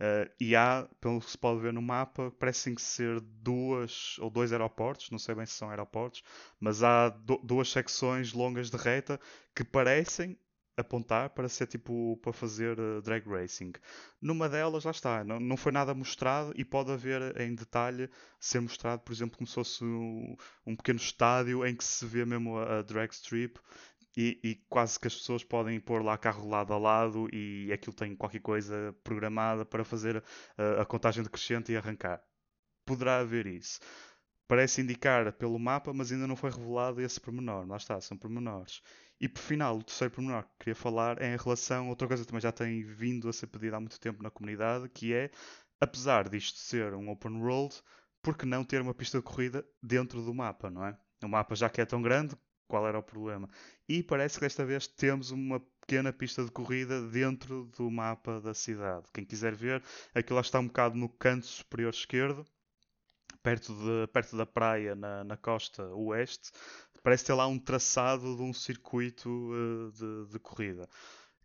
Eh, 0.00 0.30
e 0.40 0.56
há, 0.56 0.88
pelo 1.00 1.20
que 1.20 1.30
se 1.30 1.38
pode 1.38 1.60
ver 1.60 1.72
no 1.72 1.82
mapa, 1.82 2.30
parecem 2.38 2.76
ser 2.78 3.20
duas 3.20 4.16
ou 4.20 4.30
dois 4.30 4.52
aeroportos, 4.52 5.10
não 5.10 5.18
sei 5.18 5.34
bem 5.34 5.46
se 5.46 5.54
são 5.54 5.70
aeroportos, 5.70 6.22
mas 6.60 6.82
há 6.82 7.08
du- 7.08 7.40
duas 7.42 7.70
secções 7.70 8.32
longas 8.32 8.70
de 8.70 8.76
reta 8.76 9.20
que 9.54 9.64
parecem 9.64 10.38
apontar 10.76 11.30
para 11.30 11.48
ser 11.48 11.66
tipo 11.66 12.16
para 12.22 12.32
fazer 12.32 12.78
eh, 12.78 13.00
drag 13.02 13.26
racing. 13.28 13.72
Numa 14.22 14.48
delas, 14.48 14.84
lá 14.84 14.90
está, 14.92 15.24
não, 15.24 15.40
não 15.40 15.56
foi 15.56 15.72
nada 15.72 15.92
mostrado 15.94 16.52
e 16.56 16.64
pode 16.64 16.92
haver 16.92 17.40
em 17.40 17.54
detalhe 17.54 18.08
ser 18.38 18.60
mostrado, 18.60 19.02
por 19.02 19.12
exemplo, 19.12 19.36
como 19.36 19.46
se 19.48 19.54
fosse 19.54 19.82
um, 19.84 20.36
um 20.66 20.76
pequeno 20.76 20.98
estádio 21.00 21.66
em 21.66 21.74
que 21.74 21.82
se 21.84 22.06
vê 22.06 22.24
mesmo 22.24 22.56
a, 22.58 22.78
a 22.78 22.82
drag 22.82 23.10
strip 23.12 23.58
e, 24.20 24.40
e 24.42 24.54
quase 24.68 24.98
que 24.98 25.06
as 25.06 25.14
pessoas 25.14 25.44
podem 25.44 25.78
pôr 25.78 26.02
lá 26.02 26.18
carro 26.18 26.48
lado 26.48 26.72
a 26.72 26.78
lado 26.78 27.28
e 27.32 27.70
aquilo 27.72 27.94
tem 27.94 28.16
qualquer 28.16 28.40
coisa 28.40 28.92
programada 29.04 29.64
para 29.64 29.84
fazer 29.84 30.24
a, 30.56 30.82
a 30.82 30.84
contagem 30.84 31.22
decrescente 31.22 31.70
e 31.70 31.76
arrancar. 31.76 32.20
Poderá 32.84 33.20
haver 33.20 33.46
isso. 33.46 33.78
Parece 34.48 34.80
indicar 34.80 35.32
pelo 35.34 35.56
mapa, 35.56 35.92
mas 35.94 36.10
ainda 36.10 36.26
não 36.26 36.34
foi 36.34 36.50
revelado 36.50 37.00
esse 37.00 37.20
pormenor. 37.20 37.64
Lá 37.68 37.76
está, 37.76 38.00
são 38.00 38.16
pormenores. 38.18 38.82
E 39.20 39.28
por 39.28 39.40
final, 39.40 39.78
o 39.78 39.84
terceiro 39.84 40.12
pormenor 40.12 40.42
que 40.42 40.58
queria 40.58 40.74
falar 40.74 41.22
é 41.22 41.32
em 41.32 41.36
relação 41.36 41.88
outra 41.88 42.08
coisa 42.08 42.24
que 42.24 42.28
também 42.28 42.40
já 42.40 42.50
tem 42.50 42.82
vindo 42.82 43.28
a 43.28 43.32
ser 43.32 43.46
pedida 43.46 43.76
há 43.76 43.80
muito 43.80 44.00
tempo 44.00 44.20
na 44.20 44.30
comunidade, 44.30 44.88
que 44.88 45.14
é, 45.14 45.30
apesar 45.80 46.28
disto 46.28 46.58
ser 46.58 46.92
um 46.92 47.08
open 47.08 47.40
world, 47.40 47.80
por 48.20 48.36
que 48.36 48.46
não 48.46 48.64
ter 48.64 48.80
uma 48.80 48.94
pista 48.94 49.18
de 49.18 49.24
corrida 49.24 49.64
dentro 49.80 50.22
do 50.22 50.34
mapa, 50.34 50.70
não 50.70 50.84
é? 50.84 50.98
O 51.22 51.28
mapa 51.28 51.54
já 51.54 51.70
que 51.70 51.80
é 51.80 51.84
tão 51.84 52.02
grande, 52.02 52.36
qual 52.68 52.86
era 52.86 52.98
o 52.98 53.02
problema? 53.02 53.48
E 53.88 54.02
parece 54.02 54.36
que 54.36 54.42
desta 54.42 54.64
vez 54.64 54.86
temos 54.86 55.30
uma 55.30 55.58
pequena 55.80 56.12
pista 56.12 56.44
de 56.44 56.50
corrida 56.50 57.02
dentro 57.08 57.64
do 57.76 57.90
mapa 57.90 58.40
da 58.40 58.54
cidade. 58.54 59.06
Quem 59.12 59.24
quiser 59.24 59.54
ver, 59.54 59.82
aquilo 60.14 60.36
lá 60.36 60.42
está 60.42 60.60
um 60.60 60.66
bocado 60.66 60.96
no 60.96 61.08
canto 61.08 61.46
superior 61.46 61.92
esquerdo, 61.92 62.46
perto, 63.42 63.74
de, 63.74 64.06
perto 64.12 64.36
da 64.36 64.44
praia, 64.46 64.94
na, 64.94 65.24
na 65.24 65.36
costa 65.36 65.82
oeste. 65.94 66.52
Parece 67.02 67.24
ter 67.24 67.32
lá 67.32 67.46
um 67.46 67.58
traçado 67.58 68.36
de 68.36 68.42
um 68.42 68.52
circuito 68.52 69.30
uh, 69.30 69.90
de, 69.92 70.32
de 70.32 70.38
corrida 70.38 70.86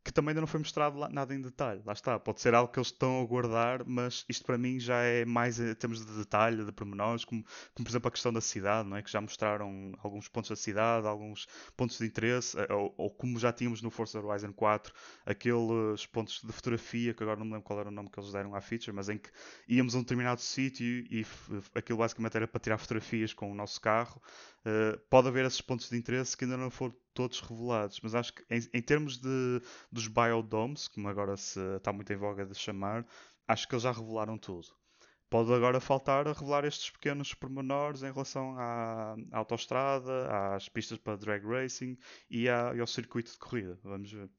que 0.04 0.12
também 0.12 0.32
ainda 0.32 0.42
não 0.42 0.48
foi 0.48 0.60
mostrado 0.60 0.98
lá, 0.98 1.08
nada 1.10 1.34
em 1.34 1.42
detalhe. 1.42 1.82
Lá 1.86 1.94
está, 1.94 2.20
pode 2.20 2.42
ser 2.42 2.54
algo 2.54 2.72
que 2.72 2.78
eles 2.78 2.88
estão 2.90 3.22
a 3.22 3.26
guardar, 3.26 3.86
mas 3.86 4.26
isto 4.28 4.46
para 4.46 4.58
mim 4.58 4.80
já 4.80 4.98
é 5.02 5.24
mais 5.24 5.60
em 5.60 5.74
termos 5.76 6.06
de 6.06 6.12
detalhe, 6.18 6.66
de 6.66 6.72
pormenores, 6.72 7.24
como, 7.24 7.44
como 7.74 7.86
por 7.86 7.90
exemplo 7.90 8.08
a 8.10 8.12
questão 8.12 8.34
da 8.34 8.42
cidade, 8.42 8.90
não 8.90 8.98
é? 8.98 9.02
que 9.02 9.10
já 9.10 9.22
mostraram 9.22 9.94
alguns 10.00 10.28
pontos 10.28 10.50
da 10.50 10.56
cidade, 10.56 11.08
alguns 11.08 11.48
pontos 11.78 11.98
de 11.98 12.06
interesse, 12.06 12.58
eh, 12.60 12.74
ou, 12.74 12.94
ou 12.98 13.10
como 13.10 13.40
já 13.40 13.54
tínhamos 13.54 13.82
no 13.82 13.90
Forza 13.90 14.20
Horizon 14.20 14.52
4, 14.52 14.94
aqueles 15.26 16.06
pontos 16.08 16.42
de 16.44 16.52
fotografia, 16.52 17.14
que 17.14 17.24
agora 17.24 17.40
não 17.40 17.46
me 17.46 17.54
lembro 17.54 17.66
qual 17.66 17.80
era 17.80 17.90
o 17.90 17.92
nome 17.92 18.10
que 18.10 18.20
eles 18.20 18.32
deram 18.32 18.54
à 18.56 18.62
feature, 18.62 18.94
mas 18.94 19.08
em 19.08 19.18
que 19.18 19.30
íamos 19.68 19.96
a 19.96 20.00
um 20.00 20.02
determinado 20.02 20.42
sítio 20.42 20.86
e 21.10 21.26
aquilo 21.74 22.00
basicamente 22.00 22.36
era 22.36 22.48
para 22.48 22.60
tirar 22.60 22.78
fotografias 22.78 23.34
com 23.34 23.52
o 23.52 23.56
nosso 23.56 23.80
carro. 23.80 24.22
Uh, 24.66 24.98
pode 25.10 25.28
haver 25.28 25.46
esses 25.46 25.62
pontos 25.62 25.90
de 25.90 25.98
interesse 25.98 26.38
que 26.38 26.46
ainda 26.46 26.58
não 26.58 26.70
foram 26.70 26.96
todos 27.14 27.40
revelados, 27.42 28.00
mas 28.02 28.16
acho 28.16 28.34
que 28.34 28.44
em, 28.50 28.60
em 28.74 28.82
termos 28.82 29.18
de, 29.18 29.62
dos 29.92 30.08
biodomes, 30.08 30.88
como 30.88 31.08
agora 31.10 31.38
se 31.38 31.60
está 31.78 31.94
muito 31.94 32.12
em 32.14 32.18
voga 32.18 32.46
de 32.46 32.56
chamar, 32.56 33.06
acho 33.48 33.68
que 33.68 33.76
eles 33.76 33.84
já 33.84 33.92
revelaram 33.92 34.38
tudo. 34.38 34.68
Pode 35.30 35.52
agora 35.54 35.80
faltar 35.82 36.28
revelar 36.28 36.64
estes 36.66 36.90
pequenos 36.92 37.34
pormenores 37.34 38.04
em 38.04 38.12
relação 38.12 38.56
à, 38.58 39.16
à 39.32 39.38
autostrada, 39.40 40.56
às 40.56 40.70
pistas 40.70 40.98
para 41.00 41.18
drag 41.18 41.46
racing 41.46 41.98
e, 42.30 42.48
à, 42.50 42.74
e 42.76 42.80
ao 42.80 42.88
circuito 42.88 43.32
de 43.32 43.38
corrida. 43.38 43.78
Vamos 43.84 44.12
ver. 44.12 44.30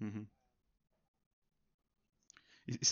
Uhum. 0.00 0.28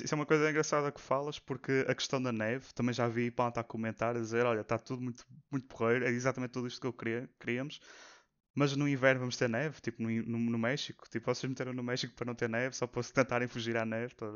Isso 0.03 0.15
é 0.15 0.17
uma 0.17 0.27
coisa 0.27 0.49
engraçada 0.51 0.91
que 0.91 1.01
falas, 1.01 1.39
porque 1.39 1.85
a 1.89 1.95
questão 1.95 2.23
da 2.23 2.33
neve, 2.33 2.73
também 2.75 2.95
já 2.95 3.07
vi 3.07 3.31
para 3.31 3.61
a 3.61 3.65
comentar, 3.65 4.17
a 4.17 4.21
dizer, 4.21 4.47
olha, 4.47 4.61
está 4.61 4.79
tudo 4.79 5.03
muito, 5.03 5.25
muito 5.51 5.67
porreiro, 5.67 6.05
é 6.05 6.11
exatamente 6.11 6.53
tudo 6.53 6.67
isto 6.67 6.81
que 6.81 6.87
eu 6.87 6.93
queria, 6.93 7.29
queríamos, 7.39 7.81
mas 8.55 8.77
no 8.77 8.89
inverno 8.89 9.21
vamos 9.21 9.37
ter 9.37 9.49
neve, 9.49 9.81
tipo 9.81 10.03
no, 10.03 10.09
no, 10.09 10.39
no, 10.39 10.59
México, 10.59 11.05
tipo 11.11 11.27
vocês 11.27 11.49
meteram 11.49 11.73
no 11.73 11.83
México 11.83 12.15
para 12.15 12.27
não 12.27 12.35
ter 12.35 12.49
neve, 12.49 12.77
só 12.77 12.87
para 12.87 13.03
tentarem 13.03 13.49
fugir 13.49 13.77
à 13.77 13.85
neve, 13.85 14.15
tá? 14.15 14.27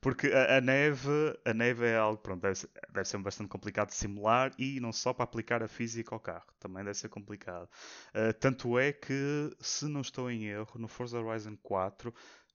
Porque 0.00 0.28
a, 0.28 0.56
a, 0.56 0.60
neve, 0.60 1.10
a 1.44 1.52
neve 1.52 1.86
é 1.86 1.96
algo, 1.96 2.18
pronto, 2.18 2.40
deve 2.40 2.54
ser, 2.54 2.70
deve 2.90 3.06
ser 3.06 3.18
bastante 3.18 3.48
complicado 3.48 3.88
de 3.88 3.94
simular 3.94 4.52
e 4.58 4.80
não 4.80 4.92
só 4.92 5.12
para 5.12 5.24
aplicar 5.24 5.62
a 5.62 5.68
física 5.68 6.14
ao 6.14 6.20
carro, 6.20 6.46
também 6.58 6.82
deve 6.82 6.96
ser 6.96 7.10
complicado. 7.10 7.68
Uh, 8.14 8.32
tanto 8.40 8.78
é 8.78 8.90
que, 8.92 9.54
se 9.60 9.84
não 9.86 10.00
estou 10.00 10.30
em 10.30 10.46
erro, 10.46 10.78
no 10.78 10.88
Forza 10.88 11.20
Horizon 11.20 11.56
4, 11.62 12.12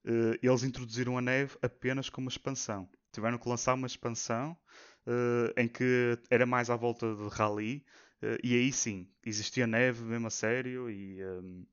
uh, 0.08 0.40
eles 0.42 0.64
introduziram 0.64 1.18
a 1.18 1.22
neve 1.22 1.58
apenas 1.62 2.10
como 2.10 2.30
expansão. 2.30 2.90
Tiveram 3.12 3.38
que 3.38 3.50
lançar 3.50 3.74
uma 3.74 3.88
expansão 3.88 4.58
uh, 5.06 5.54
em 5.60 5.68
que 5.68 6.18
era 6.30 6.46
mais 6.46 6.70
à 6.70 6.76
volta 6.76 7.14
de 7.16 7.28
rally, 7.30 7.86
Uh, 8.22 8.38
e 8.44 8.56
aí 8.56 8.72
sim, 8.74 9.08
existia 9.24 9.68
neve 9.68 10.04
mesmo 10.04 10.28
a 10.28 10.30
sério 10.30 10.90
e, 10.90 11.24
um, 11.24 11.66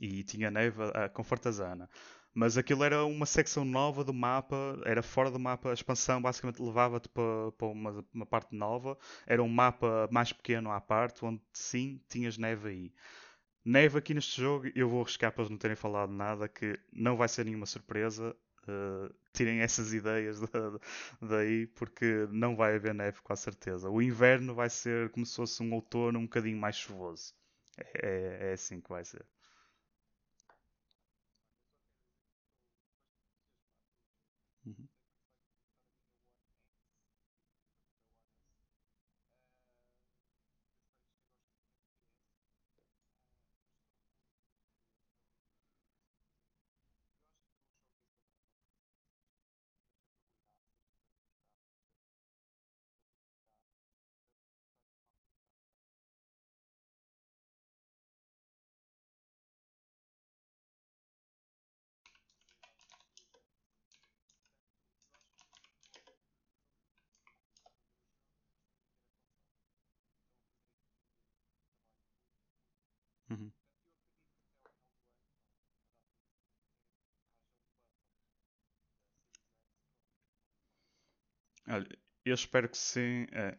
e 0.00 0.24
tinha 0.24 0.50
neve 0.50 0.78
com 1.12 1.22
fartazana. 1.22 1.90
Mas 2.34 2.56
aquilo 2.56 2.84
era 2.84 3.04
uma 3.04 3.26
secção 3.26 3.64
nova 3.64 4.04
do 4.04 4.14
mapa, 4.14 4.56
era 4.84 5.02
fora 5.02 5.30
do 5.30 5.38
mapa, 5.38 5.70
a 5.70 5.74
expansão 5.74 6.22
basicamente 6.22 6.62
levava-te 6.62 7.08
para, 7.08 7.52
para 7.52 7.66
uma, 7.68 8.04
uma, 8.14 8.26
parte 8.26 8.54
nova. 8.54 8.96
Era 9.26 9.42
um 9.42 9.48
mapa 9.48 10.08
mais 10.10 10.32
pequeno 10.32 10.70
à 10.70 10.80
parte, 10.80 11.24
onde 11.24 11.42
sim 11.52 12.00
tinhas 12.08 12.38
neve 12.38 12.68
aí. 12.68 12.92
Neve 13.68 13.98
aqui 13.98 14.14
neste 14.14 14.40
jogo, 14.40 14.72
eu 14.74 14.88
vou 14.88 15.02
arriscar 15.02 15.30
para 15.30 15.46
não 15.46 15.58
terem 15.58 15.76
falado 15.76 16.10
nada, 16.10 16.48
que 16.48 16.80
não 16.90 17.18
vai 17.18 17.28
ser 17.28 17.44
nenhuma 17.44 17.66
surpresa. 17.66 18.34
Uh, 18.62 19.14
tirem 19.34 19.60
essas 19.60 19.92
ideias 19.94 20.40
daí, 21.20 21.66
porque 21.66 22.26
não 22.30 22.56
vai 22.56 22.76
haver 22.76 22.94
neve 22.94 23.20
com 23.20 23.30
a 23.30 23.36
certeza. 23.36 23.90
O 23.90 24.00
inverno 24.00 24.54
vai 24.54 24.70
ser 24.70 25.10
como 25.10 25.26
se 25.26 25.36
fosse 25.36 25.62
um 25.62 25.74
outono 25.74 26.18
um 26.18 26.22
bocadinho 26.22 26.56
mais 26.56 26.76
chuvoso. 26.76 27.34
É, 27.76 28.48
é 28.48 28.52
assim 28.54 28.80
que 28.80 28.88
vai 28.88 29.04
ser. 29.04 29.26
Olha, 81.68 81.98
eu 82.24 82.34
espero 82.34 82.68
que 82.68 82.76
sim. 82.78 83.26
é, 83.32 83.56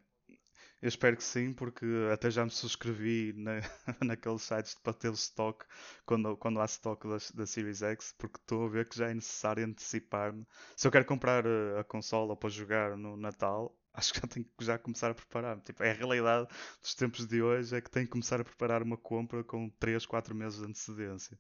eu 0.82 0.90
espero 0.90 1.18
que 1.18 1.24
sim, 1.24 1.54
porque 1.54 1.86
até 2.14 2.32
já 2.32 2.46
me 2.46 2.52
subscrevi 2.52 3.34
na, 3.38 3.62
naqueles 4.06 4.44
sites 4.44 4.76
para 4.76 4.94
ter 4.94 5.12
stock 5.14 5.66
quando, 6.06 6.38
quando 6.38 6.60
há 6.62 6.66
stock 6.66 7.08
da, 7.08 7.18
da 7.36 7.46
Series 7.48 7.82
X, 7.84 8.14
porque 8.18 8.38
estou 8.40 8.66
a 8.66 8.70
ver 8.70 8.88
que 8.90 8.98
já 8.98 9.10
é 9.10 9.14
necessário 9.14 9.66
antecipar-me. 9.66 10.46
Se 10.78 10.88
eu 10.88 10.92
quero 10.92 11.06
comprar 11.06 11.46
a, 11.48 11.82
a 11.82 11.84
consola 11.86 12.36
para 12.38 12.50
jogar 12.50 12.98
no 12.98 13.18
Natal, 13.18 13.78
acho 13.94 14.14
que 14.14 14.22
já 14.22 14.28
tenho 14.28 14.46
que 14.58 14.66
já 14.66 14.78
começar 14.80 15.12
a 15.12 15.16
preparar. 15.16 15.60
Tipo, 15.62 15.84
é 15.84 15.92
a 15.92 15.96
realidade 15.96 16.48
dos 16.82 16.96
tempos 16.96 17.28
de 17.28 17.42
hoje 17.42 17.76
é 17.76 17.82
que 17.82 17.92
tenho 17.92 18.06
que 18.08 18.12
começar 18.12 18.42
a 18.42 18.46
preparar 18.46 18.84
uma 18.84 18.98
compra 18.98 19.44
com 19.44 19.70
3, 19.80 20.06
4 20.06 20.36
meses 20.36 20.60
de 20.60 20.66
antecedência. 20.66 21.40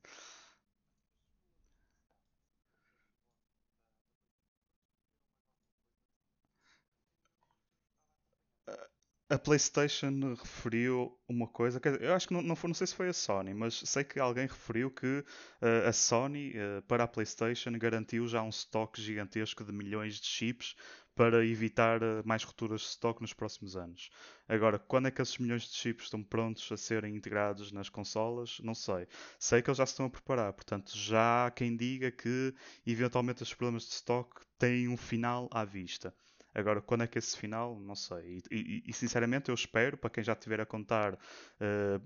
A 9.31 9.37
PlayStation 9.37 10.33
referiu 10.33 11.15
uma 11.27 11.47
coisa, 11.47 11.79
dizer, 11.79 12.01
eu 12.01 12.15
acho 12.15 12.27
que 12.27 12.33
não, 12.33 12.41
não, 12.41 12.55
foi, 12.55 12.67
não 12.67 12.73
sei 12.73 12.87
se 12.87 12.95
foi 12.95 13.09
a 13.09 13.13
Sony, 13.13 13.53
mas 13.53 13.75
sei 13.85 14.03
que 14.03 14.19
alguém 14.19 14.47
referiu 14.47 14.89
que 14.89 15.05
uh, 15.05 15.87
a 15.87 15.93
Sony, 15.93 16.53
uh, 16.57 16.81
para 16.87 17.03
a 17.03 17.07
PlayStation, 17.07 17.71
garantiu 17.73 18.27
já 18.27 18.41
um 18.41 18.49
estoque 18.49 18.99
gigantesco 18.99 19.63
de 19.63 19.71
milhões 19.71 20.19
de 20.19 20.25
chips 20.25 20.75
para 21.13 21.45
evitar 21.45 22.01
uh, 22.01 22.23
mais 22.25 22.43
rupturas 22.43 22.81
de 22.81 22.87
estoque 22.87 23.21
nos 23.21 23.31
próximos 23.31 23.77
anos. 23.77 24.09
Agora, 24.47 24.79
quando 24.79 25.09
é 25.09 25.11
que 25.11 25.21
esses 25.21 25.37
milhões 25.37 25.61
de 25.61 25.75
chips 25.75 26.05
estão 26.05 26.23
prontos 26.23 26.71
a 26.71 26.77
serem 26.77 27.15
integrados 27.15 27.71
nas 27.71 27.87
consolas? 27.87 28.59
Não 28.63 28.73
sei. 28.73 29.07
Sei 29.37 29.61
que 29.61 29.69
eles 29.69 29.77
já 29.77 29.85
se 29.85 29.93
estão 29.93 30.07
a 30.07 30.09
preparar, 30.09 30.53
portanto, 30.53 30.97
já 30.97 31.45
há 31.45 31.51
quem 31.51 31.77
diga 31.77 32.09
que 32.09 32.51
eventualmente 32.83 33.43
os 33.43 33.53
problemas 33.53 33.83
de 33.83 33.89
estoque 33.91 34.41
têm 34.57 34.87
um 34.87 34.97
final 34.97 35.47
à 35.51 35.63
vista. 35.63 36.11
Agora, 36.53 36.81
quando 36.81 37.03
é 37.03 37.07
que 37.07 37.19
esse 37.19 37.37
final? 37.37 37.79
Não 37.79 37.95
sei. 37.95 38.41
E, 38.51 38.55
e, 38.55 38.83
e 38.87 38.93
sinceramente, 38.93 39.49
eu 39.49 39.55
espero, 39.55 39.97
para 39.97 40.09
quem 40.09 40.23
já 40.23 40.33
estiver 40.33 40.59
a 40.61 40.65
contar, 40.65 41.13
uh, 41.13 41.17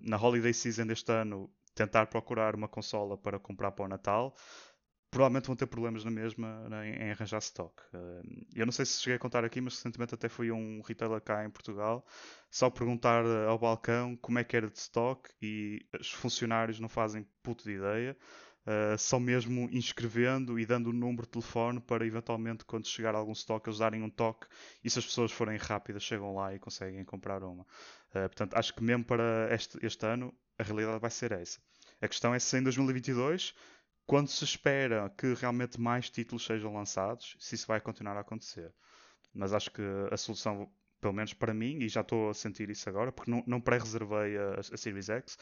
na 0.02 0.18
Holiday 0.18 0.54
Season 0.54 0.86
deste 0.86 1.12
ano, 1.12 1.50
tentar 1.76 2.08
procurar 2.08 2.56
uma 2.56 2.68
consola 2.68 3.18
para 3.18 3.40
comprar 3.40 3.72
para 3.72 3.86
o 3.86 3.88
Natal. 3.88 4.36
provavelmente 5.12 5.48
vão 5.48 5.56
ter 5.56 5.68
problemas 5.68 6.04
na 6.04 6.12
mesma 6.12 6.68
né, 6.70 6.90
em, 6.90 7.12
arranjar 7.12 7.40
stock. 7.40 7.82
Uh, 7.94 8.46
eu 8.56 8.66
não 8.66 8.72
sei 8.72 8.86
se 8.86 9.00
cheguei 9.02 9.16
a 9.16 9.20
contar 9.20 9.46
aqui, 9.46 9.62
mas 9.62 9.76
recentemente 9.76 10.16
até 10.16 10.28
fui 10.30 10.50
a 10.50 10.54
um 10.56 10.82
retailer 10.82 11.22
cá 11.22 11.46
em 11.46 11.50
Portugal 11.52 12.06
só 12.50 12.70
perguntar 12.70 13.26
ao 13.48 13.58
balcão 13.60 14.16
como 14.18 14.40
é 14.40 14.44
que 14.44 14.56
era 14.58 14.70
de 14.70 14.78
stock 14.80 15.30
e 15.42 15.86
os 16.00 16.12
funcionários 16.12 16.80
não 16.80 16.90
fazem 16.90 17.28
puto 17.44 17.64
de 17.64 17.74
ideia. 17.74 18.18
Uh, 18.66 18.98
só 18.98 19.20
mesmo 19.20 19.68
inscrevendo 19.74 20.58
e 20.58 20.66
dando 20.66 20.90
o 20.90 20.94
número 20.94 21.24
de 21.24 21.32
telefone 21.34 21.82
para 21.82 22.06
eventualmente 22.06 22.64
quando 22.64 22.88
chegar 22.88 23.14
algum 23.14 23.34
stock 23.34 23.68
eles 23.68 23.80
darem 23.80 24.02
um 24.02 24.10
toque 24.10 24.48
e 24.82 24.90
se 24.90 25.00
as 25.00 25.06
pessoas 25.06 25.34
forem 25.34 25.58
rápidas 25.58 26.02
chegam 26.02 26.34
lá 26.34 26.56
e 26.56 26.60
conseguem 26.60 27.04
comprar 27.04 27.44
uma. 27.44 27.64
Uh, 27.64 28.30
portanto, 28.30 28.56
acho 28.56 28.74
que 28.74 28.82
mesmo 28.82 29.04
para 29.04 29.54
este, 29.54 29.78
este 29.86 30.06
ano 30.06 30.34
a 30.58 30.64
realidade 30.64 31.00
vai 31.00 31.12
ser 31.12 31.34
essa. 31.34 31.60
A 32.02 32.08
questão 32.08 32.34
é 32.34 32.40
se 32.40 32.58
em 32.58 32.64
2022, 32.64 33.54
quando 34.06 34.30
se 34.30 34.44
espera 34.44 35.10
que 35.18 35.34
realmente 35.34 35.80
mais 35.80 36.10
títulos 36.10 36.46
sejam 36.46 36.74
lançados, 36.74 37.36
se 37.40 37.56
isso 37.56 37.68
vai 37.68 37.82
continuar 37.82 38.16
a 38.18 38.22
acontecer. 38.22 38.74
Mas 39.34 39.54
acho 39.54 39.72
que 39.72 39.82
a 40.12 40.16
solução 40.16 40.72
pelo 41.04 41.14
menos 41.14 41.34
para 41.34 41.54
mim, 41.54 41.80
e 41.82 41.90
já 41.90 42.00
estou 42.00 42.30
a 42.30 42.34
sentir 42.34 42.70
isso 42.70 42.88
agora, 42.88 43.12
porque 43.12 43.30
não, 43.30 43.44
não 43.46 43.60
pré-reservei 43.60 44.38
a, 44.38 44.62
a, 44.62 44.78
Series 44.78 45.10
X, 45.10 45.38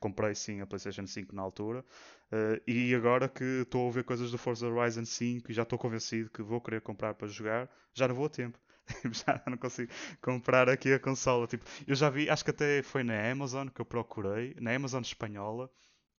comprei 0.00 0.34
sim 0.34 0.60
a 0.60 0.66
PlayStation 0.66 1.06
5 1.06 1.32
na 1.32 1.40
altura, 1.40 1.84
uh, 2.32 2.60
e 2.66 2.92
agora 2.96 3.28
que 3.28 3.44
estou 3.62 3.82
a 3.82 3.84
ouvir 3.84 4.02
coisas 4.02 4.32
do 4.32 4.38
Forza 4.38 4.66
Horizon 4.66 5.04
5 5.04 5.52
e 5.52 5.54
já 5.54 5.62
estou 5.62 5.78
convencido 5.78 6.28
que 6.30 6.42
vou 6.42 6.60
querer 6.60 6.80
comprar 6.80 7.14
para 7.14 7.28
jogar, 7.28 7.70
já 7.94 8.08
não 8.08 8.14
vou 8.16 8.26
a 8.26 8.28
tempo. 8.28 8.58
já 9.24 9.40
não 9.46 9.56
consigo 9.56 9.90
comprar 10.20 10.68
aqui 10.68 10.92
a 10.92 10.98
consola. 10.98 11.46
Tipo, 11.46 11.64
eu 11.86 11.94
já 11.94 12.10
vi, 12.10 12.28
acho 12.28 12.44
que 12.44 12.50
até 12.50 12.82
foi 12.82 13.04
na 13.04 13.30
Amazon 13.30 13.68
que 13.68 13.80
eu 13.80 13.84
procurei, 13.86 14.54
na 14.60 14.74
Amazon 14.74 15.00
espanhola, 15.00 15.70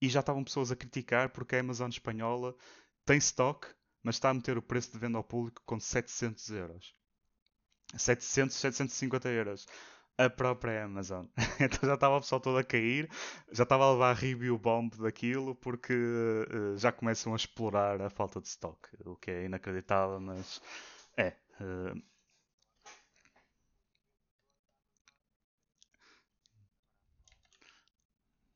e 0.01 0.09
já 0.09 0.21
estavam 0.21 0.45
pessoas 0.45 0.71
a 0.71 0.77
criticar 0.77 1.31
porque 1.31 1.57
a 1.57 1.61
Amazon 1.61 1.91
espanhola 1.91 2.55
tem 3.05 3.19
stock, 3.19 3.67
mas 4.05 4.15
está 4.15 4.31
a 4.31 4.35
meter 4.35 4.57
o 4.57 4.63
preço 4.63 4.93
de 4.93 4.99
venda 4.99 5.19
ao 5.19 5.25
público 5.25 5.61
com 5.67 5.81
700 5.81 6.51
euros. 6.51 6.95
700, 7.99 8.57
750 8.57 9.29
euros. 9.29 9.67
A 10.17 10.31
própria 10.31 10.85
Amazon. 10.85 11.27
então 11.61 11.89
já 11.89 11.95
estava 11.95 12.17
o 12.17 12.21
pessoal 12.21 12.41
todo 12.41 12.59
a 12.59 12.65
cair, 12.65 13.11
já 13.51 13.65
estava 13.65 13.85
a 13.85 13.93
levar 13.93 14.15
review 14.15 14.57
bomb 14.57 14.95
daquilo 14.97 15.57
porque 15.57 15.93
uh, 15.93 16.77
já 16.79 16.93
começam 16.93 17.33
a 17.33 17.37
explorar 17.37 18.01
a 18.01 18.09
falta 18.11 18.41
de 18.41 18.47
stock, 18.47 18.79
o 19.05 19.17
que 19.17 19.31
é 19.33 19.45
inacreditável, 19.47 20.21
mas 20.21 20.63
é. 21.17 21.35
Uh... 21.61 22.01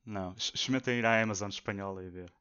Não, 0.05 0.33
experimentem 0.33 0.99
ir 0.99 1.05
à 1.05 1.21
Amazon 1.21 1.49
espanhola 1.49 2.03
e 2.03 2.09
ver. 2.09 2.38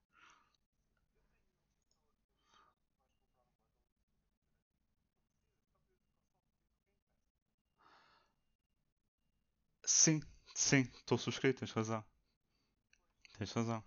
Sim, 10.02 10.20
sim, 10.54 10.82
estou 10.94 11.18
subscrito, 11.18 11.58
tens 11.60 11.72
razão. 11.72 12.02
Tens 13.38 13.52
razão. 13.54 13.82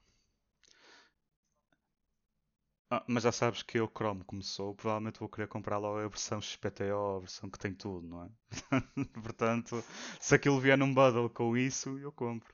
Ah, 2.91 3.03
mas 3.07 3.23
já 3.23 3.31
sabes 3.31 3.63
que 3.63 3.79
eu, 3.79 3.87
Chrome 3.87 4.23
começou, 4.25 4.75
provavelmente 4.75 5.19
vou 5.19 5.27
querer 5.29 5.47
comprar 5.47 5.77
logo 5.79 5.97
a 5.99 6.07
versão 6.07 6.39
XPTO, 6.41 7.15
a 7.17 7.19
versão 7.19 7.49
que 7.49 7.57
tem 7.57 7.73
tudo, 7.73 8.07
não 8.07 8.23
é? 8.25 8.29
Portanto, 9.23 9.83
se 10.19 10.35
aquilo 10.35 10.59
vier 10.59 10.77
num 10.77 10.93
bundle 10.93 11.29
com 11.29 11.55
isso, 11.57 11.97
eu 11.99 12.11
compro. 12.11 12.53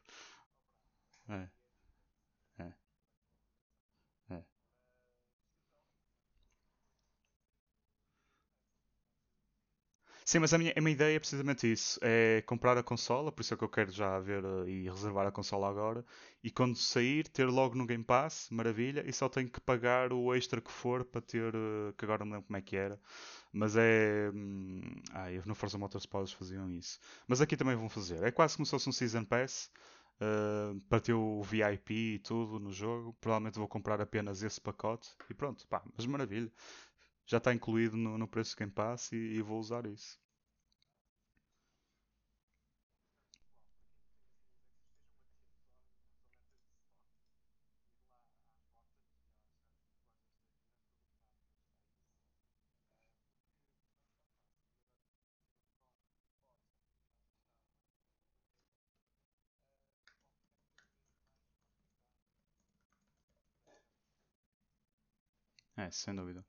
É, 1.30 1.48
Sim, 10.30 10.40
mas 10.40 10.54
a 10.54 10.58
minha, 10.58 10.74
a 10.76 10.82
minha 10.82 10.92
ideia 10.92 11.16
é 11.16 11.20
precisamente 11.20 11.72
isso: 11.72 11.98
é 12.04 12.42
comprar 12.46 12.78
a 12.78 12.84
consola, 12.84 13.32
por 13.32 13.42
isso 13.42 13.54
é 13.54 13.58
que 13.58 13.64
eu 13.64 13.70
quero 13.70 13.90
já 13.92 14.20
ver 14.20 14.44
eh, 14.44 14.70
e 14.70 14.90
reservar 14.90 15.26
a 15.26 15.32
consola 15.32 15.70
agora. 15.70 16.04
E 16.44 16.52
quando 16.52 16.76
sair, 16.76 17.28
ter 17.30 17.46
logo 17.46 17.76
no 17.76 17.86
Game 17.86 18.04
Pass, 18.04 18.50
maravilha, 18.52 19.04
e 19.08 19.14
só 19.14 19.30
tenho 19.30 19.50
que 19.50 19.62
pagar 19.62 20.12
o 20.12 20.36
extra 20.36 20.60
que 20.60 20.70
for 20.72 21.06
para 21.06 21.22
ter, 21.22 21.56
eh, 21.56 21.94
que 21.98 22.04
agora 22.04 22.26
não 22.26 22.34
lembro 22.34 22.48
como 22.48 22.58
é 22.58 22.62
que 22.62 22.76
era. 22.76 23.00
Mas 23.54 23.76
é. 23.78 24.30
Ah, 25.14 25.32
eu 25.32 25.44
no 25.46 25.56
Forza 25.56 25.78
Motorsport 25.78 26.34
faziam 26.36 26.70
isso. 26.72 27.00
Mas 27.28 27.40
aqui 27.42 27.56
também 27.58 27.76
vão 27.76 27.90
fazer. 27.90 28.22
É 28.24 28.32
quase 28.32 28.56
como 28.58 28.66
se 28.66 28.72
fosse 28.72 28.90
um 28.90 28.92
Season 28.92 29.24
Pass. 29.24 29.72
Uh, 30.20 30.80
para 30.90 31.00
ter 31.00 31.14
o 31.14 31.44
VIP 31.44 31.94
e 32.16 32.20
tudo 32.20 32.60
no 32.60 32.72
jogo, 32.72 33.16
provavelmente 33.22 33.60
vou 33.60 33.68
comprar 33.68 34.02
apenas 34.02 34.42
esse 34.42 34.60
pacote 34.60 35.10
e 35.30 35.34
pronto, 35.36 35.68
pá, 35.68 35.84
mas 35.96 36.08
maravilha 36.08 36.52
já 37.28 37.38
está 37.38 37.54
incluído 37.54 37.96
no, 37.98 38.18
no 38.18 38.28
preço 38.28 38.56
do 38.56 38.60
Game 38.60 38.72
Pass 38.74 39.12
e, 39.12 39.18
e 39.18 39.42
vou 39.44 39.60
usar 39.60 39.86
isso. 39.86 40.20
É, 65.78 65.90
sem 65.92 66.14
dúvida. 66.16 66.44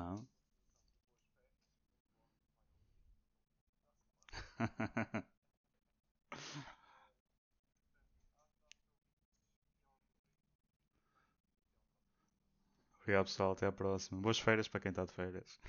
Não. 0.00 0.26
Obrigado 13.02 13.24
pessoal, 13.26 13.50
até 13.52 13.66
à 13.66 13.72
próxima. 13.72 14.20
Boas 14.20 14.38
férias 14.38 14.68
para 14.68 14.78
quem 14.80 14.90
está 14.90 15.04
de 15.04 15.12
férias. 15.12 15.60